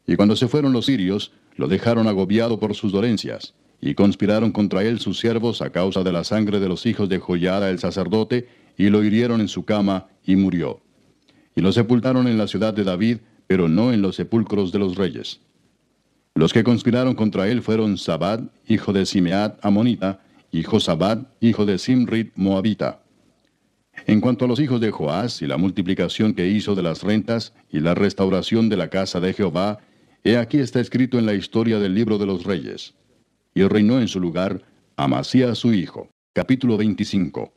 [0.07, 4.85] Y cuando se fueron los sirios, lo dejaron agobiado por sus dolencias, y conspiraron contra
[4.85, 8.49] él sus siervos a causa de la sangre de los hijos de Joyada el sacerdote,
[8.77, 10.81] y lo hirieron en su cama, y murió.
[11.55, 14.97] Y lo sepultaron en la ciudad de David, pero no en los sepulcros de los
[14.97, 15.40] reyes.
[16.35, 20.20] Los que conspiraron contra él fueron Sabad, hijo de Simeat, amonita,
[20.53, 23.03] y Josabad, hijo de Simrit, moabita.
[24.07, 27.55] En cuanto a los hijos de Joás y la multiplicación que hizo de las rentas
[27.70, 29.78] y la restauración de la casa de Jehová,
[30.24, 32.94] he aquí está escrito en la historia del libro de los reyes.
[33.55, 34.62] Y reinó en su lugar
[34.97, 36.11] Amasías su hijo.
[36.35, 37.56] Capítulo 25.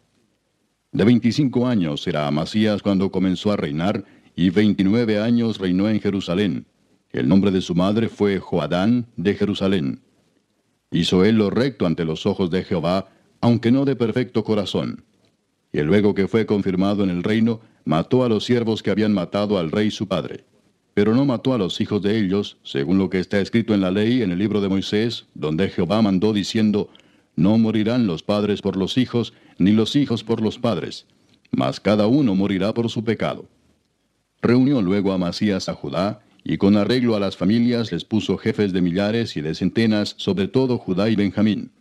[0.92, 4.06] De veinticinco años era Amasías cuando comenzó a reinar,
[4.36, 6.66] y veintinueve años reinó en Jerusalén
[7.12, 10.02] el nombre de su madre fue Joadán de Jerusalén.
[10.92, 13.10] Hizo él lo recto ante los ojos de Jehová,
[13.42, 15.04] aunque no de perfecto corazón.
[15.72, 19.58] Y luego que fue confirmado en el reino, mató a los siervos que habían matado
[19.58, 20.46] al rey su padre.
[20.94, 23.92] Pero no mató a los hijos de ellos, según lo que está escrito en la
[23.92, 26.90] ley en el libro de Moisés, donde Jehová mandó diciendo,
[27.36, 31.06] No morirán los padres por los hijos, ni los hijos por los padres,
[31.52, 33.46] mas cada uno morirá por su pecado.
[34.42, 38.72] Reunió luego a Masías a Judá, y con arreglo a las familias les puso jefes
[38.72, 41.72] de millares y de centenas, sobre todo Judá y Benjamín.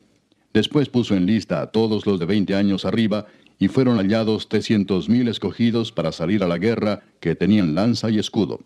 [0.52, 3.26] Después puso en lista a todos los de veinte años arriba,
[3.60, 8.18] y fueron hallados trescientos mil escogidos para salir a la guerra, que tenían lanza y
[8.18, 8.60] escudo.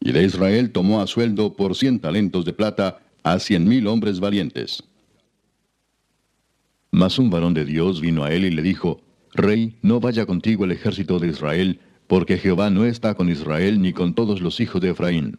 [0.00, 4.18] Y de Israel tomó a sueldo por cien talentos de plata a cien mil hombres
[4.18, 4.82] valientes.
[6.94, 9.00] Mas un varón de Dios vino a él y le dijo,
[9.32, 13.94] Rey, no vaya contigo el ejército de Israel, porque Jehová no está con Israel ni
[13.94, 15.38] con todos los hijos de Efraín.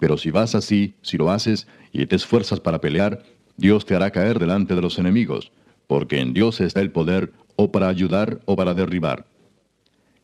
[0.00, 3.22] Pero si vas así, si lo haces, y te esfuerzas para pelear,
[3.58, 5.52] Dios te hará caer delante de los enemigos,
[5.86, 9.26] porque en Dios está el poder, o para ayudar o para derribar.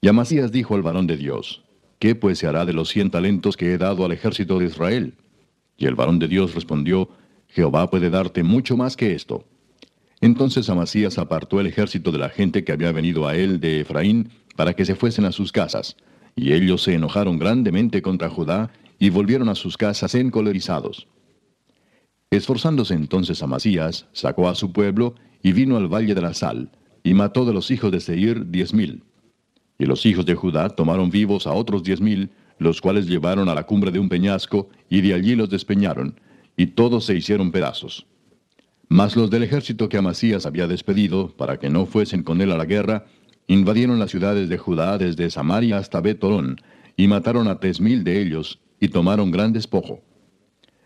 [0.01, 1.63] Y Amasías dijo al varón de Dios,
[1.99, 5.15] ¿qué pues se hará de los cien talentos que he dado al ejército de Israel?
[5.77, 7.11] Y el varón de Dios respondió,
[7.49, 9.45] Jehová puede darte mucho más que esto.
[10.23, 14.31] Entonces Amasías apartó el ejército de la gente que había venido a él de Efraín,
[14.55, 15.97] para que se fuesen a sus casas.
[16.37, 18.71] Y ellos se enojaron grandemente contra Judá
[19.01, 21.09] y volvieron a sus casas encolerizados.
[22.31, 26.71] Esforzándose entonces Amasías, sacó a su pueblo y vino al valle de la sal,
[27.03, 29.03] y mató de los hijos de Seir diez mil.
[29.77, 33.57] Y los hijos de Judá tomaron vivos a otros diez mil, los cuales llevaron a
[33.57, 36.15] la cumbre de un peñasco, y de allí los despeñaron,
[36.57, 38.07] y todos se hicieron pedazos.
[38.93, 42.59] Mas los del ejército que Amasías había despedido, para que no fuesen con él a
[42.59, 43.07] la guerra,
[43.47, 46.61] invadieron las ciudades de Judá desde Samaria hasta Betorón,
[46.95, 50.03] y mataron a tres mil de ellos, y tomaron gran despojo.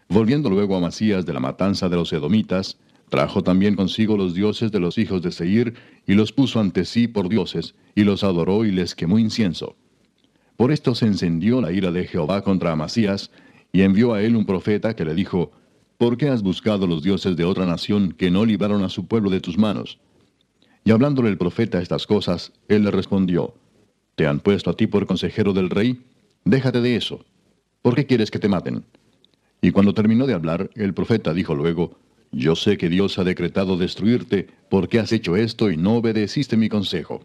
[0.09, 2.78] Volviendo luego a Masías de la matanza de los edomitas,
[3.09, 5.74] trajo también consigo los dioses de los hijos de Seir,
[6.07, 9.74] y los puso ante sí por dioses, y los adoró y les quemó incienso.
[10.57, 13.33] Por esto se encendió la ira de Jehová contra Amasías,
[13.73, 15.51] y envió a él un profeta que le dijo,
[15.98, 19.31] ¿Por qué has buscado los dioses de otra nación que no libraron a su pueblo
[19.31, 19.98] de tus manos?
[20.85, 23.55] Y hablándole el profeta estas cosas, él le respondió,
[24.14, 26.02] ¿Te han puesto a ti por consejero del rey?
[26.44, 27.24] Déjate de eso.
[27.81, 28.85] ¿Por qué quieres que te maten?
[29.62, 31.98] Y cuando terminó de hablar, el profeta dijo luego,
[32.31, 36.68] Yo sé que Dios ha decretado destruirte, porque has hecho esto y no obedeciste mi
[36.68, 37.23] consejo.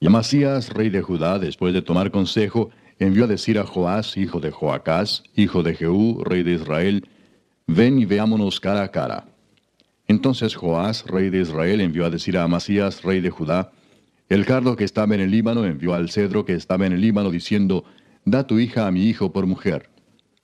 [0.00, 2.68] Y Amasías, rey de Judá, después de tomar consejo,
[2.98, 7.08] envió a decir a Joás, hijo de Joacás, hijo de Jehú, rey de Israel,
[7.66, 9.26] Ven y veámonos cara a cara.
[10.06, 13.72] Entonces Joás, rey de Israel, envió a decir a Amasías, rey de Judá,
[14.28, 17.30] el cardo que estaba en el Líbano envió al cedro que estaba en el Líbano
[17.30, 17.84] diciendo,
[18.24, 19.90] Da tu hija a mi hijo por mujer.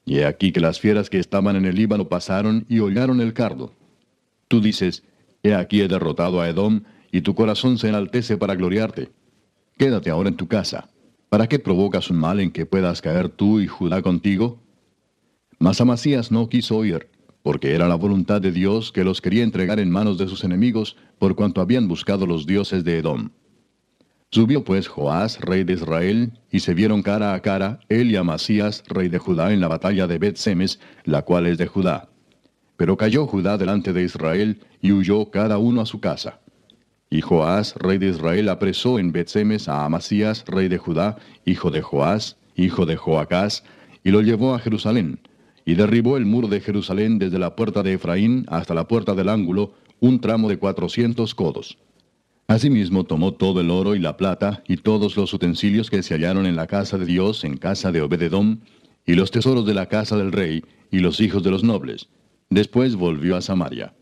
[0.04, 3.34] Y he aquí que las fieras que estaban en el Líbano pasaron y hollaron el
[3.34, 3.74] cardo.
[4.48, 5.02] Tú dices,
[5.42, 6.82] He aquí he derrotado a Edom,
[7.12, 9.10] y tu corazón se enaltece para gloriarte.
[9.76, 10.90] Quédate ahora en tu casa.
[11.28, 14.60] ¿Para qué provocas un mal en que puedas caer tú y Judá contigo?
[15.62, 17.10] Mas Amasías no quiso oír,
[17.42, 20.96] porque era la voluntad de Dios que los quería entregar en manos de sus enemigos,
[21.18, 23.28] por cuanto habían buscado los dioses de Edom.
[24.30, 28.82] Subió pues Joás, rey de Israel, y se vieron cara a cara, él y Amasías,
[28.88, 32.08] rey de Judá, en la batalla de Bet-Semes, la cual es de Judá.
[32.78, 36.40] Pero cayó Judá delante de Israel, y huyó cada uno a su casa.
[37.10, 41.82] Y Joás, rey de Israel, apresó en Bet-Semes a Amasías, rey de Judá, hijo de
[41.82, 43.62] Joás, hijo de Joacás,
[44.02, 45.20] y lo llevó a Jerusalén,
[45.64, 49.28] y derribó el muro de Jerusalén desde la puerta de Efraín hasta la puerta del
[49.28, 51.78] ángulo, un tramo de cuatrocientos codos.
[52.46, 56.46] Asimismo tomó todo el oro y la plata y todos los utensilios que se hallaron
[56.46, 58.58] en la casa de Dios, en casa de Obededom,
[59.06, 62.08] y los tesoros de la casa del rey, y los hijos de los nobles.
[62.48, 63.94] Después volvió a Samaria.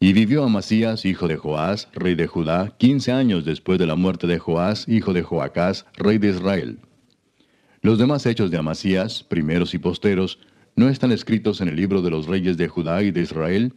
[0.00, 4.26] Y vivió Amasías, hijo de Joás, rey de Judá, quince años después de la muerte
[4.26, 6.78] de Joás, hijo de Joacás, rey de Israel.
[7.82, 10.38] Los demás hechos de Amasías, primeros y posteros,
[10.80, 13.74] ¿no están escritos en el libro de los reyes de Judá y de Israel?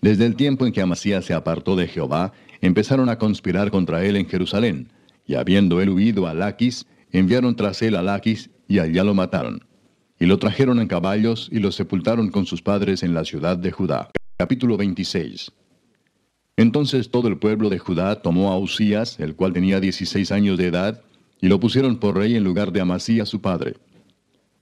[0.00, 4.14] Desde el tiempo en que Amasías se apartó de Jehová, empezaron a conspirar contra él
[4.14, 4.92] en Jerusalén,
[5.26, 9.64] y habiendo él huido a Laquis, enviaron tras él a Laquis, y allá lo mataron.
[10.20, 13.72] Y lo trajeron en caballos, y lo sepultaron con sus padres en la ciudad de
[13.72, 14.08] Judá.
[14.36, 15.50] Capítulo 26
[16.56, 20.68] Entonces todo el pueblo de Judá tomó a Usías, el cual tenía dieciséis años de
[20.68, 21.02] edad,
[21.40, 23.74] y lo pusieron por rey en lugar de Amasías su padre.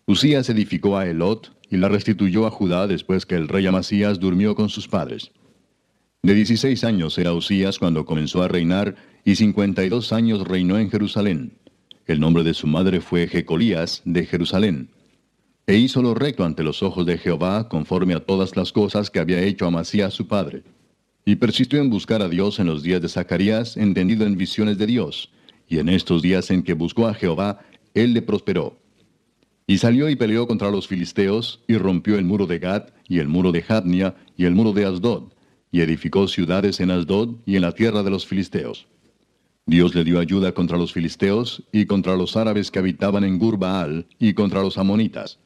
[0.06, 4.54] Usías edificó a Elot, y la restituyó a Judá después que el rey Amasías durmió
[4.54, 5.32] con sus padres.
[6.22, 11.58] De 16 años era Usías cuando comenzó a reinar, y 52 años reinó en Jerusalén.
[12.06, 14.90] El nombre de su madre fue Jecolías de Jerusalén.
[15.66, 19.20] E hizo lo recto ante los ojos de Jehová, conforme a todas las cosas que
[19.20, 20.62] había hecho Amasías su padre.
[21.24, 24.86] Y persistió en buscar a Dios en los días de Zacarías, entendido en visiones de
[24.86, 25.32] Dios.
[25.66, 27.60] Y en estos días en que buscó a Jehová,
[27.94, 28.83] él le prosperó.
[29.66, 33.28] Y salió y peleó contra los filisteos, y rompió el muro de Gad, y el
[33.28, 35.32] muro de Jadnia, y el muro de Asdod,
[35.72, 38.86] y edificó ciudades en Asdod y en la tierra de los filisteos.
[39.66, 44.06] Dios le dio ayuda contra los filisteos y contra los árabes que habitaban en Gurbaal
[44.18, 45.38] y contra los amonitas.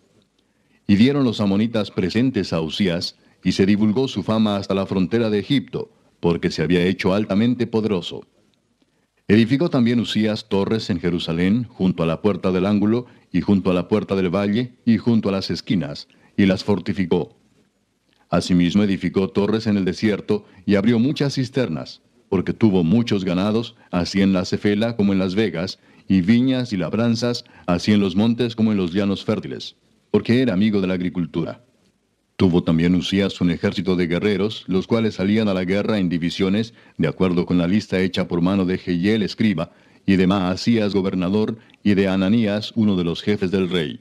[0.89, 5.31] Y dieron los amonitas presentes a Usías, y se divulgó su fama hasta la frontera
[5.31, 8.27] de Egipto, porque se había hecho altamente poderoso.
[9.30, 13.74] Edificó también Usías torres en Jerusalén, junto a la puerta del ángulo, y junto a
[13.74, 17.36] la puerta del valle, y junto a las esquinas, y las fortificó.
[18.30, 22.00] Asimismo edificó torres en el desierto y abrió muchas cisternas,
[22.30, 25.78] porque tuvo muchos ganados, así en la Cefela como en las Vegas,
[26.09, 29.76] y viñas y labranzas, así en los montes como en los llanos fértiles,
[30.10, 31.68] porque era amigo de la agricultura.
[32.39, 36.73] Tuvo también Usías un ejército de guerreros, los cuales salían a la guerra en divisiones,
[36.97, 39.73] de acuerdo con la lista hecha por mano de Jehiel escriba,
[40.06, 43.98] y de Maasías gobernador, y de Ananías uno de los jefes del rey.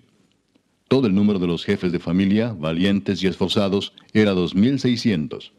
[0.88, 5.52] Todo el número de los jefes de familia, valientes y esforzados, era dos mil seiscientos.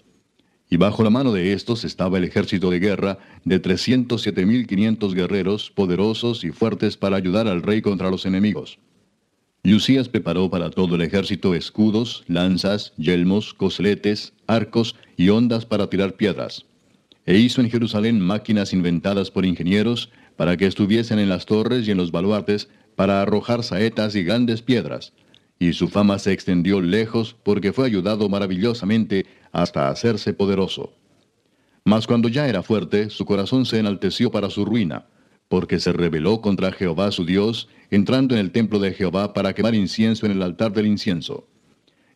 [0.70, 4.68] Y bajo la mano de estos estaba el ejército de guerra de trescientos siete mil
[4.68, 8.78] quinientos guerreros, poderosos y fuertes para ayudar al rey contra los enemigos.
[9.62, 15.90] Y Usías preparó para todo el ejército escudos, lanzas, yelmos, cosletes, arcos y ondas para
[15.90, 16.64] tirar piedras.
[17.26, 21.90] E hizo en Jerusalén máquinas inventadas por ingenieros para que estuviesen en las torres y
[21.90, 25.12] en los baluartes para arrojar saetas y grandes piedras,
[25.59, 30.94] y su fama se extendió lejos porque fue ayudado maravillosamente hasta hacerse poderoso.
[31.85, 35.06] Mas cuando ya era fuerte, su corazón se enalteció para su ruina,
[35.48, 39.74] porque se rebeló contra Jehová su Dios, entrando en el templo de Jehová para quemar
[39.74, 41.46] incienso en el altar del incienso.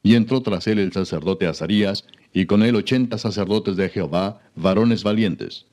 [0.03, 2.05] Y entró tras él el sacerdote Azarías,
[2.35, 5.67] y con él ochenta sacerdotes de Jehová, varones valientes.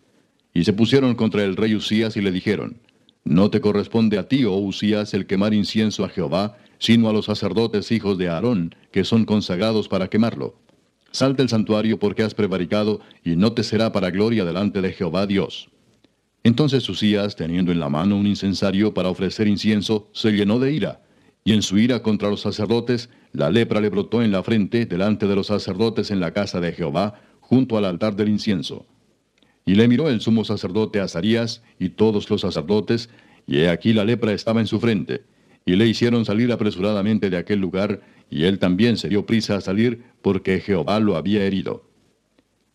[0.53, 2.77] Y se pusieron contra el rey Usías y le dijeron,
[3.23, 7.25] no te corresponde a ti, oh Usías, el quemar incienso a Jehová, sino a los
[7.25, 10.55] sacerdotes hijos de Aarón, que son consagrados para quemarlo.
[11.11, 15.27] Salte el santuario porque has prevaricado, y no te será para gloria delante de Jehová
[15.27, 15.69] Dios.
[16.43, 21.01] Entonces Usías, teniendo en la mano un incensario para ofrecer incienso, se llenó de ira,
[21.43, 25.27] y en su ira contra los sacerdotes, la lepra le brotó en la frente delante
[25.27, 28.85] de los sacerdotes en la casa de Jehová, junto al altar del incienso.
[29.65, 33.09] Y le miró el sumo sacerdote Azarías y todos los sacerdotes,
[33.45, 35.23] y he aquí la lepra estaba en su frente.
[35.65, 39.61] Y le hicieron salir apresuradamente de aquel lugar, y él también se dio prisa a
[39.61, 41.83] salir, porque Jehová lo había herido.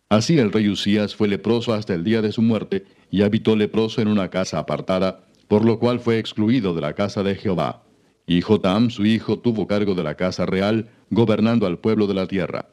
[0.09, 4.01] Así el rey Usías fue leproso hasta el día de su muerte, y habitó leproso
[4.01, 7.83] en una casa apartada, por lo cual fue excluido de la casa de Jehová.
[8.27, 12.27] Y Jotam, su hijo, tuvo cargo de la casa real, gobernando al pueblo de la
[12.27, 12.69] tierra.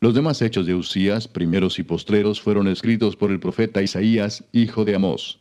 [0.00, 4.84] Los demás hechos de Usías, primeros y postreros, fueron escritos por el profeta Isaías, hijo
[4.84, 5.38] de Amós.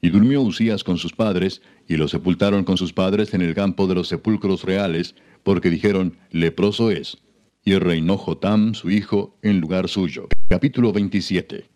[0.00, 3.86] Y durmió Usías con sus padres, y lo sepultaron con sus padres en el campo
[3.86, 7.18] de los sepulcros reales, porque dijeron, leproso es.
[7.64, 10.28] Y reinó Jotam, su hijo, en lugar suyo.
[10.48, 11.73] Capítulo 27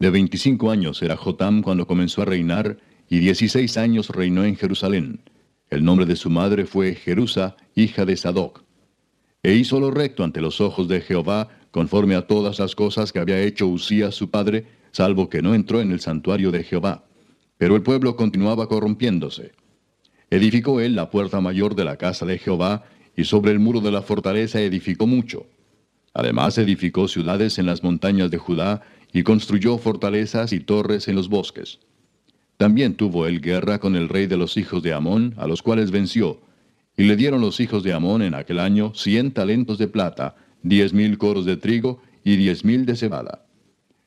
[0.00, 2.78] De veinticinco años era Jotam cuando comenzó a reinar,
[3.10, 5.20] y dieciséis años reinó en Jerusalén.
[5.70, 8.62] El nombre de su madre fue Jerusa, hija de Sadoc.
[9.42, 13.18] E hizo lo recto ante los ojos de Jehová, conforme a todas las cosas que
[13.18, 17.04] había hecho Usías su padre, salvo que no entró en el santuario de Jehová.
[17.56, 19.50] Pero el pueblo continuaba corrompiéndose.
[20.30, 22.84] Edificó él la puerta mayor de la casa de Jehová,
[23.16, 25.46] y sobre el muro de la fortaleza edificó mucho.
[26.14, 28.82] Además edificó ciudades en las montañas de Judá,
[29.12, 31.78] y construyó fortalezas y torres en los bosques.
[32.56, 35.90] También tuvo él guerra con el rey de los hijos de Amón, a los cuales
[35.90, 36.40] venció,
[36.96, 40.92] y le dieron los hijos de Amón en aquel año cien talentos de plata, diez
[40.92, 43.46] mil coros de trigo y diez mil de cebada.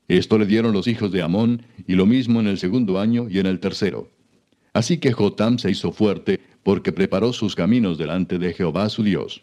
[0.10, 3.40] Esto le dieron los hijos de Amón, y lo mismo en el segundo año y
[3.40, 4.10] en el tercero.
[4.73, 9.41] Así que Jotam se hizo fuerte, porque preparó sus caminos delante de Jehová su Dios.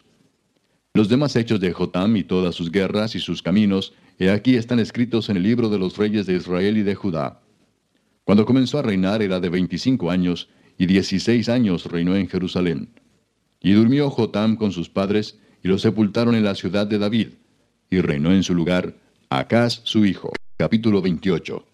[0.93, 4.79] Los demás hechos de Jotam y todas sus guerras y sus caminos, he aquí están
[4.79, 7.41] escritos en el libro de los reyes de Israel y de Judá.
[8.25, 12.89] Cuando comenzó a reinar era de veinticinco años, y dieciséis años reinó en Jerusalén.
[13.61, 17.29] Y durmió Jotam con sus padres, y lo sepultaron en la ciudad de David,
[17.89, 18.95] y reinó en su lugar
[19.29, 20.31] Acaz su hijo.
[20.57, 21.65] Capítulo 28.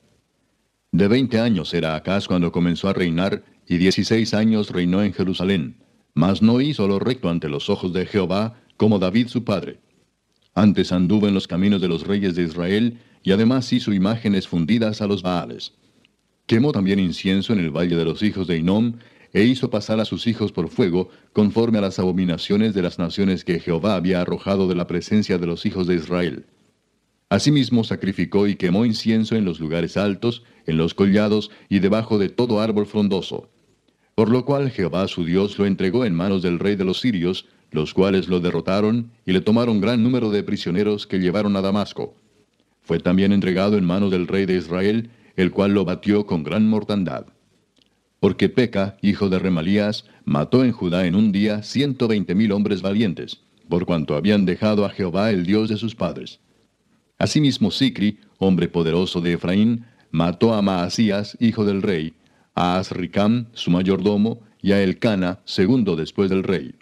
[0.92, 5.78] De veinte años era Acaz cuando comenzó a reinar, y dieciséis años reinó en Jerusalén.
[6.14, 9.80] Mas no hizo lo recto ante los ojos de Jehová, como David su padre.
[10.56, 15.02] Antes anduvo en los caminos de los reyes de Israel, y además hizo imágenes fundidas
[15.02, 15.74] a los Baales.
[16.48, 18.94] Quemó también incienso en el valle de los hijos de Inom,
[19.34, 23.44] e hizo pasar a sus hijos por fuego, conforme a las abominaciones de las naciones
[23.44, 26.46] que Jehová había arrojado de la presencia de los hijos de Israel.
[27.28, 32.30] Asimismo sacrificó y quemó incienso en los lugares altos, en los collados y debajo de
[32.30, 33.50] todo árbol frondoso.
[34.16, 37.46] Por lo cual Jehová su Dios lo entregó en manos del rey de los sirios,
[37.76, 42.16] los cuales lo derrotaron y le tomaron gran número de prisioneros que llevaron a Damasco.
[42.82, 46.68] Fue también entregado en manos del rey de Israel, el cual lo batió con gran
[46.68, 47.26] mortandad.
[48.20, 52.82] Porque Peca, hijo de Remalías, mató en Judá en un día ciento veinte mil hombres
[52.82, 56.40] valientes, por cuanto habían dejado a Jehová el Dios de sus padres.
[57.18, 62.14] Asimismo Sicri, hombre poderoso de Efraín, mató a Maasías, hijo del rey,
[62.56, 66.74] a Asricam, su mayordomo, y a Elcana, segundo después del rey.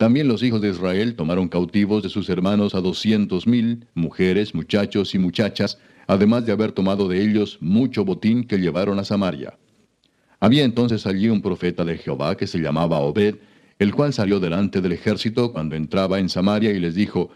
[0.00, 5.14] También los hijos de Israel tomaron cautivos de sus hermanos a doscientos mil, mujeres, muchachos
[5.14, 9.58] y muchachas, además de haber tomado de ellos mucho botín que llevaron a Samaria.
[10.40, 13.40] Había entonces allí un profeta de Jehová que se llamaba Obed,
[13.78, 17.28] el cual salió delante del ejército cuando entraba en Samaria y les dijo,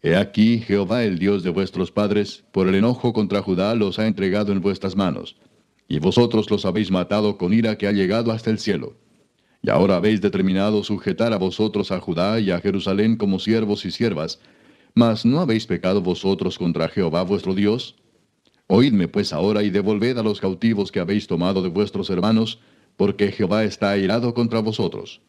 [0.00, 4.06] He aquí, Jehová el Dios de vuestros padres, por el enojo contra Judá los ha
[4.06, 5.36] entregado en vuestras manos,
[5.86, 8.96] y vosotros los habéis matado con ira que ha llegado hasta el cielo.
[9.66, 13.90] Y ahora habéis determinado sujetar a vosotros a Judá y a Jerusalén como siervos y
[13.90, 14.38] siervas,
[14.94, 17.96] mas ¿no habéis pecado vosotros contra Jehová vuestro Dios?
[18.68, 22.60] Oídme pues ahora y devolved a los cautivos que habéis tomado de vuestros hermanos,
[22.96, 25.20] porque Jehová está airado contra vosotros.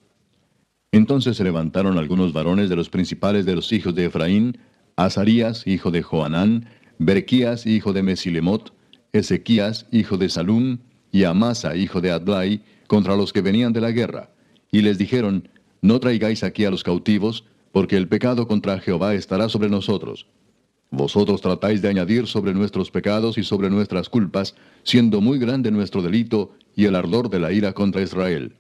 [0.92, 4.60] Entonces se levantaron algunos varones de los principales de los hijos de Efraín,
[4.98, 6.70] Azarías, hijo de Joanán,
[7.00, 8.72] Berequías, hijo de Mesilemot,
[9.14, 10.78] Ezequías, hijo de Salum,
[11.12, 14.32] y Amasa, hijo de Adlai, contra los que venían de la guerra.
[14.72, 15.50] Y les dijeron,
[15.82, 20.28] No traigáis aquí a los cautivos, porque el pecado contra Jehová estará sobre nosotros.
[20.90, 26.02] Vosotros tratáis de añadir sobre nuestros pecados y sobre nuestras culpas, siendo muy grande nuestro
[26.02, 28.56] delito y el ardor de la ira contra Israel.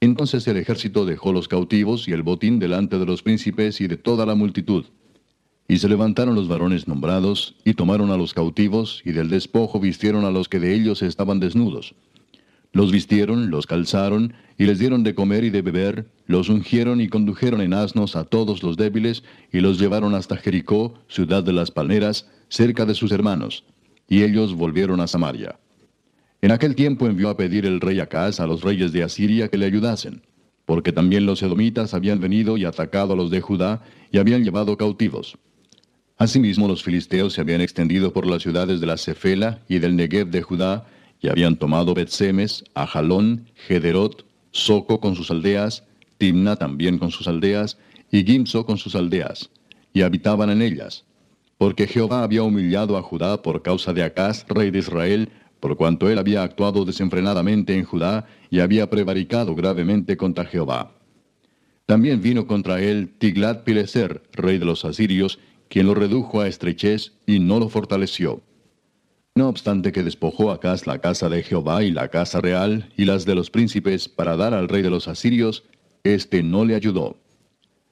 [0.00, 3.96] Entonces el ejército dejó los cautivos y el botín delante de los príncipes y de
[3.96, 4.84] toda la multitud.
[5.68, 10.24] Y se levantaron los varones nombrados, y tomaron a los cautivos, y del despojo vistieron
[10.24, 11.96] a los que de ellos estaban desnudos.
[12.76, 17.08] Los vistieron, los calzaron, y les dieron de comer y de beber, los ungieron y
[17.08, 21.70] condujeron en asnos a todos los débiles, y los llevaron hasta Jericó, ciudad de las
[21.70, 23.64] palmeras, cerca de sus hermanos,
[24.10, 25.58] y ellos volvieron a Samaria.
[26.42, 29.56] En aquel tiempo envió a pedir el rey Acaz a los reyes de Asiria que
[29.56, 30.20] le ayudasen,
[30.66, 34.76] porque también los edomitas habían venido y atacado a los de Judá y habían llevado
[34.76, 35.38] cautivos.
[36.18, 40.28] Asimismo los filisteos se habían extendido por las ciudades de la Cefela y del Negev
[40.28, 40.86] de Judá,
[41.26, 45.82] y habían tomado Betsemes, Ajalón, Gederot, Soco con sus aldeas,
[46.18, 47.78] Timna también con sus aldeas,
[48.12, 49.50] y Gimso con sus aldeas,
[49.92, 51.04] y habitaban en ellas.
[51.58, 55.30] porque Jehová había humillado a Judá por causa de Acaz, rey de Israel,
[55.60, 60.92] por cuanto él había actuado desenfrenadamente en Judá y había prevaricado gravemente contra Jehová.
[61.86, 65.38] También vino contra él Tiglat-Pileser, rey de los asirios,
[65.68, 68.42] quien lo redujo a estrechez y no lo fortaleció.
[69.36, 73.26] No obstante que despojó Acaz la casa de Jehová y la casa real y las
[73.26, 75.64] de los príncipes para dar al rey de los asirios,
[76.04, 77.18] éste no le ayudó.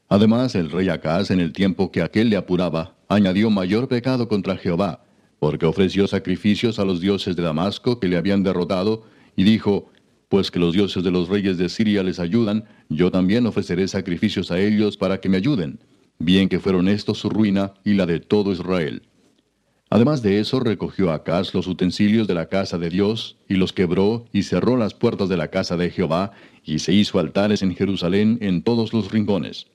[0.08, 4.56] Además, el rey Acaz, en el tiempo que aquel le apuraba, añadió mayor pecado contra
[4.56, 5.04] Jehová,
[5.38, 9.02] porque ofreció sacrificios a los dioses de Damasco que le habían derrotado,
[9.36, 9.90] y dijo,
[10.30, 14.50] Pues que los dioses de los reyes de Siria les ayudan, yo también ofreceré sacrificios
[14.50, 15.78] a ellos para que me ayuden,
[16.18, 19.02] bien que fueron estos su ruina y la de todo Israel.
[19.94, 24.24] Además de eso, recogió Acaz los utensilios de la casa de Dios, y los quebró,
[24.32, 26.32] y cerró las puertas de la casa de Jehová,
[26.64, 29.68] y se hizo altares en Jerusalén en todos los rincones.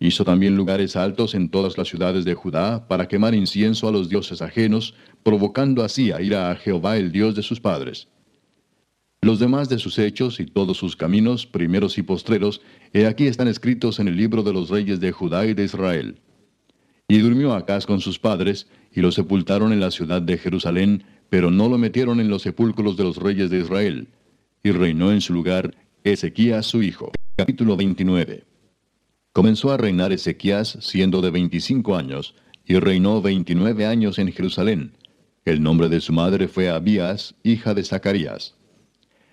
[0.00, 4.08] Hizo también lugares altos en todas las ciudades de Judá para quemar incienso a los
[4.08, 8.08] dioses ajenos, provocando así a ira a Jehová el Dios de sus padres.
[9.20, 12.62] Los demás de sus hechos y todos sus caminos, primeros y postreros,
[12.94, 16.22] he aquí están escritos en el libro de los reyes de Judá y de Israel.
[17.06, 21.50] Y durmió Acaz con sus padres, y lo sepultaron en la ciudad de Jerusalén, pero
[21.50, 24.08] no lo metieron en los sepulcros de los reyes de Israel.
[24.62, 25.74] Y reinó en su lugar
[26.04, 27.10] Ezequías su hijo.
[27.36, 28.44] Capítulo 29.
[29.32, 34.92] Comenzó a reinar Ezequías siendo de veinticinco años, y reinó veintinueve años en Jerusalén.
[35.44, 38.54] El nombre de su madre fue Abías, hija de Zacarías.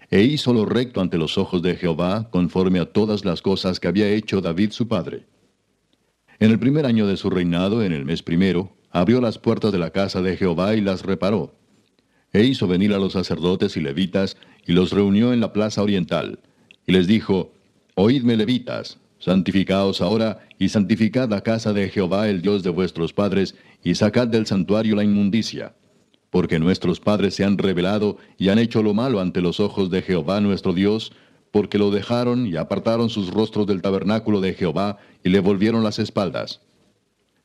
[0.10, 3.88] E hizo lo recto ante los ojos de Jehová, conforme a todas las cosas que
[3.88, 5.27] había hecho David su padre.
[6.40, 9.80] En el primer año de su reinado, en el mes primero, abrió las puertas de
[9.80, 11.56] la casa de Jehová y las reparó.
[12.34, 16.40] E hizo venir a los sacerdotes y levitas, y los reunió en la plaza oriental.
[16.86, 17.53] Y les dijo,
[17.95, 23.56] Oídme levitas, Santificaos ahora y santificad la casa de Jehová el Dios de vuestros padres,
[23.84, 25.76] y sacad del santuario la inmundicia.
[26.30, 30.02] Porque nuestros padres se han rebelado y han hecho lo malo ante los ojos de
[30.02, 31.11] Jehová nuestro Dios,
[31.52, 35.99] porque lo dejaron y apartaron sus rostros del tabernáculo de Jehová y le volvieron las
[35.99, 36.61] espaldas.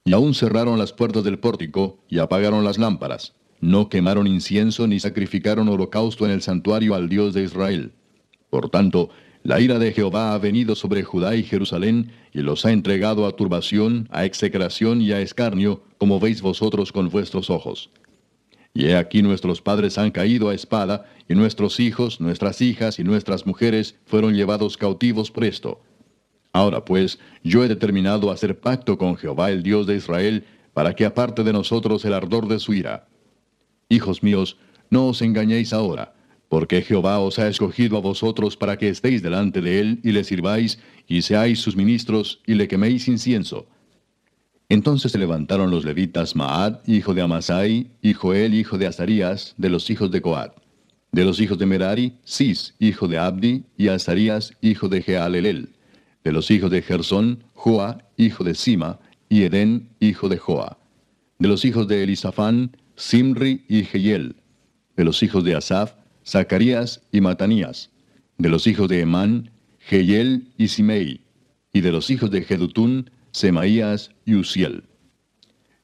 [0.05, 3.35] Y aún cerraron las puertas del pórtico y apagaron las lámparas.
[3.61, 7.93] No quemaron incienso ni sacrificaron holocausto en el santuario al Dios de Israel.
[8.51, 9.09] Por tanto,
[9.43, 13.33] la ira de Jehová ha venido sobre Judá y Jerusalén, y los ha entregado a
[13.33, 17.91] turbación, a execración y a escarnio, como veis vosotros con vuestros ojos.
[18.75, 23.05] Y he aquí nuestros padres han caído a espada, y nuestros hijos, nuestras hijas y
[23.05, 25.81] nuestras mujeres fueron llevados cautivos presto.
[26.55, 31.05] Ahora pues, yo he determinado hacer pacto con Jehová el Dios de Israel, para que
[31.05, 33.07] aparte de nosotros el ardor de su ira.
[33.91, 34.57] Hijos míos,
[34.89, 36.15] no os engañéis ahora
[36.55, 40.23] porque Jehová os ha escogido a vosotros para que estéis delante de él y le
[40.23, 40.79] sirváis,
[41.09, 43.67] y seáis sus ministros, y le queméis incienso.
[44.69, 49.69] Entonces se levantaron los levitas Maad, hijo de Amasai, y Joel, hijo de Azarías, de
[49.69, 50.53] los hijos de Coat.
[51.11, 55.71] De los hijos de Merari, Sis, hijo de Abdi, y Azarías, hijo de Jealelel.
[56.25, 58.99] De los hijos de Gersón, Joa, hijo de Sima,
[59.29, 60.79] y Edén, hijo de Joa.
[61.39, 64.37] De los hijos de Elisafán, Simri y Jehiel.
[64.97, 65.93] De los hijos de Asaf,
[66.27, 67.91] Zacarías y Matanías,
[68.39, 71.21] de los hijos de Emán, Geyel y Simei,
[71.73, 74.85] y de los hijos de Jedutún, Semaías y Uziel.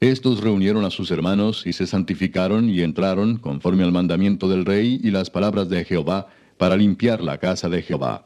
[0.01, 4.99] Estos reunieron a sus hermanos y se santificaron y entraron, conforme al mandamiento del rey
[5.03, 8.25] y las palabras de Jehová, para limpiar la casa de Jehová.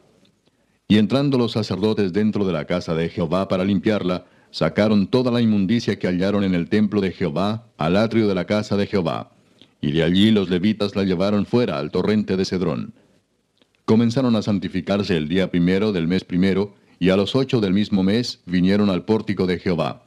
[0.95, 5.41] Y entrando los sacerdotes dentro de la casa de Jehová para limpiarla, sacaron toda la
[5.41, 9.33] inmundicia que hallaron en el templo de Jehová al atrio de la casa de Jehová
[9.81, 12.95] y de allí los levitas la llevaron fuera al torrente de Cedrón.
[13.87, 18.05] Comenzaron a santificarse el día primero del mes primero, y a los ocho del mismo
[18.05, 20.05] mes vinieron al pórtico de Jehová.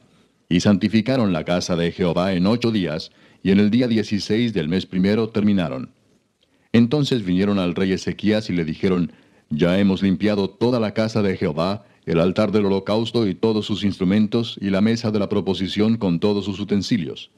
[0.48, 3.12] Y santificaron la casa de Jehová en ocho días,
[3.42, 5.90] y en el día dieciséis del mes primero terminaron.
[6.72, 9.12] Entonces vinieron al rey Ezequías y le dijeron,
[9.50, 13.82] Ya hemos limpiado toda la casa de Jehová, el altar del holocausto y todos sus
[13.84, 17.30] instrumentos, y la mesa de la proposición con todos sus utensilios.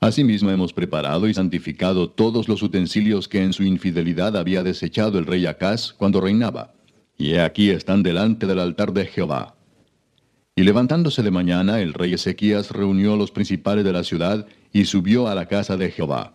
[0.00, 5.26] Asimismo hemos preparado y santificado todos los utensilios que en su infidelidad había desechado el
[5.26, 6.72] rey Acaz cuando reinaba.
[7.18, 9.56] Y he aquí están delante del altar de Jehová.
[10.56, 14.86] Y levantándose de mañana, el rey Ezequías reunió a los principales de la ciudad y
[14.86, 16.34] subió a la casa de Jehová.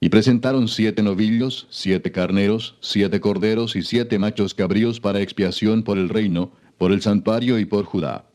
[0.00, 5.98] Y presentaron siete novillos, siete carneros, siete corderos y siete machos cabríos para expiación por
[5.98, 8.28] el reino, por el santuario y por Judá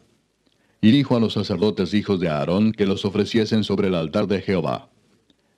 [0.83, 4.41] y dijo a los sacerdotes hijos de Aarón que los ofreciesen sobre el altar de
[4.41, 4.89] Jehová.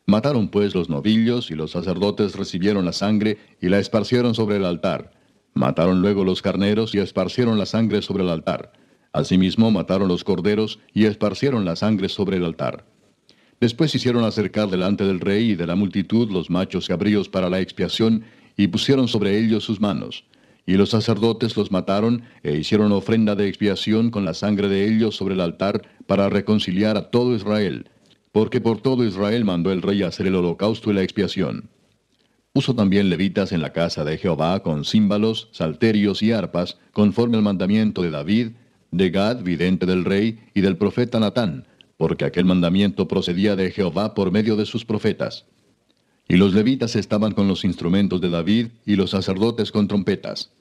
[0.05, 4.65] Mataron pues los novillos, y los sacerdotes recibieron la sangre y la esparcieron sobre el
[4.65, 5.13] altar.
[5.55, 8.73] Mataron luego los carneros y esparcieron la sangre sobre el altar.
[9.13, 12.85] Asimismo mataron los corderos y esparcieron la sangre sobre el altar.
[13.59, 17.61] Después hicieron acercar delante del rey y de la multitud los machos cabríos para la
[17.61, 18.23] expiación
[18.57, 20.25] y pusieron sobre ellos sus manos.
[20.65, 25.15] Y los sacerdotes los mataron e hicieron ofrenda de expiación con la sangre de ellos
[25.15, 27.89] sobre el altar para reconciliar a todo Israel,
[28.31, 31.69] porque por todo Israel mandó el rey hacer el holocausto y la expiación.
[32.51, 37.43] Puso también levitas en la casa de Jehová con címbalos, salterios y arpas, conforme al
[37.43, 38.51] mandamiento de David,
[38.91, 41.67] de Gad, vidente del rey, y del profeta Natán,
[41.97, 45.45] porque aquel mandamiento procedía de Jehová por medio de sus profetas.
[46.27, 50.51] Y los levitas estaban con los instrumentos de David, y los sacerdotes con trompetas.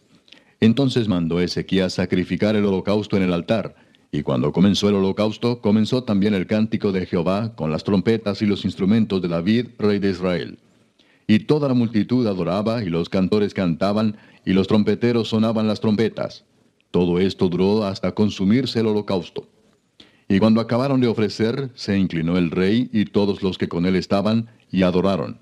[0.60, 3.74] Entonces mandó Ezequías sacrificar el holocausto en el altar,
[4.12, 8.46] y cuando comenzó el holocausto, comenzó también el cántico de Jehová con las trompetas y
[8.46, 10.58] los instrumentos de David, rey de Israel.
[11.26, 16.44] Y toda la multitud adoraba, y los cantores cantaban, y los trompeteros sonaban las trompetas.
[16.90, 19.48] Todo esto duró hasta consumirse el holocausto.
[20.28, 23.96] Y cuando acabaron de ofrecer, se inclinó el rey y todos los que con él
[23.96, 25.38] estaban, y adoraron.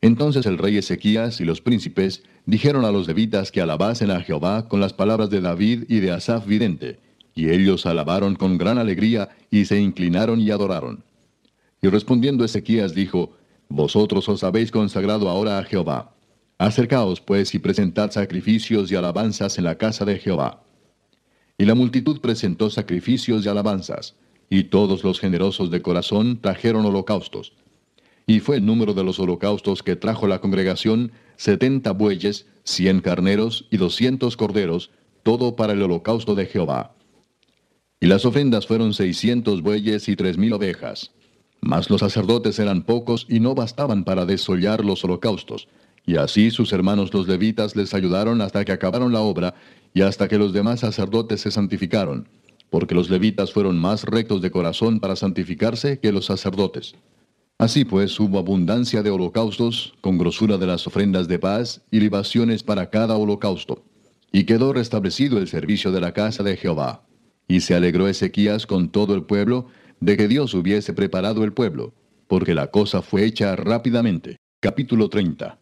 [0.00, 4.68] Entonces el rey Ezequías y los príncipes dijeron a los levitas que alabasen a Jehová
[4.68, 6.98] con las palabras de David y de Asaf vidente,
[7.34, 11.04] y ellos alabaron con gran alegría y se inclinaron y adoraron.
[11.80, 13.32] Y respondiendo Ezequías dijo,
[13.68, 16.12] Vosotros os habéis consagrado ahora a Jehová.
[16.58, 20.62] Acercaos pues y presentad sacrificios y alabanzas en la casa de Jehová.
[21.62, 24.16] Y la multitud presentó sacrificios y alabanzas,
[24.50, 27.52] y todos los generosos de corazón trajeron holocaustos.
[28.26, 33.68] Y fue el número de los holocaustos que trajo la congregación setenta bueyes, cien carneros
[33.70, 34.90] y doscientos corderos,
[35.22, 36.96] todo para el holocausto de Jehová.
[38.00, 41.12] Y las ofrendas fueron seiscientos bueyes y tres mil ovejas.
[41.60, 45.68] Mas los sacerdotes eran pocos y no bastaban para desollar los holocaustos.
[46.04, 49.54] Y así sus hermanos los levitas les ayudaron hasta que acabaron la obra
[49.94, 52.28] y hasta que los demás sacerdotes se santificaron,
[52.70, 56.94] porque los levitas fueron más rectos de corazón para santificarse que los sacerdotes.
[57.58, 62.64] Así pues hubo abundancia de holocaustos, con grosura de las ofrendas de paz y libaciones
[62.64, 63.84] para cada holocausto.
[64.32, 67.04] Y quedó restablecido el servicio de la casa de Jehová.
[67.46, 69.66] Y se alegró Ezequías con todo el pueblo
[70.00, 71.92] de que Dios hubiese preparado el pueblo,
[72.26, 74.38] porque la cosa fue hecha rápidamente.
[74.58, 75.61] Capítulo 30.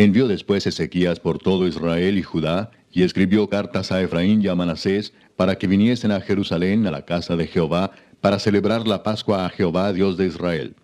[0.00, 4.54] Envió después Ezequías por todo Israel y Judá, y escribió cartas a Efraín y a
[4.54, 7.90] Manasés, para que viniesen a Jerusalén, a la casa de Jehová,
[8.22, 10.74] para celebrar la Pascua a Jehová, Dios de Israel.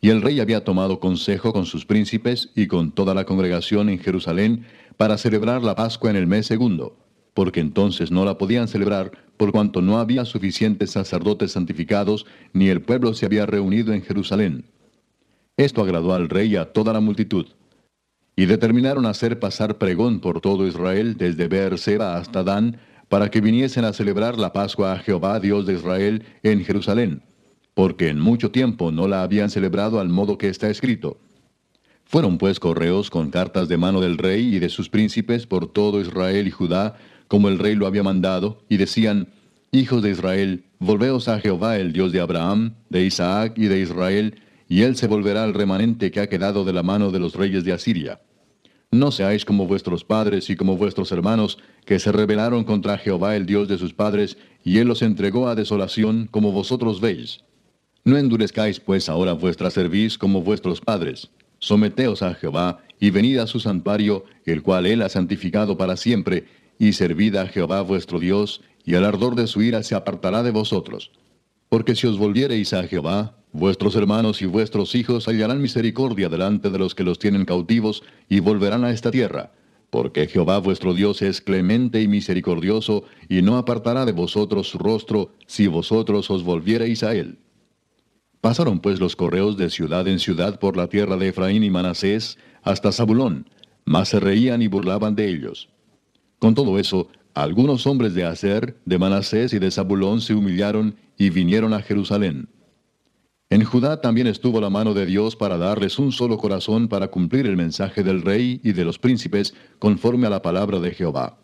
[0.00, 4.00] Y el rey había tomado consejo con sus príncipes y con toda la congregación en
[4.00, 4.66] Jerusalén,
[4.96, 6.96] para celebrar la Pascua en el mes segundo,
[7.34, 12.82] porque entonces no la podían celebrar, por cuanto no había suficientes sacerdotes santificados, ni el
[12.82, 14.64] pueblo se había reunido en Jerusalén.
[15.56, 17.46] Esto agradó al rey y a toda la multitud.
[18.36, 22.78] Y determinaron hacer pasar pregón por todo Israel, desde Beerseba hasta Dan,
[23.08, 27.22] para que viniesen a celebrar la Pascua a Jehová, Dios de Israel, en Jerusalén,
[27.74, 31.18] porque en mucho tiempo no la habían celebrado al modo que está escrito.
[32.04, 36.00] Fueron pues correos con cartas de mano del rey y de sus príncipes por todo
[36.00, 36.96] Israel y Judá,
[37.28, 39.28] como el rey lo había mandado, y decían,
[39.74, 44.40] Hijos de Israel, volveos a Jehová el Dios de Abraham, de Isaac y de Israel,
[44.68, 47.64] y él se volverá al remanente que ha quedado de la mano de los reyes
[47.64, 48.20] de Asiria.
[48.90, 53.44] No seáis como vuestros padres y como vuestros hermanos, que se rebelaron contra Jehová el
[53.44, 57.40] Dios de sus padres, y él los entregó a desolación, como vosotros veis.
[58.04, 61.30] No endurezcáis pues ahora vuestra cerviz como vuestros padres.
[61.58, 66.44] Someteos a Jehová, y venid a su santuario, el cual él ha santificado para siempre,
[66.78, 70.50] y servid a Jehová vuestro Dios, y el ardor de su ira se apartará de
[70.52, 71.10] vosotros.
[71.74, 76.78] Porque si os volviereis a Jehová, vuestros hermanos y vuestros hijos hallarán misericordia delante de
[76.78, 79.50] los que los tienen cautivos, y volverán a esta tierra.
[79.90, 85.32] Porque Jehová vuestro Dios es clemente y misericordioso, y no apartará de vosotros su rostro,
[85.48, 87.40] si vosotros os volviereis a él.
[88.40, 92.38] Pasaron pues los correos de ciudad en ciudad por la tierra de Efraín y Manasés,
[92.62, 93.50] hasta Zabulón,
[93.84, 95.70] mas se reían y burlaban de ellos.
[96.38, 101.30] Con todo eso, algunos hombres de Aser, de Manasés y de Zabulón se humillaron y
[101.30, 102.48] vinieron a Jerusalén.
[103.50, 107.46] En Judá también estuvo la mano de Dios para darles un solo corazón para cumplir
[107.46, 111.38] el mensaje del rey y de los príncipes conforme a la palabra de Jehová.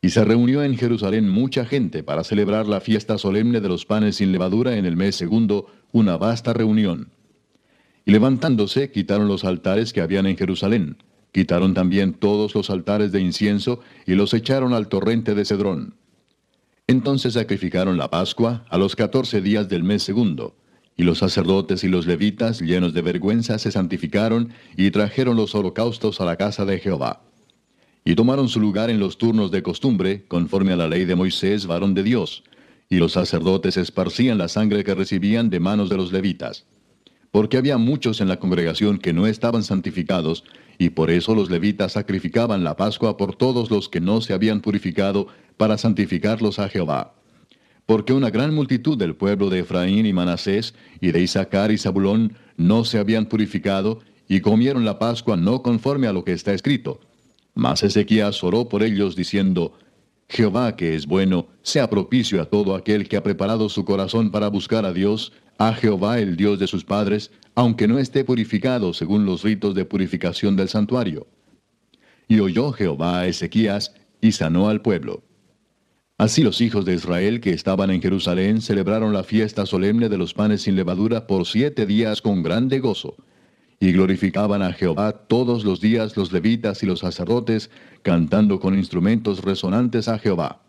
[0.00, 4.16] Y se reunió en Jerusalén mucha gente para celebrar la fiesta solemne de los panes
[4.16, 7.10] sin levadura en el mes segundo, una vasta reunión.
[8.04, 10.98] Y levantándose, quitaron los altares que habían en Jerusalén,
[11.34, 15.96] Quitaron también todos los altares de incienso y los echaron al torrente de Cedrón.
[16.86, 20.54] Entonces sacrificaron la Pascua a los catorce días del mes segundo,
[20.96, 26.20] y los sacerdotes y los levitas, llenos de vergüenza, se santificaron y trajeron los holocaustos
[26.20, 27.22] a la casa de Jehová.
[28.04, 31.66] y tomaron su lugar en los turnos de costumbre, conforme a la ley de Moisés,
[31.66, 32.44] varón de Dios,
[32.88, 36.66] y los sacerdotes esparcían la sangre que recibían de manos de los levitas.
[37.34, 40.44] Porque había muchos en la congregación que no estaban santificados,
[40.78, 44.60] y por eso los levitas sacrificaban la Pascua por todos los que no se habían
[44.60, 47.16] purificado, para santificarlos a Jehová.
[47.86, 52.34] Porque una gran multitud del pueblo de Efraín y Manasés, y de Isaacar y Zabulón,
[52.56, 53.98] no se habían purificado,
[54.28, 57.00] y comieron la Pascua no conforme a lo que está escrito.
[57.56, 59.76] Mas Ezequías oró por ellos diciendo,
[60.28, 64.48] Jehová que es bueno, sea propicio a todo aquel que ha preparado su corazón para
[64.48, 69.26] buscar a Dios, a Jehová el Dios de sus padres, aunque no esté purificado según
[69.26, 71.26] los ritos de purificación del santuario.
[72.26, 75.22] Y oyó Jehová a Ezequías y sanó al pueblo.
[76.16, 80.32] Así los hijos de Israel que estaban en Jerusalén celebraron la fiesta solemne de los
[80.32, 83.16] panes sin levadura por siete días con grande gozo
[83.84, 87.70] y glorificaban a Jehová todos los días los levitas y los sacerdotes,
[88.00, 90.62] cantando con instrumentos resonantes a Jehová.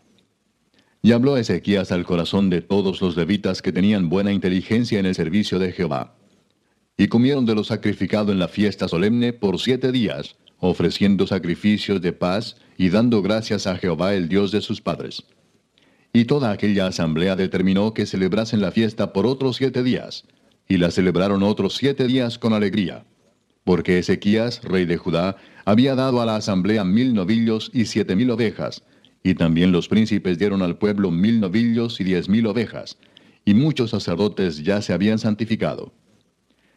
[1.02, 5.16] Y habló Ezequías al corazón de todos los levitas que tenían buena inteligencia en el
[5.16, 6.18] servicio de Jehová.
[6.98, 12.12] Y comieron de lo sacrificado en la fiesta solemne por siete días, ofreciendo sacrificios de
[12.12, 15.24] paz y dando gracias a Jehová el Dios de sus padres.
[16.12, 20.26] Y toda aquella asamblea determinó que celebrasen la fiesta por otros siete días,
[20.68, 23.06] y la celebraron otros siete días con alegría.
[23.64, 28.30] Porque Ezequías, rey de Judá, había dado a la asamblea mil novillos y siete mil
[28.32, 28.84] ovejas,
[29.24, 32.98] y también los príncipes dieron al pueblo mil novillos y diez mil ovejas,
[33.44, 35.94] y muchos sacerdotes ya se habían santificado.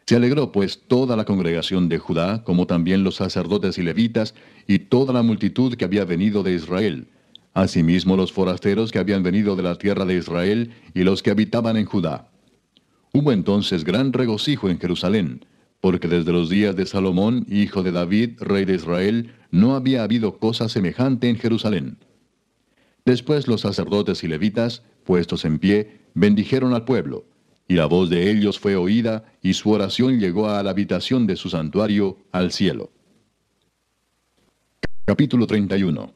[0.07, 4.35] Se alegró pues toda la congregación de Judá, como también los sacerdotes y levitas,
[4.67, 7.09] y toda la multitud que había venido de Israel,
[7.53, 11.77] asimismo los forasteros que habían venido de la tierra de Israel, y los que habitaban
[11.77, 12.31] en Judá.
[13.19, 15.45] Hubo entonces gran regocijo en Jerusalén,
[15.81, 20.39] porque desde los días de Salomón, hijo de David, rey de Israel, no había habido
[20.39, 21.99] cosa semejante en Jerusalén.
[23.05, 27.25] Después los sacerdotes y levitas, puestos en pie, bendijeron al pueblo,
[27.67, 31.35] y la voz de ellos fue oída, y su oración llegó a la habitación de
[31.35, 32.93] su santuario, al cielo.
[35.07, 36.15] Capítulo 31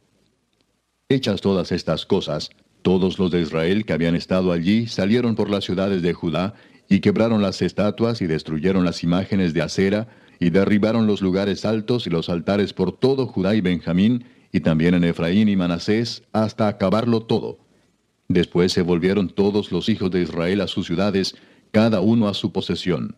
[1.09, 2.51] Hechas todas estas cosas,
[2.83, 6.55] todos los de Israel que habían estado allí salieron por las ciudades de Judá
[6.89, 12.07] y quebraron las estatuas y destruyeron las imágenes de acera, y derribaron los lugares altos
[12.07, 16.69] y los altares por todo Judá y Benjamín, y también en Efraín y Manasés, hasta
[16.69, 17.59] acabarlo todo.
[18.29, 21.37] Después se volvieron todos los hijos de Israel a sus ciudades,
[21.71, 23.17] cada uno a su posesión.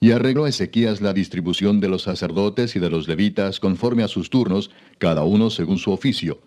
[0.00, 4.30] Y arregló Ezequías la distribución de los sacerdotes y de los levitas conforme a sus
[4.30, 6.40] turnos, cada uno según su oficio,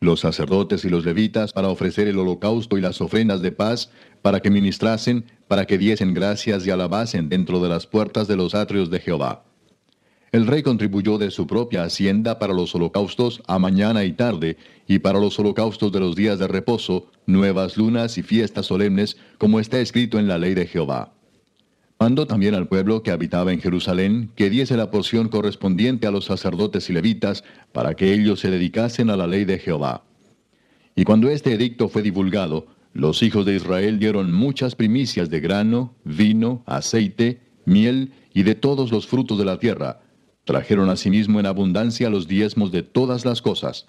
[0.00, 3.90] los sacerdotes y los levitas para ofrecer el holocausto y las ofrendas de paz,
[4.24, 8.54] para que ministrasen, para que diesen gracias y alabasen dentro de las puertas de los
[8.54, 9.44] atrios de Jehová.
[10.32, 14.56] El rey contribuyó de su propia hacienda para los holocaustos a mañana y tarde,
[14.88, 19.60] y para los holocaustos de los días de reposo, nuevas lunas y fiestas solemnes, como
[19.60, 21.12] está escrito en la ley de Jehová.
[21.98, 26.24] Mandó también al pueblo que habitaba en Jerusalén que diese la porción correspondiente a los
[26.24, 30.02] sacerdotes y levitas para que ellos se dedicasen a la ley de Jehová.
[30.96, 35.96] Y cuando este edicto fue divulgado, los hijos de Israel dieron muchas primicias de grano,
[36.04, 40.00] vino, aceite, miel y de todos los frutos de la tierra.
[40.44, 43.86] Trajeron asimismo en abundancia los diezmos de todas las cosas.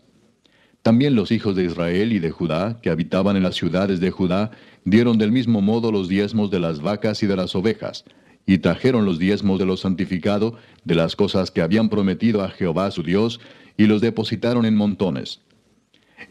[0.81, 4.49] También los hijos de Israel y de Judá, que habitaban en las ciudades de Judá,
[4.85, 8.05] dieron del mismo modo los diezmos de las vacas y de las ovejas,
[8.47, 12.89] y trajeron los diezmos de lo santificado, de las cosas que habían prometido a Jehová
[12.89, 13.39] su Dios,
[13.77, 15.41] y los depositaron en montones.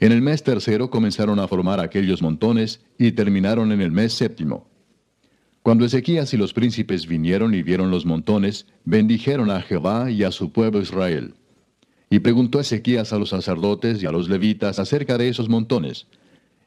[0.01, 4.66] En el mes tercero comenzaron a formar aquellos montones, y terminaron en el mes séptimo.
[5.62, 10.31] Cuando Ezequías y los príncipes vinieron y vieron los montones, bendijeron a Jehová y a
[10.31, 11.35] su pueblo Israel.
[12.11, 16.07] Y preguntó Ezequías a los sacerdotes y a los levitas acerca de esos montones.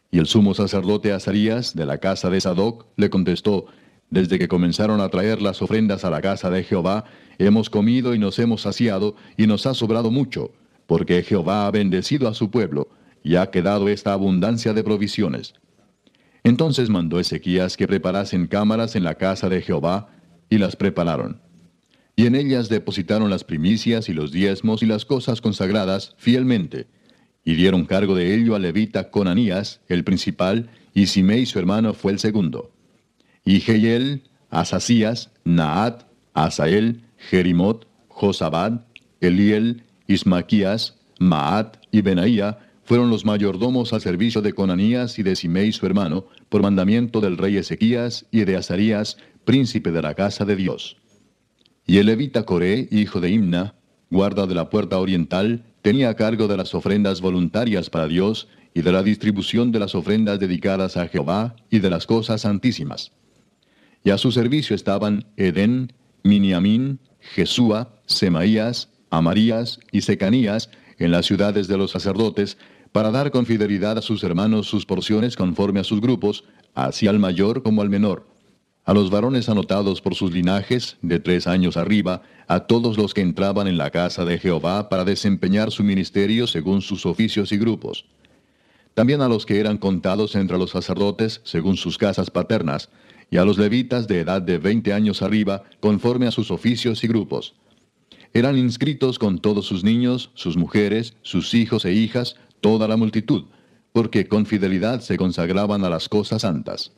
[0.09, 3.67] Y el sumo sacerdote Azarías, de la casa de Sadoc, le contestó,
[4.09, 7.05] Desde que comenzaron a traer las ofrendas a la casa de Jehová,
[7.37, 10.53] hemos comido y nos hemos saciado, y nos ha sobrado mucho,
[10.87, 12.87] porque Jehová ha bendecido a su pueblo,
[13.27, 15.53] y ha quedado esta abundancia de provisiones.
[16.43, 20.09] Entonces mandó Ezequías que preparasen cámaras en la casa de Jehová,
[20.49, 21.41] y las prepararon
[22.19, 26.87] y en ellas depositaron las primicias y los diezmos y las cosas consagradas fielmente,
[27.45, 32.11] y dieron cargo de ello a levita Conanías, el principal, y Simei su hermano fue
[32.11, 32.71] el segundo.
[33.45, 38.81] Y Jeiel, Asasías, Naat, Asael, Jerimot, Josabad,
[39.21, 45.73] Eliel, Ismaquías, Maat y Benaía fueron los mayordomos al servicio de Conanías y de Simei
[45.73, 50.55] su hermano, por mandamiento del rey Ezequías y de Azarías, príncipe de la casa de
[50.55, 50.95] Dios.
[51.85, 53.75] Y el levita Coré, hijo de Imna,
[54.09, 58.93] guarda de la puerta oriental, tenía cargo de las ofrendas voluntarias para Dios y de
[58.93, 63.11] la distribución de las ofrendas dedicadas a Jehová y de las cosas santísimas.
[64.05, 65.91] Y a su servicio estaban Edén,
[66.23, 70.69] Miniamín, Jesúa, Semaías, Amarías y Secanías
[70.99, 72.57] en las ciudades de los sacerdotes,
[72.91, 76.43] para dar con fidelidad a sus hermanos sus porciones conforme a sus grupos,
[76.73, 78.27] así al mayor como al menor.
[78.85, 83.21] A los varones anotados por sus linajes, de tres años arriba, a todos los que
[83.21, 88.05] entraban en la casa de Jehová para desempeñar su ministerio según sus oficios y grupos.
[88.93, 92.89] También a los que eran contados entre los sacerdotes según sus casas paternas,
[93.29, 97.07] y a los levitas de edad de veinte años arriba, conforme a sus oficios y
[97.07, 97.55] grupos.
[98.33, 103.45] Eran inscritos con todos sus niños, sus mujeres, sus hijos e hijas, toda la multitud,
[103.91, 106.91] porque con fidelidad se consagraban a las cosas santas.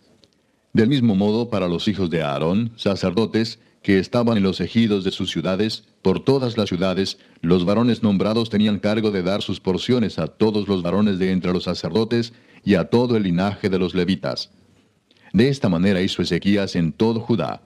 [0.74, 5.12] Del mismo modo, para los hijos de Aarón, sacerdotes, que estaban en los ejidos de
[5.12, 10.20] sus ciudades, por todas las ciudades, los varones nombrados tenían cargo de dar sus porciones
[10.20, 12.34] a todos los varones de entre los sacerdotes
[12.64, 14.52] y a todo el linaje de los levitas.
[15.34, 17.62] De esta manera hizo Ezequías en todo Judá,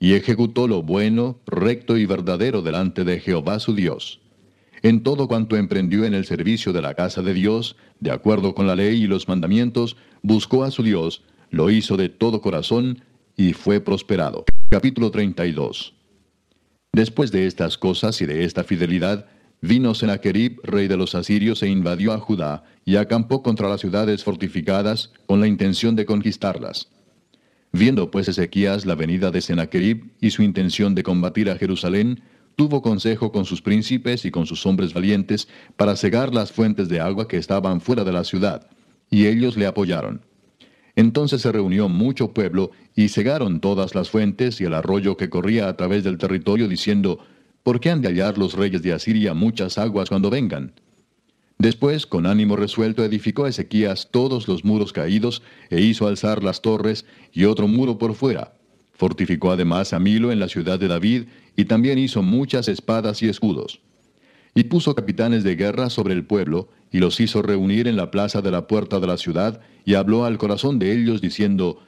[0.00, 4.20] y ejecutó lo bueno, recto y verdadero delante de Jehová su Dios.
[4.82, 8.66] En todo cuanto emprendió en el servicio de la casa de Dios, de acuerdo con
[8.66, 13.02] la ley y los mandamientos, buscó a su Dios, lo hizo de todo corazón
[13.36, 14.44] y fue prosperado.
[14.68, 15.94] Capítulo 32
[16.92, 19.26] Después de estas cosas y de esta fidelidad,
[19.60, 24.24] vino Sennacherib, rey de los asirios, e invadió a Judá, y acampó contra las ciudades
[24.24, 26.88] fortificadas, con la intención de conquistarlas.
[27.72, 32.22] Viendo pues Ezequías la venida de Sennacherib y su intención de combatir a Jerusalén,
[32.58, 36.98] tuvo consejo con sus príncipes y con sus hombres valientes para cegar las fuentes de
[36.98, 38.66] agua que estaban fuera de la ciudad,
[39.08, 40.22] y ellos le apoyaron.
[40.96, 45.68] Entonces se reunió mucho pueblo y cegaron todas las fuentes y el arroyo que corría
[45.68, 47.20] a través del territorio, diciendo,
[47.62, 50.72] ¿por qué han de hallar los reyes de Asiria muchas aguas cuando vengan?
[51.58, 57.06] Después, con ánimo resuelto, edificó Ezequías todos los muros caídos, e hizo alzar las torres
[57.32, 58.54] y otro muro por fuera.
[58.94, 61.26] Fortificó además a Milo en la ciudad de David,
[61.58, 63.80] y también hizo muchas espadas y escudos.
[64.54, 68.40] Y puso capitanes de guerra sobre el pueblo, y los hizo reunir en la plaza
[68.42, 71.80] de la puerta de la ciudad, y habló al corazón de ellos, diciendo,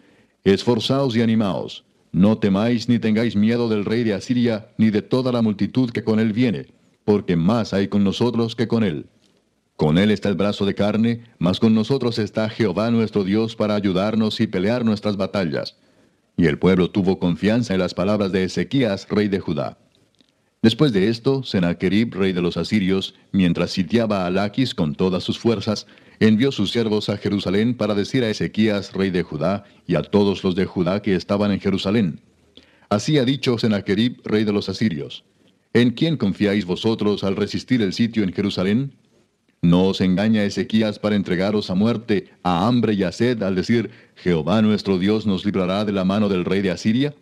[0.43, 5.31] Esforzaos y animaos, no temáis ni tengáis miedo del rey de Asiria, ni de toda
[5.31, 6.67] la multitud que con él viene,
[7.05, 9.07] porque más hay con nosotros que con él.
[9.77, 13.77] Con él está el brazo de carne, mas con nosotros está Jehová nuestro Dios para
[13.77, 15.77] ayudarnos y pelear nuestras batallas.
[16.41, 19.77] Y el pueblo tuvo confianza en las palabras de Ezequías, rey de Judá.
[20.63, 25.39] Después de esto, Sennacherib, rey de los asirios, mientras sitiaba a Laquis con todas sus
[25.39, 25.87] fuerzas,
[26.19, 30.43] envió sus siervos a Jerusalén para decir a Ezequías, rey de Judá, y a todos
[30.43, 32.23] los de Judá que estaban en Jerusalén.
[32.89, 35.25] Así ha dicho Sennacherib, rey de los asirios.
[35.75, 38.95] ¿En quién confiáis vosotros al resistir el sitio en Jerusalén?
[39.63, 43.91] ¿No os engaña Ezequías para entregaros a muerte, a hambre y a sed, al decir,
[44.17, 47.15] Jehová nuestro Dios nos librará de la mano del rey de Asiria?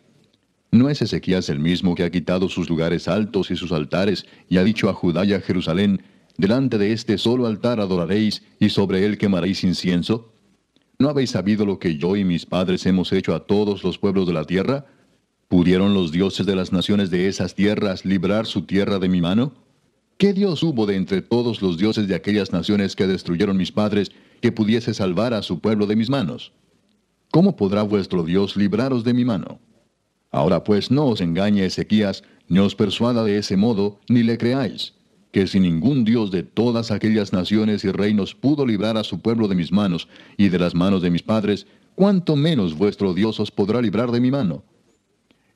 [0.71, 4.59] ¿No es Ezequías el mismo que ha quitado sus lugares altos y sus altares y
[4.59, 6.03] ha dicho a Judá y a Jerusalén,
[6.37, 10.33] delante de este solo altar adoraréis y sobre él quemaréis incienso?
[11.01, 14.29] ¿No habéis sabido lo que yo y mis padres hemos hecho a todos los pueblos
[14.29, 14.87] de la tierra?
[15.49, 19.55] ¿Pudieron los dioses de las naciones de esas tierras librar su tierra de mi mano?
[20.19, 24.11] ¿Qué Dios hubo de entre todos los dioses de aquellas naciones que destruyeron mis padres
[24.41, 26.51] que pudiese salvar a su pueblo de mis manos?
[27.31, 29.61] ¿Cómo podrá vuestro Dios libraros de mi mano?
[30.33, 34.93] Ahora pues no os engañe Ezequías, ni os persuada de ese modo, ni le creáis,
[35.31, 39.47] que si ningún Dios de todas aquellas naciones y reinos pudo librar a su pueblo
[39.47, 43.53] de mis manos y de las manos de mis padres, cuánto menos vuestro Dios os
[43.53, 44.65] podrá librar de mi mano.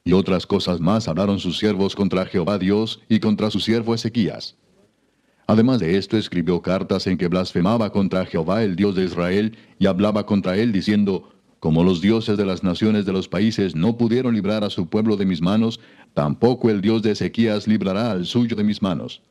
[0.05, 4.57] Y otras cosas más hablaron sus siervos contra Jehová Dios y contra su siervo Ezequías.
[5.47, 9.87] Además de esto escribió cartas en que blasfemaba contra Jehová el Dios de Israel y
[9.87, 11.31] hablaba contra él diciendo,
[11.63, 15.17] como los dioses de las naciones de los países no pudieron librar a su pueblo
[15.17, 15.79] de mis manos,
[16.13, 19.23] tampoco el Dios de Ezequías librará al suyo de mis manos.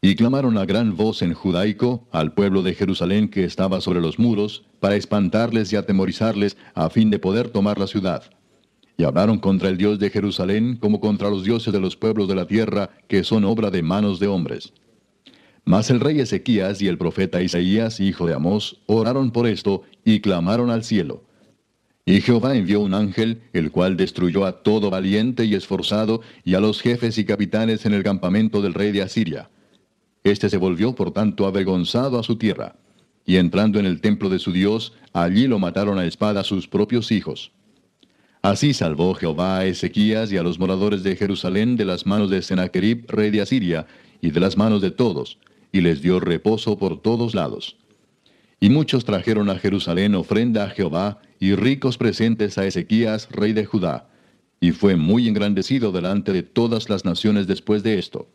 [0.00, 4.18] Y clamaron a gran voz en judaico al pueblo de Jerusalén que estaba sobre los
[4.18, 8.30] muros, para espantarles y atemorizarles a fin de poder tomar la ciudad.
[9.00, 12.34] Y hablaron contra el Dios de Jerusalén como contra los dioses de los pueblos de
[12.34, 14.74] la tierra, que son obra de manos de hombres.
[15.64, 20.20] Mas el rey Ezequías y el profeta Isaías, hijo de Amós, oraron por esto y
[20.20, 21.24] clamaron al cielo.
[22.04, 26.60] Y Jehová envió un ángel, el cual destruyó a todo valiente y esforzado, y a
[26.60, 29.48] los jefes y capitanes en el campamento del rey de Asiria.
[30.24, 32.76] Este se volvió por tanto avergonzado a su tierra,
[33.24, 37.10] y entrando en el templo de su Dios, allí lo mataron a espada sus propios
[37.10, 37.52] hijos.
[38.42, 42.40] Así salvó Jehová a Ezequías y a los moradores de Jerusalén de las manos de
[42.40, 43.86] Sennacherib, rey de Asiria,
[44.22, 45.38] y de las manos de todos,
[45.72, 47.76] y les dio reposo por todos lados.
[48.58, 53.66] Y muchos trajeron a Jerusalén ofrenda a Jehová y ricos presentes a Ezequías, rey de
[53.66, 54.08] Judá,
[54.58, 58.28] y fue muy engrandecido delante de todas las naciones después de esto.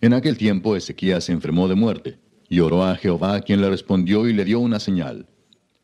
[0.00, 2.18] En aquel tiempo Ezequías se enfermó de muerte,
[2.48, 5.26] y oró a Jehová, quien le respondió y le dio una señal.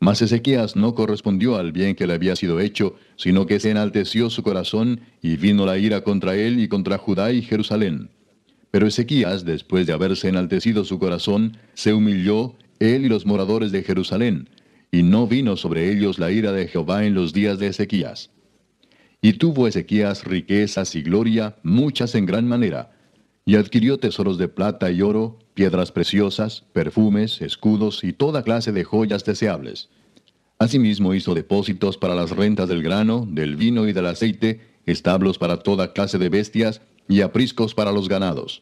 [0.01, 4.29] Mas Ezequías no correspondió al bien que le había sido hecho, sino que se enalteció
[4.29, 8.09] su corazón, y vino la ira contra él y contra Judá y Jerusalén.
[8.71, 13.83] Pero Ezequías, después de haberse enaltecido su corazón, se humilló, él y los moradores de
[13.83, 14.49] Jerusalén,
[14.89, 18.31] y no vino sobre ellos la ira de Jehová en los días de Ezequías.
[19.21, 22.91] Y tuvo Ezequías riquezas y gloria, muchas en gran manera,
[23.49, 28.83] y adquirió tesoros de plata y oro, piedras preciosas, perfumes, escudos y toda clase de
[28.83, 29.89] joyas deseables.
[30.59, 35.57] Asimismo hizo depósitos para las rentas del grano, del vino y del aceite, establos para
[35.57, 38.61] toda clase de bestias y apriscos para los ganados.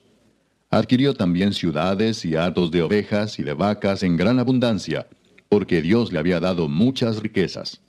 [0.69, 5.07] Adquirió también ciudades y hatos de ovejas y de vacas en gran abundancia,
[5.49, 7.81] porque Dios le había dado muchas riquezas.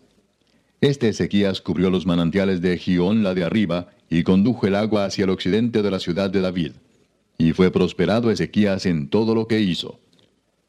[0.80, 5.26] Este Ezequías cubrió los manantiales de Gión, la de arriba, y condujo el agua hacia
[5.26, 6.72] el occidente de la ciudad de David.
[7.38, 10.00] Y fue prosperado Ezequías en todo lo que hizo.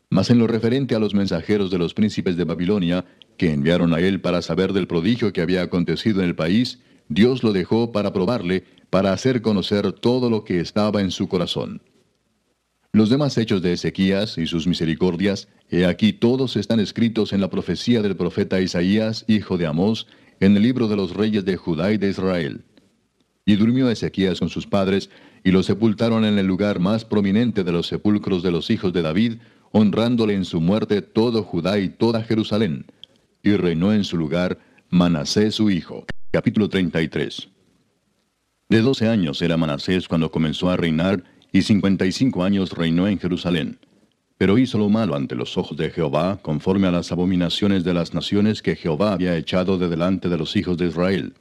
[0.09, 3.05] Mas en lo referente a los mensajeros de los príncipes de Babilonia,
[3.37, 7.43] que enviaron a él para saber del prodigio que había acontecido en el país, Dios
[7.43, 11.81] lo dejó para probarle, para hacer conocer todo lo que estaba en su corazón.
[12.91, 17.49] Los demás hechos de Ezequías y sus misericordias, he aquí todos están escritos en la
[17.49, 20.07] profecía del profeta Isaías, hijo de Amós,
[20.39, 22.63] en el libro de los reyes de Judá y de Israel.
[23.45, 25.09] Y durmió Ezequías con sus padres,
[25.43, 29.01] y lo sepultaron en el lugar más prominente de los sepulcros de los hijos de
[29.01, 29.37] David,
[29.71, 32.85] honrándole en su muerte todo Judá y toda Jerusalén.
[33.43, 34.59] Y reinó en su lugar
[34.89, 36.05] Manasés su hijo.
[36.31, 37.49] Capítulo 33.
[38.69, 43.07] De doce años era Manasés cuando comenzó a reinar, y cincuenta y cinco años reinó
[43.07, 43.79] en Jerusalén.
[44.37, 48.13] Pero hizo lo malo ante los ojos de Jehová, conforme a las abominaciones de las
[48.13, 51.33] naciones que Jehová había echado de delante de los hijos de Israel.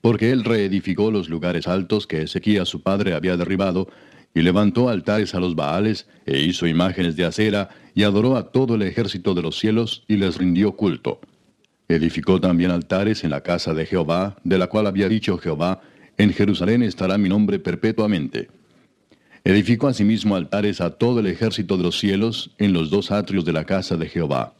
[0.00, 3.88] Porque él reedificó los lugares altos que Ezequías su padre había derribado,
[4.34, 8.74] y levantó altares a los Baales, e hizo imágenes de acera, y adoró a todo
[8.74, 11.20] el ejército de los cielos, y les rindió culto.
[11.88, 15.80] Edificó también altares en la casa de Jehová, de la cual había dicho Jehová,
[16.18, 18.48] En Jerusalén estará mi nombre perpetuamente.
[19.44, 23.52] Edificó asimismo altares a todo el ejército de los cielos en los dos atrios de
[23.52, 24.54] la casa de Jehová.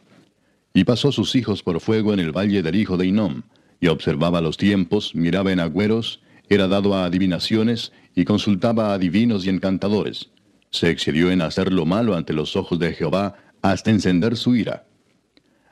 [0.73, 3.43] Y pasó sus hijos por fuego en el valle del hijo de Inom,
[3.79, 9.45] y observaba los tiempos, miraba en agüeros, era dado a adivinaciones, y consultaba a divinos
[9.45, 10.29] y encantadores.
[10.71, 14.85] Se excedió en hacer lo malo ante los ojos de Jehová, hasta encender su ira.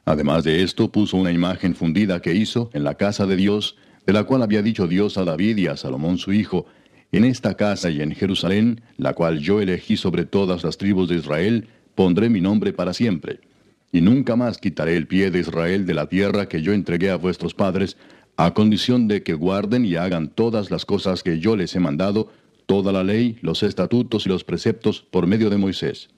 [0.05, 3.75] Además de esto, puso una imagen fundida que hizo en la casa de Dios,
[4.05, 6.65] de la cual había dicho Dios a David y a Salomón su hijo,
[7.11, 11.15] en esta casa y en Jerusalén, la cual yo elegí sobre todas las tribus de
[11.15, 13.41] Israel, pondré mi nombre para siempre.
[13.91, 17.17] Y nunca más quitaré el pie de Israel de la tierra que yo entregué a
[17.17, 17.97] vuestros padres,
[18.35, 22.31] a condición de que guarden y hagan todas las cosas que yo les he mandado,
[22.65, 26.09] toda la ley, los estatutos y los preceptos por medio de Moisés.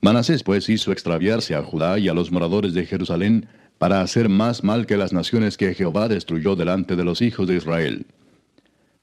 [0.00, 4.64] Manasés pues hizo extraviarse a Judá y a los moradores de Jerusalén para hacer más
[4.64, 8.06] mal que las naciones que Jehová destruyó delante de los hijos de Israel.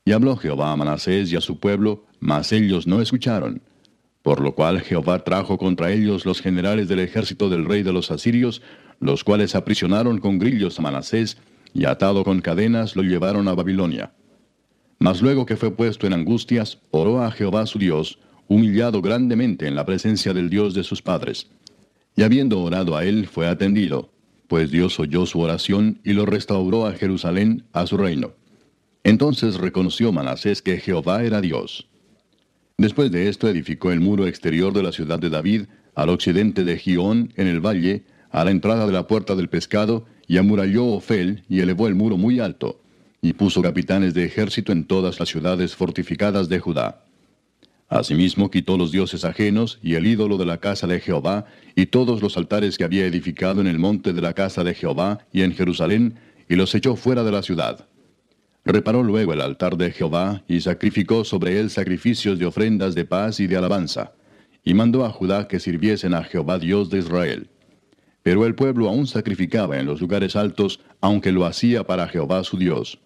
[0.06, 3.61] Y habló Jehová a Manasés y a su pueblo, mas ellos no escucharon.
[4.28, 8.12] Por lo cual Jehová trajo contra ellos los generales del ejército del rey de los
[8.12, 8.62] asirios,
[8.99, 11.38] los cuales aprisionaron con grillos a Manasés,
[11.74, 14.12] y atado con cadenas lo llevaron a Babilonia.
[14.99, 19.76] Mas luego que fue puesto en angustias, oró a Jehová su Dios, humillado grandemente en
[19.76, 21.48] la presencia del Dios de sus padres.
[22.18, 24.12] Y habiendo orado a él, fue atendido,
[24.49, 28.34] pues Dios oyó su oración y lo restauró a Jerusalén, a su reino.
[29.06, 31.88] Entonces reconoció Manasés que Jehová era Dios.
[32.80, 35.64] Después de esto edificó el muro exterior de la ciudad de David,
[35.95, 40.06] al occidente de Gión, en el valle, a la entrada de la puerta del pescado,
[40.28, 42.80] y amuralló Ofel, y elevó el muro muy alto,
[43.20, 47.04] y puso capitanes de ejército en todas las ciudades fortificadas de Judá.
[47.90, 51.45] Asimismo quitó los dioses ajenos y el ídolo de la casa de Jehová,
[51.76, 55.26] y todos los altares que había edificado en el monte de la casa de Jehová
[55.34, 57.88] y en Jerusalén, y los echó fuera de la ciudad.
[58.69, 63.39] Reparó luego el altar de Jehová y sacrificó sobre él sacrificios de ofrendas de paz
[63.39, 64.11] y de alabanza,
[64.61, 67.49] y mandó a Judá que sirviesen a Jehová Dios de Israel.
[68.23, 72.57] Pero el pueblo aún sacrificaba en los lugares altos, aunque lo hacía para Jehová su
[72.57, 72.99] Dios.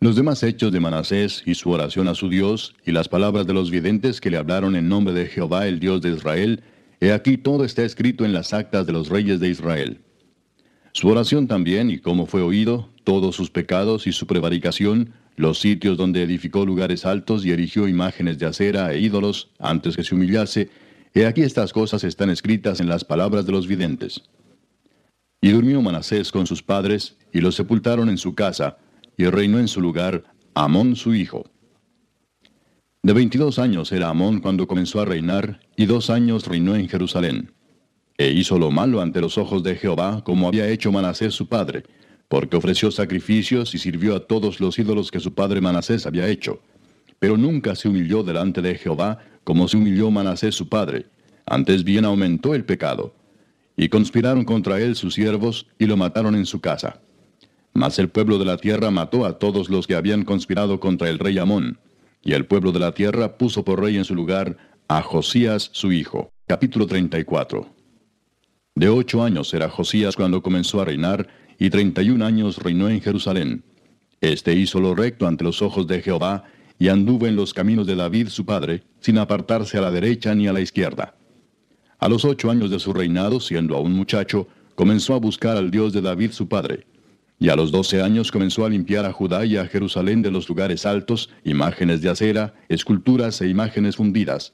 [0.00, 3.54] Los demás hechos de Manasés y su oración a su Dios, y las palabras de
[3.54, 6.64] los videntes que le hablaron en nombre de Jehová el Dios de Israel,
[6.98, 10.00] he aquí todo está escrito en las actas de los reyes de Israel.
[10.96, 15.98] Su oración también y cómo fue oído, todos sus pecados y su prevaricación, los sitios
[15.98, 20.70] donde edificó lugares altos y erigió imágenes de acera e ídolos antes que se humillase,
[21.12, 24.22] he aquí estas cosas están escritas en las palabras de los videntes.
[25.42, 28.78] Y durmió Manasés con sus padres, y los sepultaron en su casa,
[29.18, 30.24] y reinó en su lugar
[30.54, 31.44] Amón su hijo.
[33.02, 37.52] De veintidós años era Amón cuando comenzó a reinar, y dos años reinó en Jerusalén.
[38.18, 41.84] E hizo lo malo ante los ojos de Jehová, como había hecho Manasés su padre,
[42.28, 46.60] porque ofreció sacrificios y sirvió a todos los ídolos que su padre Manasés había hecho.
[47.18, 51.06] Pero nunca se humilló delante de Jehová como se humilló Manasés su padre,
[51.44, 53.14] antes bien aumentó el pecado.
[53.76, 57.00] Y conspiraron contra él sus siervos y lo mataron en su casa.
[57.74, 61.18] Mas el pueblo de la tierra mató a todos los que habían conspirado contra el
[61.18, 61.78] rey Amón,
[62.22, 64.56] y el pueblo de la tierra puso por rey en su lugar
[64.88, 66.30] a Josías su hijo.
[66.46, 67.75] Capítulo 34
[68.76, 71.26] De ocho años era Josías cuando comenzó a reinar,
[71.58, 73.64] y treinta y un años reinó en Jerusalén.
[74.20, 76.44] Este hizo lo recto ante los ojos de Jehová,
[76.78, 80.46] y anduvo en los caminos de David su padre, sin apartarse a la derecha ni
[80.46, 81.14] a la izquierda.
[81.98, 85.94] A los ocho años de su reinado, siendo aún muchacho, comenzó a buscar al Dios
[85.94, 86.86] de David su padre.
[87.38, 90.50] Y a los doce años comenzó a limpiar a Judá y a Jerusalén de los
[90.50, 94.52] lugares altos, imágenes de acera, esculturas e imágenes fundidas.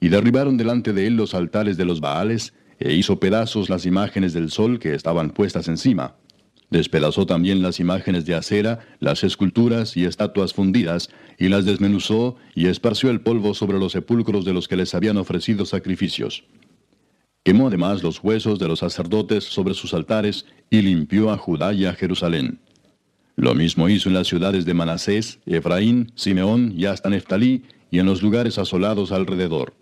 [0.00, 4.32] Y derribaron delante de él los altares de los Baales, e hizo pedazos las imágenes
[4.32, 6.16] del sol que estaban puestas encima.
[6.70, 12.66] Despedazó también las imágenes de acera, las esculturas y estatuas fundidas, y las desmenuzó y
[12.66, 16.44] esparció el polvo sobre los sepulcros de los que les habían ofrecido sacrificios.
[17.44, 21.84] Quemó además los huesos de los sacerdotes sobre sus altares y limpió a Judá y
[21.84, 22.58] a Jerusalén.
[23.36, 28.06] Lo mismo hizo en las ciudades de Manasés, Efraín, Simeón y hasta Neftalí, y en
[28.06, 29.74] los lugares asolados alrededor.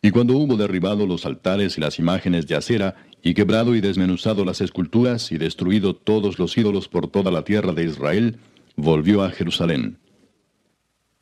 [0.00, 4.44] Y cuando hubo derribado los altares y las imágenes de acera, y quebrado y desmenuzado
[4.44, 8.38] las esculturas, y destruido todos los ídolos por toda la tierra de Israel,
[8.76, 9.98] volvió a Jerusalén.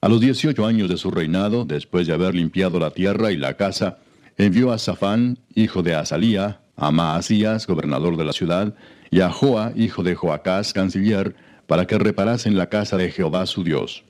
[0.03, 3.55] A los dieciocho años de su reinado, después de haber limpiado la tierra y la
[3.55, 3.99] casa,
[4.37, 8.75] envió a Safán, hijo de Azalía, a Maasías, gobernador de la ciudad,
[9.11, 11.35] y a Joa, hijo de Joacás, canciller,
[11.67, 14.05] para que reparasen la casa de Jehová su Dios.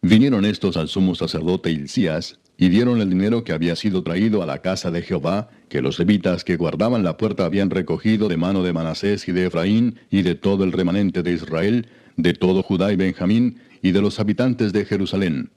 [0.00, 4.46] Vinieron estos al sumo sacerdote Hilcías, y dieron el dinero que había sido traído a
[4.46, 8.62] la casa de Jehová, que los levitas que guardaban la puerta habían recogido de mano
[8.62, 12.92] de Manasés y de Efraín, y de todo el remanente de Israel, de todo Judá
[12.92, 15.50] y Benjamín, y de los habitantes de Jerusalén.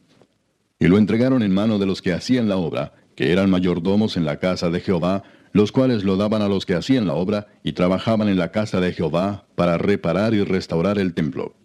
[0.79, 4.25] Y lo entregaron en mano de los que hacían la obra, que eran mayordomos en
[4.25, 7.73] la casa de Jehová, los cuales lo daban a los que hacían la obra, y
[7.73, 11.55] trabajaban en la casa de Jehová, para reparar y restaurar el templo.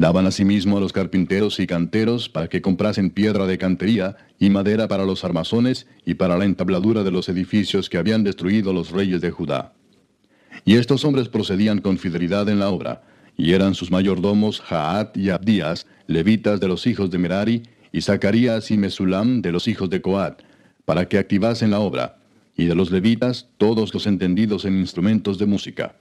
[0.00, 4.88] Daban asimismo a los carpinteros y canteros para que comprasen piedra de cantería y madera
[4.88, 9.20] para los armazones y para la entabladura de los edificios que habían destruido los reyes
[9.20, 9.74] de Judá.
[10.64, 13.02] Y estos hombres procedían con fidelidad en la obra,
[13.36, 17.62] y eran sus mayordomos Jaat y Abdías, levitas de los hijos de Merari,
[17.92, 20.40] y Zacarías y Mesulam de los hijos de Coat,
[20.86, 22.16] para que activasen la obra,
[22.56, 25.94] y de los levitas todos los entendidos en instrumentos de música.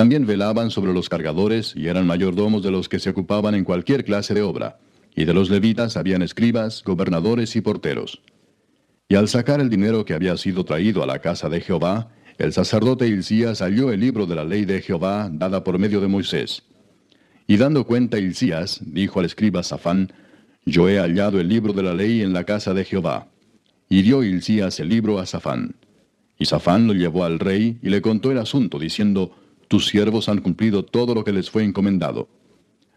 [0.00, 4.02] También velaban sobre los cargadores y eran mayordomos de los que se ocupaban en cualquier
[4.02, 4.78] clase de obra,
[5.14, 8.22] y de los levitas habían escribas, gobernadores y porteros.
[9.10, 12.08] Y al sacar el dinero que había sido traído a la casa de Jehová,
[12.38, 16.08] el sacerdote Hilcías halló el libro de la ley de Jehová dada por medio de
[16.08, 16.62] Moisés.
[17.46, 20.14] Y dando cuenta Hilcías, dijo al escriba Safán,
[20.64, 23.28] Yo he hallado el libro de la ley en la casa de Jehová.
[23.90, 25.74] Y dio Hilcías el libro a Safán.
[26.38, 29.36] Y Safán lo llevó al rey y le contó el asunto, diciendo,
[29.70, 32.28] tus siervos han cumplido todo lo que les fue encomendado.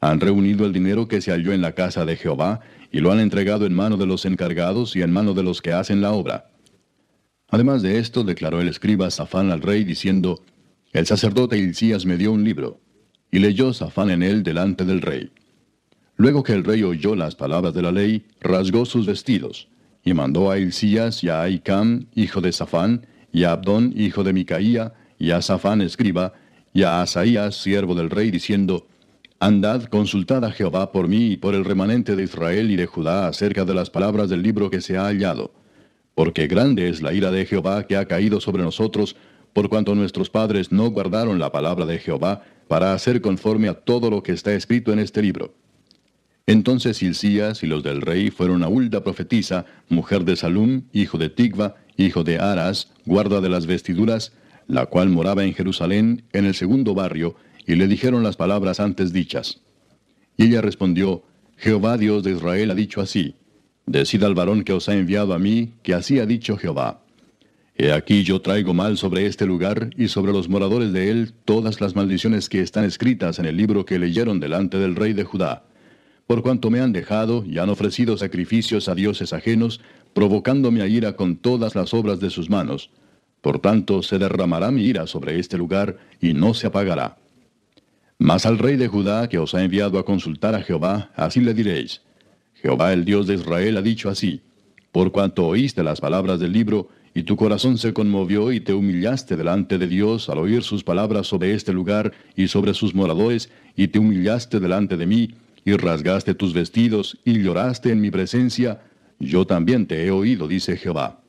[0.02, 3.20] Han reunido el dinero que se halló en la casa de Jehová y lo han
[3.20, 6.50] entregado en mano de los encargados y en mano de los que hacen la obra.
[7.50, 10.41] Además de esto, declaró el escriba Safán al rey, diciendo,
[10.94, 12.82] El sacerdote Hilcías me dio un libro,
[13.30, 15.32] y leyó Safán en él delante del rey.
[16.16, 19.68] Luego que el rey oyó las palabras de la ley, rasgó sus vestidos,
[20.04, 24.34] y mandó a Hilcías y a Aicam, hijo de Safán, y a Abdón, hijo de
[24.34, 26.34] Micaía, y a Safán, escriba,
[26.74, 28.88] y a Asaías, siervo del rey, diciendo,
[29.40, 33.28] Andad, consultad a Jehová por mí y por el remanente de Israel y de Judá
[33.28, 35.52] acerca de las palabras del libro que se ha hallado.
[36.16, 39.16] Porque grande es la ira de Jehová que ha caído sobre nosotros,
[39.52, 44.10] por cuanto nuestros padres no guardaron la palabra de Jehová para hacer conforme a todo
[44.10, 45.54] lo que está escrito en este libro.
[46.48, 51.30] Entonces Hilcías y los del rey fueron a Hulda profetisa, mujer de Salum, hijo de
[51.30, 54.34] Tigva, hijo de Aras, guarda de las vestiduras,
[54.68, 57.35] la cual moraba en Jerusalén, en el segundo barrio,
[57.65, 59.61] y le dijeron las palabras antes dichas.
[60.38, 61.23] Y ella respondió,
[61.57, 63.35] Jehová Dios de Israel ha dicho así,
[63.85, 67.02] Decid al varón que os ha enviado a mí, que así ha dicho Jehová.
[67.76, 71.81] He aquí yo traigo mal sobre este lugar y sobre los moradores de él todas
[71.81, 75.64] las maldiciones que están escritas en el libro que leyeron delante del rey de Judá.
[76.27, 79.81] Por cuanto me han dejado y han ofrecido sacrificios a dioses ajenos,
[80.14, 82.91] provocándome a ira con todas las obras de sus manos.
[83.44, 87.18] Por tanto se derramará mi ira sobre este lugar y no se apagará.
[88.18, 91.53] Mas al rey de Judá que os ha enviado a consultar a Jehová, así le
[91.53, 92.02] diréis,
[92.53, 94.44] Jehová el Dios de Israel ha dicho así,
[94.94, 99.36] por cuanto oíste las palabras del libro, y tu corazón se conmovió y te humillaste
[99.36, 103.90] delante de Dios al oír sus palabras sobre este lugar y sobre sus moradores, y
[103.90, 108.84] te humillaste delante de mí, y rasgaste tus vestidos, y lloraste en mi presencia,
[109.20, 111.23] yo también te he oído, dice Jehová.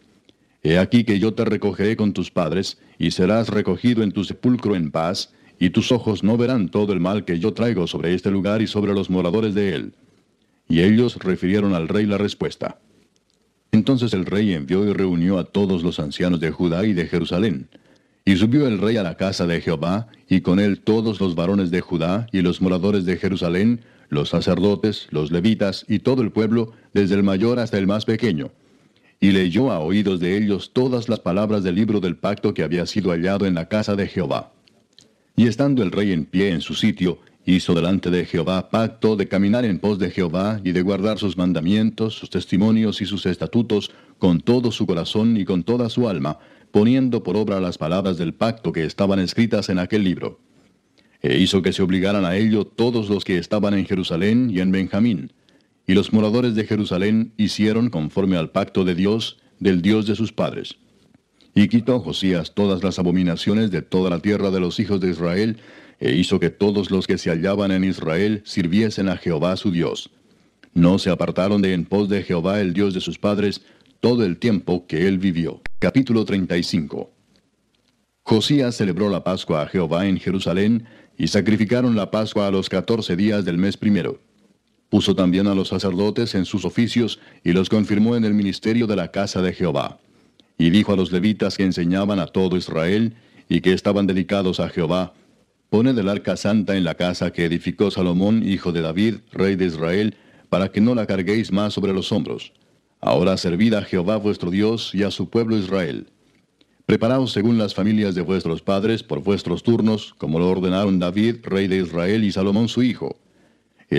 [0.66, 4.74] He aquí que yo te recogeré con tus padres, y serás recogido en tu sepulcro
[4.74, 8.31] en paz, y tus ojos no verán todo el mal que yo traigo sobre este
[8.31, 9.95] lugar y sobre los moradores de él.
[10.66, 12.81] Y ellos refirieron al rey la respuesta.
[13.73, 17.69] Entonces el rey envió y reunió a todos los ancianos de Judá y de Jerusalén.
[18.24, 21.70] Y subió el rey a la casa de Jehová, y con él todos los varones
[21.70, 26.73] de Judá y los moradores de Jerusalén, los sacerdotes, los levitas y todo el pueblo,
[26.95, 28.51] desde el mayor hasta el más pequeño.
[29.24, 32.84] Y leyó a oídos de ellos todas las palabras del libro del pacto que había
[32.84, 34.52] sido hallado en la casa de Jehová.
[35.34, 39.26] Y estando el rey en pie en su sitio, hizo delante de Jehová pacto de
[39.26, 43.92] caminar en pos de Jehová y de guardar sus mandamientos, sus testimonios y sus estatutos
[44.18, 46.38] con todo su corazón y con toda su alma,
[46.70, 50.38] poniendo por obra las palabras del pacto que estaban escritas en aquel libro.
[51.22, 54.70] E hizo que se obligaran a ello todos los que estaban en Jerusalén y en
[54.70, 55.32] Benjamín.
[55.86, 60.32] Y los moradores de Jerusalén hicieron conforme al pacto de Dios, del Dios de sus
[60.32, 60.77] padres.
[61.55, 65.59] Y quitó Josías todas las abominaciones de toda la tierra de los hijos de Israel,
[66.01, 70.11] e hizo que todos los que se hallaban en Israel sirviesen a Jehová su Dios.
[70.73, 73.62] No se apartaron de en pos de Jehová el Dios de sus padres
[74.01, 75.62] todo el tiempo que él vivió.
[75.78, 77.11] Capítulo 35
[78.23, 80.86] Josías celebró la Pascua a Jehová en Jerusalén,
[81.16, 84.19] y sacrificaron la Pascua a los catorce días del mes primero.
[84.95, 88.95] Puso también a los sacerdotes en sus oficios, y los confirmó en el ministerio de
[88.95, 89.99] la casa de Jehová.
[90.57, 93.15] Y dijo a los levitas que enseñaban a todo Israel,
[93.49, 95.12] y que estaban dedicados a Jehová,
[95.69, 99.65] Poned el arca santa en la casa que edificó Salomón, hijo de David, rey de
[99.65, 100.15] Israel,
[100.49, 102.53] para que no la carguéis más sobre los hombros.
[103.01, 106.07] Ahora servid a Jehová vuestro Dios y a su pueblo Israel.
[106.87, 111.66] Preparaos según las familias de vuestros padres por vuestros turnos, como lo ordenaron David, rey
[111.66, 113.16] de Israel, y Salomón su hijo.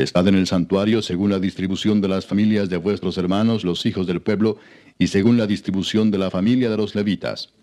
[0.01, 4.07] Estad en el santuario según la distribución de las familias de vuestros hermanos, los hijos
[4.07, 4.57] del pueblo,
[4.97, 7.53] y según la distribución de la familia de los levitas.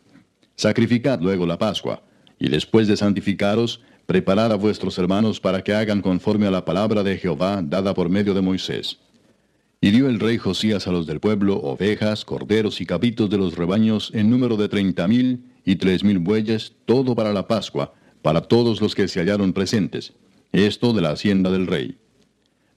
[0.57, 2.03] Sacrificad luego la Pascua,
[2.39, 7.03] y después de santificaros, Preparad a vuestros hermanos para que hagan conforme a la palabra
[7.03, 8.99] de Jehová dada por medio de Moisés.
[9.81, 13.57] Y dio el rey Josías a los del pueblo ovejas, corderos y cabitos de los
[13.57, 18.43] rebaños en número de treinta mil y tres mil bueyes, todo para la Pascua, para
[18.43, 20.13] todos los que se hallaron presentes.
[20.53, 21.97] Esto de la hacienda del rey.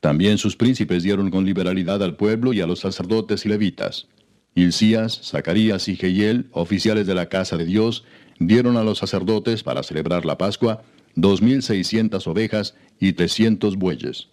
[0.06, 4.08] También sus príncipes dieron con liberalidad al pueblo y a los sacerdotes y levitas.
[4.54, 8.04] Hilcías, Zacarías y Jehiel, oficiales de la casa de Dios,
[8.38, 10.84] dieron a los sacerdotes para celebrar la Pascua
[11.16, 14.28] dos mil seiscientas ovejas y trescientos bueyes.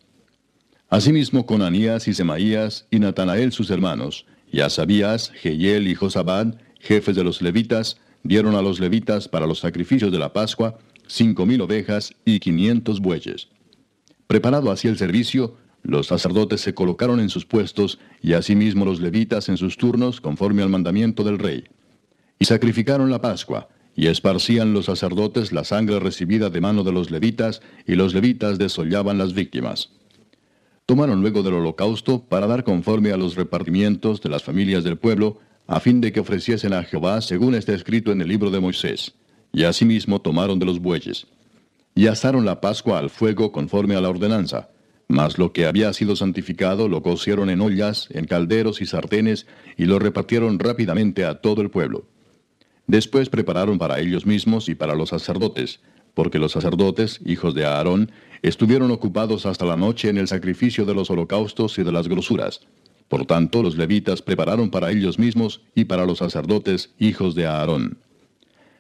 [0.91, 6.55] Asimismo con Anías y Semaías y Natanael sus hermanos, y a Sabías, Jehiel y Josabad,
[6.81, 11.47] jefes de los levitas, dieron a los levitas para los sacrificios de la Pascua cinco
[11.47, 13.49] mil ovejas y quinientos bueyes.
[14.27, 19.49] Preparado así el servicio, los sacerdotes se colocaron en sus puestos, y asimismo los levitas
[19.49, 21.65] en sus turnos, conforme al mandamiento del rey.
[22.39, 27.11] Y sacrificaron la Pascua, y esparcían los sacerdotes la sangre recibida de mano de los
[27.11, 29.91] levitas, y los levitas desollaban las víctimas.
[30.87, 35.39] Tomaron luego del holocausto para dar conforme a los repartimientos de las familias del pueblo,
[35.67, 39.15] a fin de que ofreciesen a Jehová según está escrito en el libro de Moisés.
[39.53, 41.27] Y asimismo tomaron de los bueyes.
[41.95, 44.71] Y asaron la Pascua al fuego conforme a la ordenanza.
[45.13, 49.85] Mas lo que había sido santificado lo cocieron en ollas, en calderos y sartenes, y
[49.85, 52.07] lo repartieron rápidamente a todo el pueblo.
[52.87, 55.81] Después prepararon para ellos mismos y para los sacerdotes,
[56.15, 58.11] porque los sacerdotes, hijos de Aarón,
[58.41, 62.63] estuvieron ocupados hasta la noche en el sacrificio de los holocaustos y de las grosuras.
[63.09, 67.99] Por tanto, los levitas prepararon para ellos mismos y para los sacerdotes, hijos de Aarón.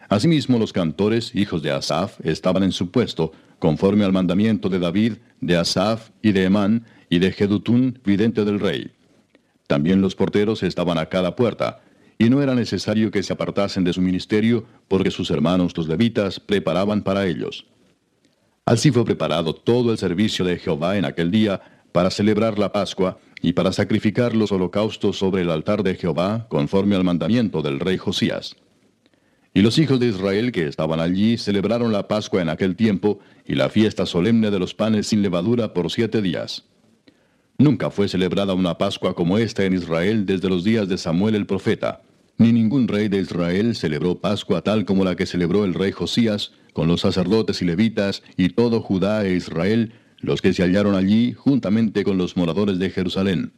[0.08, 3.32] Asimismo, los cantores, hijos de Asaf, estaban en su puesto,
[3.62, 8.58] conforme al mandamiento de David, de Asaf y de Emán, y de Jedutún, vidente del
[8.58, 8.90] rey.
[9.68, 11.80] También los porteros estaban a cada puerta,
[12.18, 16.40] y no era necesario que se apartasen de su ministerio, porque sus hermanos los levitas
[16.40, 17.64] preparaban para ellos.
[18.64, 21.60] Así fue preparado todo el servicio de Jehová en aquel día
[21.92, 26.96] para celebrar la Pascua y para sacrificar los holocaustos sobre el altar de Jehová, conforme
[26.96, 28.56] al mandamiento del rey Josías.
[29.54, 33.54] Y los hijos de Israel que estaban allí celebraron la Pascua en aquel tiempo y
[33.54, 36.64] la fiesta solemne de los panes sin levadura por siete días.
[37.58, 41.46] Nunca fue celebrada una Pascua como esta en Israel desde los días de Samuel el
[41.46, 42.02] profeta.
[42.38, 46.52] Ni ningún rey de Israel celebró Pascua tal como la que celebró el rey Josías,
[46.72, 51.34] con los sacerdotes y levitas y todo Judá e Israel, los que se hallaron allí
[51.34, 53.52] juntamente con los moradores de Jerusalén.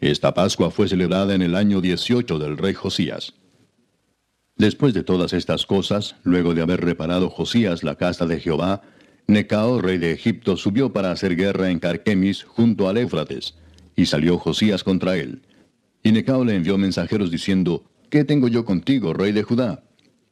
[0.00, 3.34] Esta Pascua fue celebrada en el año 18 del rey Josías.
[4.56, 8.82] Después de todas estas cosas, luego de haber reparado Josías la casa de Jehová,
[9.26, 13.54] Necao, rey de Egipto, subió para hacer guerra en Carquemis junto al Éufrates,
[13.96, 15.42] y salió Josías contra él.
[16.02, 19.84] Y Necao le envió mensajeros diciendo, ¿Qué tengo yo contigo, rey de Judá?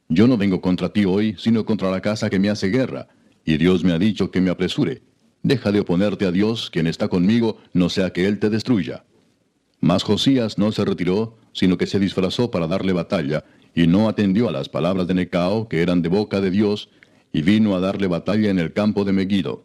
[0.07, 3.07] Yo no vengo contra ti hoy, sino contra la casa que me hace guerra,
[3.43, 5.01] y Dios me ha dicho que me apresure.
[5.41, 9.05] Deja de oponerte a Dios, quien está conmigo, no sea que Él te destruya.
[9.79, 13.43] Mas Josías no se retiró, sino que se disfrazó para darle batalla,
[13.73, 16.89] y no atendió a las palabras de Necao, que eran de boca de Dios,
[17.33, 19.63] y vino a darle batalla en el campo de Megiddo.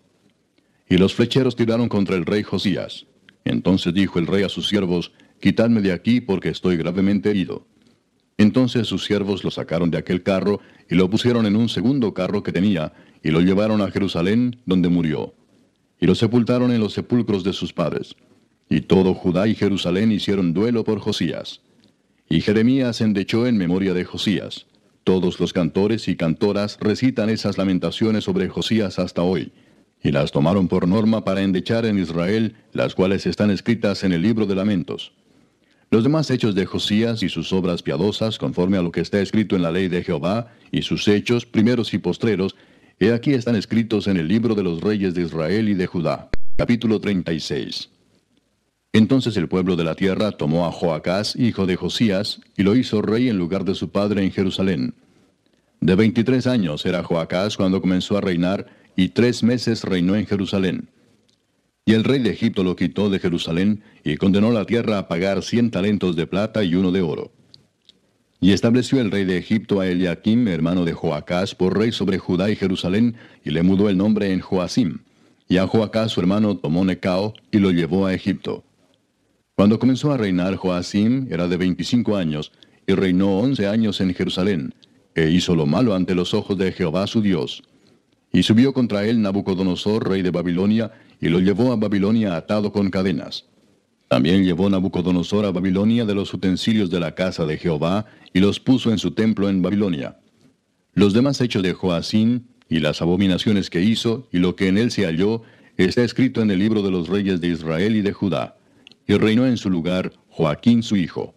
[0.88, 3.06] Y los flecheros tiraron contra el rey Josías.
[3.44, 7.66] Entonces dijo el rey a sus siervos, Quitadme de aquí porque estoy gravemente herido.
[8.38, 12.42] Entonces sus siervos lo sacaron de aquel carro y lo pusieron en un segundo carro
[12.42, 12.92] que tenía,
[13.22, 15.34] y lo llevaron a Jerusalén, donde murió.
[16.00, 18.14] Y lo sepultaron en los sepulcros de sus padres.
[18.68, 21.60] Y todo Judá y Jerusalén hicieron duelo por Josías.
[22.28, 24.66] Y Jeremías endechó en memoria de Josías.
[25.04, 29.52] Todos los cantores y cantoras recitan esas lamentaciones sobre Josías hasta hoy,
[30.02, 34.22] y las tomaron por norma para endechar en Israel, las cuales están escritas en el
[34.22, 35.12] libro de lamentos.
[35.90, 39.54] Los demás hechos de Josías y sus obras piadosas, conforme a lo que está escrito
[39.54, 42.56] en la ley de Jehová, y sus hechos, primeros y postreros,
[42.98, 46.28] he aquí están escritos en el libro de los reyes de Israel y de Judá.
[46.56, 47.95] Capítulo 36.
[48.96, 53.02] Entonces el pueblo de la tierra tomó a Joacás, hijo de Josías, y lo hizo
[53.02, 54.94] rey en lugar de su padre en Jerusalén.
[55.82, 60.88] De veintitrés años era Joacás cuando comenzó a reinar, y tres meses reinó en Jerusalén.
[61.84, 65.42] Y el rey de Egipto lo quitó de Jerusalén, y condenó la tierra a pagar
[65.42, 67.32] cien talentos de plata y uno de oro.
[68.40, 72.48] Y estableció el rey de Egipto a Eliakim, hermano de Joacás, por rey sobre Judá
[72.50, 75.00] y Jerusalén, y le mudó el nombre en Joacim.
[75.50, 78.64] Y a Joacás su hermano tomó Necao, y lo llevó a Egipto.
[79.56, 82.52] Cuando comenzó a reinar Joacim era de veinticinco años,
[82.86, 84.74] y reinó once años en Jerusalén,
[85.14, 87.62] e hizo lo malo ante los ojos de Jehová su Dios.
[88.34, 90.92] Y subió contra él Nabucodonosor, rey de Babilonia,
[91.22, 93.46] y lo llevó a Babilonia atado con cadenas.
[94.08, 98.04] También llevó Nabucodonosor a Babilonia de los utensilios de la casa de Jehová,
[98.34, 100.18] y los puso en su templo en Babilonia.
[100.92, 104.90] Los demás hechos de Joacim, y las abominaciones que hizo, y lo que en él
[104.90, 105.44] se halló,
[105.78, 108.55] está escrito en el libro de los reyes de Israel y de Judá
[109.06, 111.34] y reinó en su lugar Joaquín su hijo.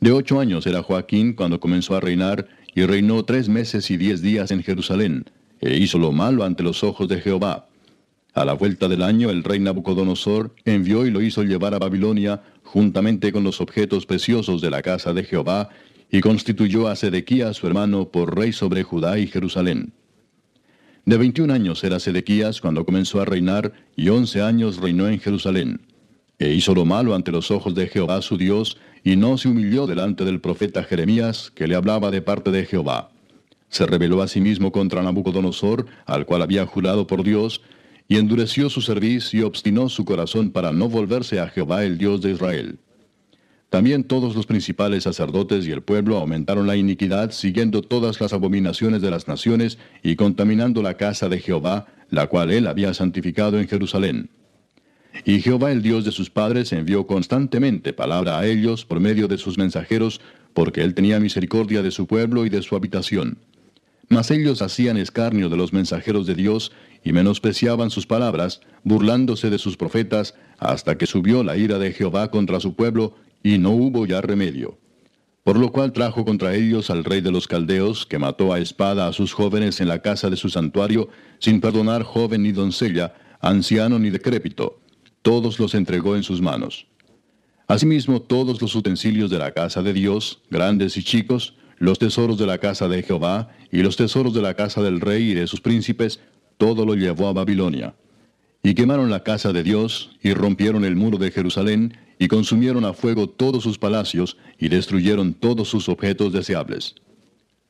[0.00, 4.22] De ocho años era Joaquín cuando comenzó a reinar, y reinó tres meses y diez
[4.22, 5.26] días en Jerusalén,
[5.60, 7.68] e hizo lo malo ante los ojos de Jehová.
[8.34, 12.42] A la vuelta del año el rey Nabucodonosor envió y lo hizo llevar a Babilonia,
[12.64, 15.68] juntamente con los objetos preciosos de la casa de Jehová,
[16.10, 19.92] y constituyó a Sedequías su hermano por rey sobre Judá y Jerusalén.
[21.04, 25.80] De veintiún años era Sedequías cuando comenzó a reinar, y once años reinó en Jerusalén
[26.42, 29.86] e hizo lo malo ante los ojos de Jehová su Dios, y no se humilló
[29.86, 33.10] delante del profeta Jeremías, que le hablaba de parte de Jehová.
[33.68, 37.60] Se rebeló a sí mismo contra Nabucodonosor, al cual había jurado por Dios,
[38.08, 42.20] y endureció su cerviz y obstinó su corazón para no volverse a Jehová el Dios
[42.22, 42.80] de Israel.
[43.70, 49.00] También todos los principales sacerdotes y el pueblo aumentaron la iniquidad, siguiendo todas las abominaciones
[49.00, 53.68] de las naciones y contaminando la casa de Jehová, la cual él había santificado en
[53.68, 54.28] Jerusalén.
[55.24, 59.38] Y Jehová el Dios de sus padres envió constantemente palabra a ellos por medio de
[59.38, 60.20] sus mensajeros,
[60.54, 63.38] porque él tenía misericordia de su pueblo y de su habitación.
[64.08, 66.72] Mas ellos hacían escarnio de los mensajeros de Dios
[67.04, 72.30] y menospreciaban sus palabras, burlándose de sus profetas, hasta que subió la ira de Jehová
[72.30, 74.78] contra su pueblo, y no hubo ya remedio.
[75.44, 79.08] Por lo cual trajo contra ellos al rey de los caldeos, que mató a espada
[79.08, 81.08] a sus jóvenes en la casa de su santuario,
[81.38, 84.81] sin perdonar joven ni doncella, anciano ni decrépito
[85.22, 86.86] todos los entregó en sus manos.
[87.68, 92.46] Asimismo, todos los utensilios de la casa de Dios, grandes y chicos, los tesoros de
[92.46, 95.60] la casa de Jehová, y los tesoros de la casa del rey y de sus
[95.60, 96.20] príncipes,
[96.58, 97.94] todo lo llevó a Babilonia.
[98.62, 102.92] Y quemaron la casa de Dios, y rompieron el muro de Jerusalén, y consumieron a
[102.92, 106.94] fuego todos sus palacios, y destruyeron todos sus objetos deseables.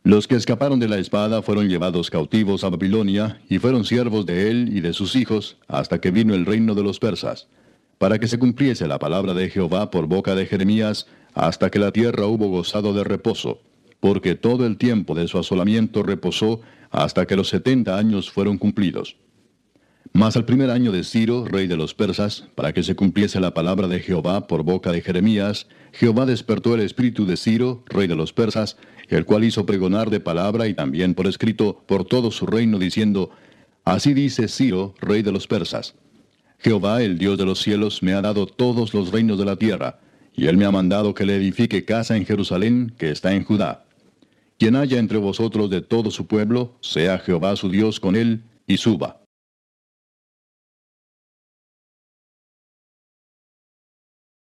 [0.05, 4.51] Los que escaparon de la espada fueron llevados cautivos a Babilonia y fueron siervos de
[4.51, 7.47] él y de sus hijos hasta que vino el reino de los persas,
[7.99, 11.93] para que se cumpliese la palabra de Jehová por boca de Jeremías hasta que la
[11.93, 13.61] tierra hubo gozado de reposo.
[14.03, 16.61] porque todo el tiempo de su asolamiento reposó
[16.91, 19.15] hasta que los setenta años fueron cumplidos.
[20.15, 23.55] Mas al primer año de Ciro, rey de los persas, para que se cumpliese la
[23.55, 28.15] palabra de Jehová por boca de Jeremías, Jehová despertó el espíritu de Ciro, rey de
[28.15, 28.77] los persas,
[29.09, 33.31] el cual hizo pregonar de palabra y también por escrito por todo su reino, diciendo,
[33.85, 35.95] Así dice Ciro, rey de los persas.
[36.59, 39.99] Jehová, el Dios de los cielos, me ha dado todos los reinos de la tierra,
[40.35, 43.87] y él me ha mandado que le edifique casa en Jerusalén, que está en Judá.
[44.59, 48.77] Quien haya entre vosotros de todo su pueblo, sea Jehová su Dios con él, y
[48.77, 49.22] suba.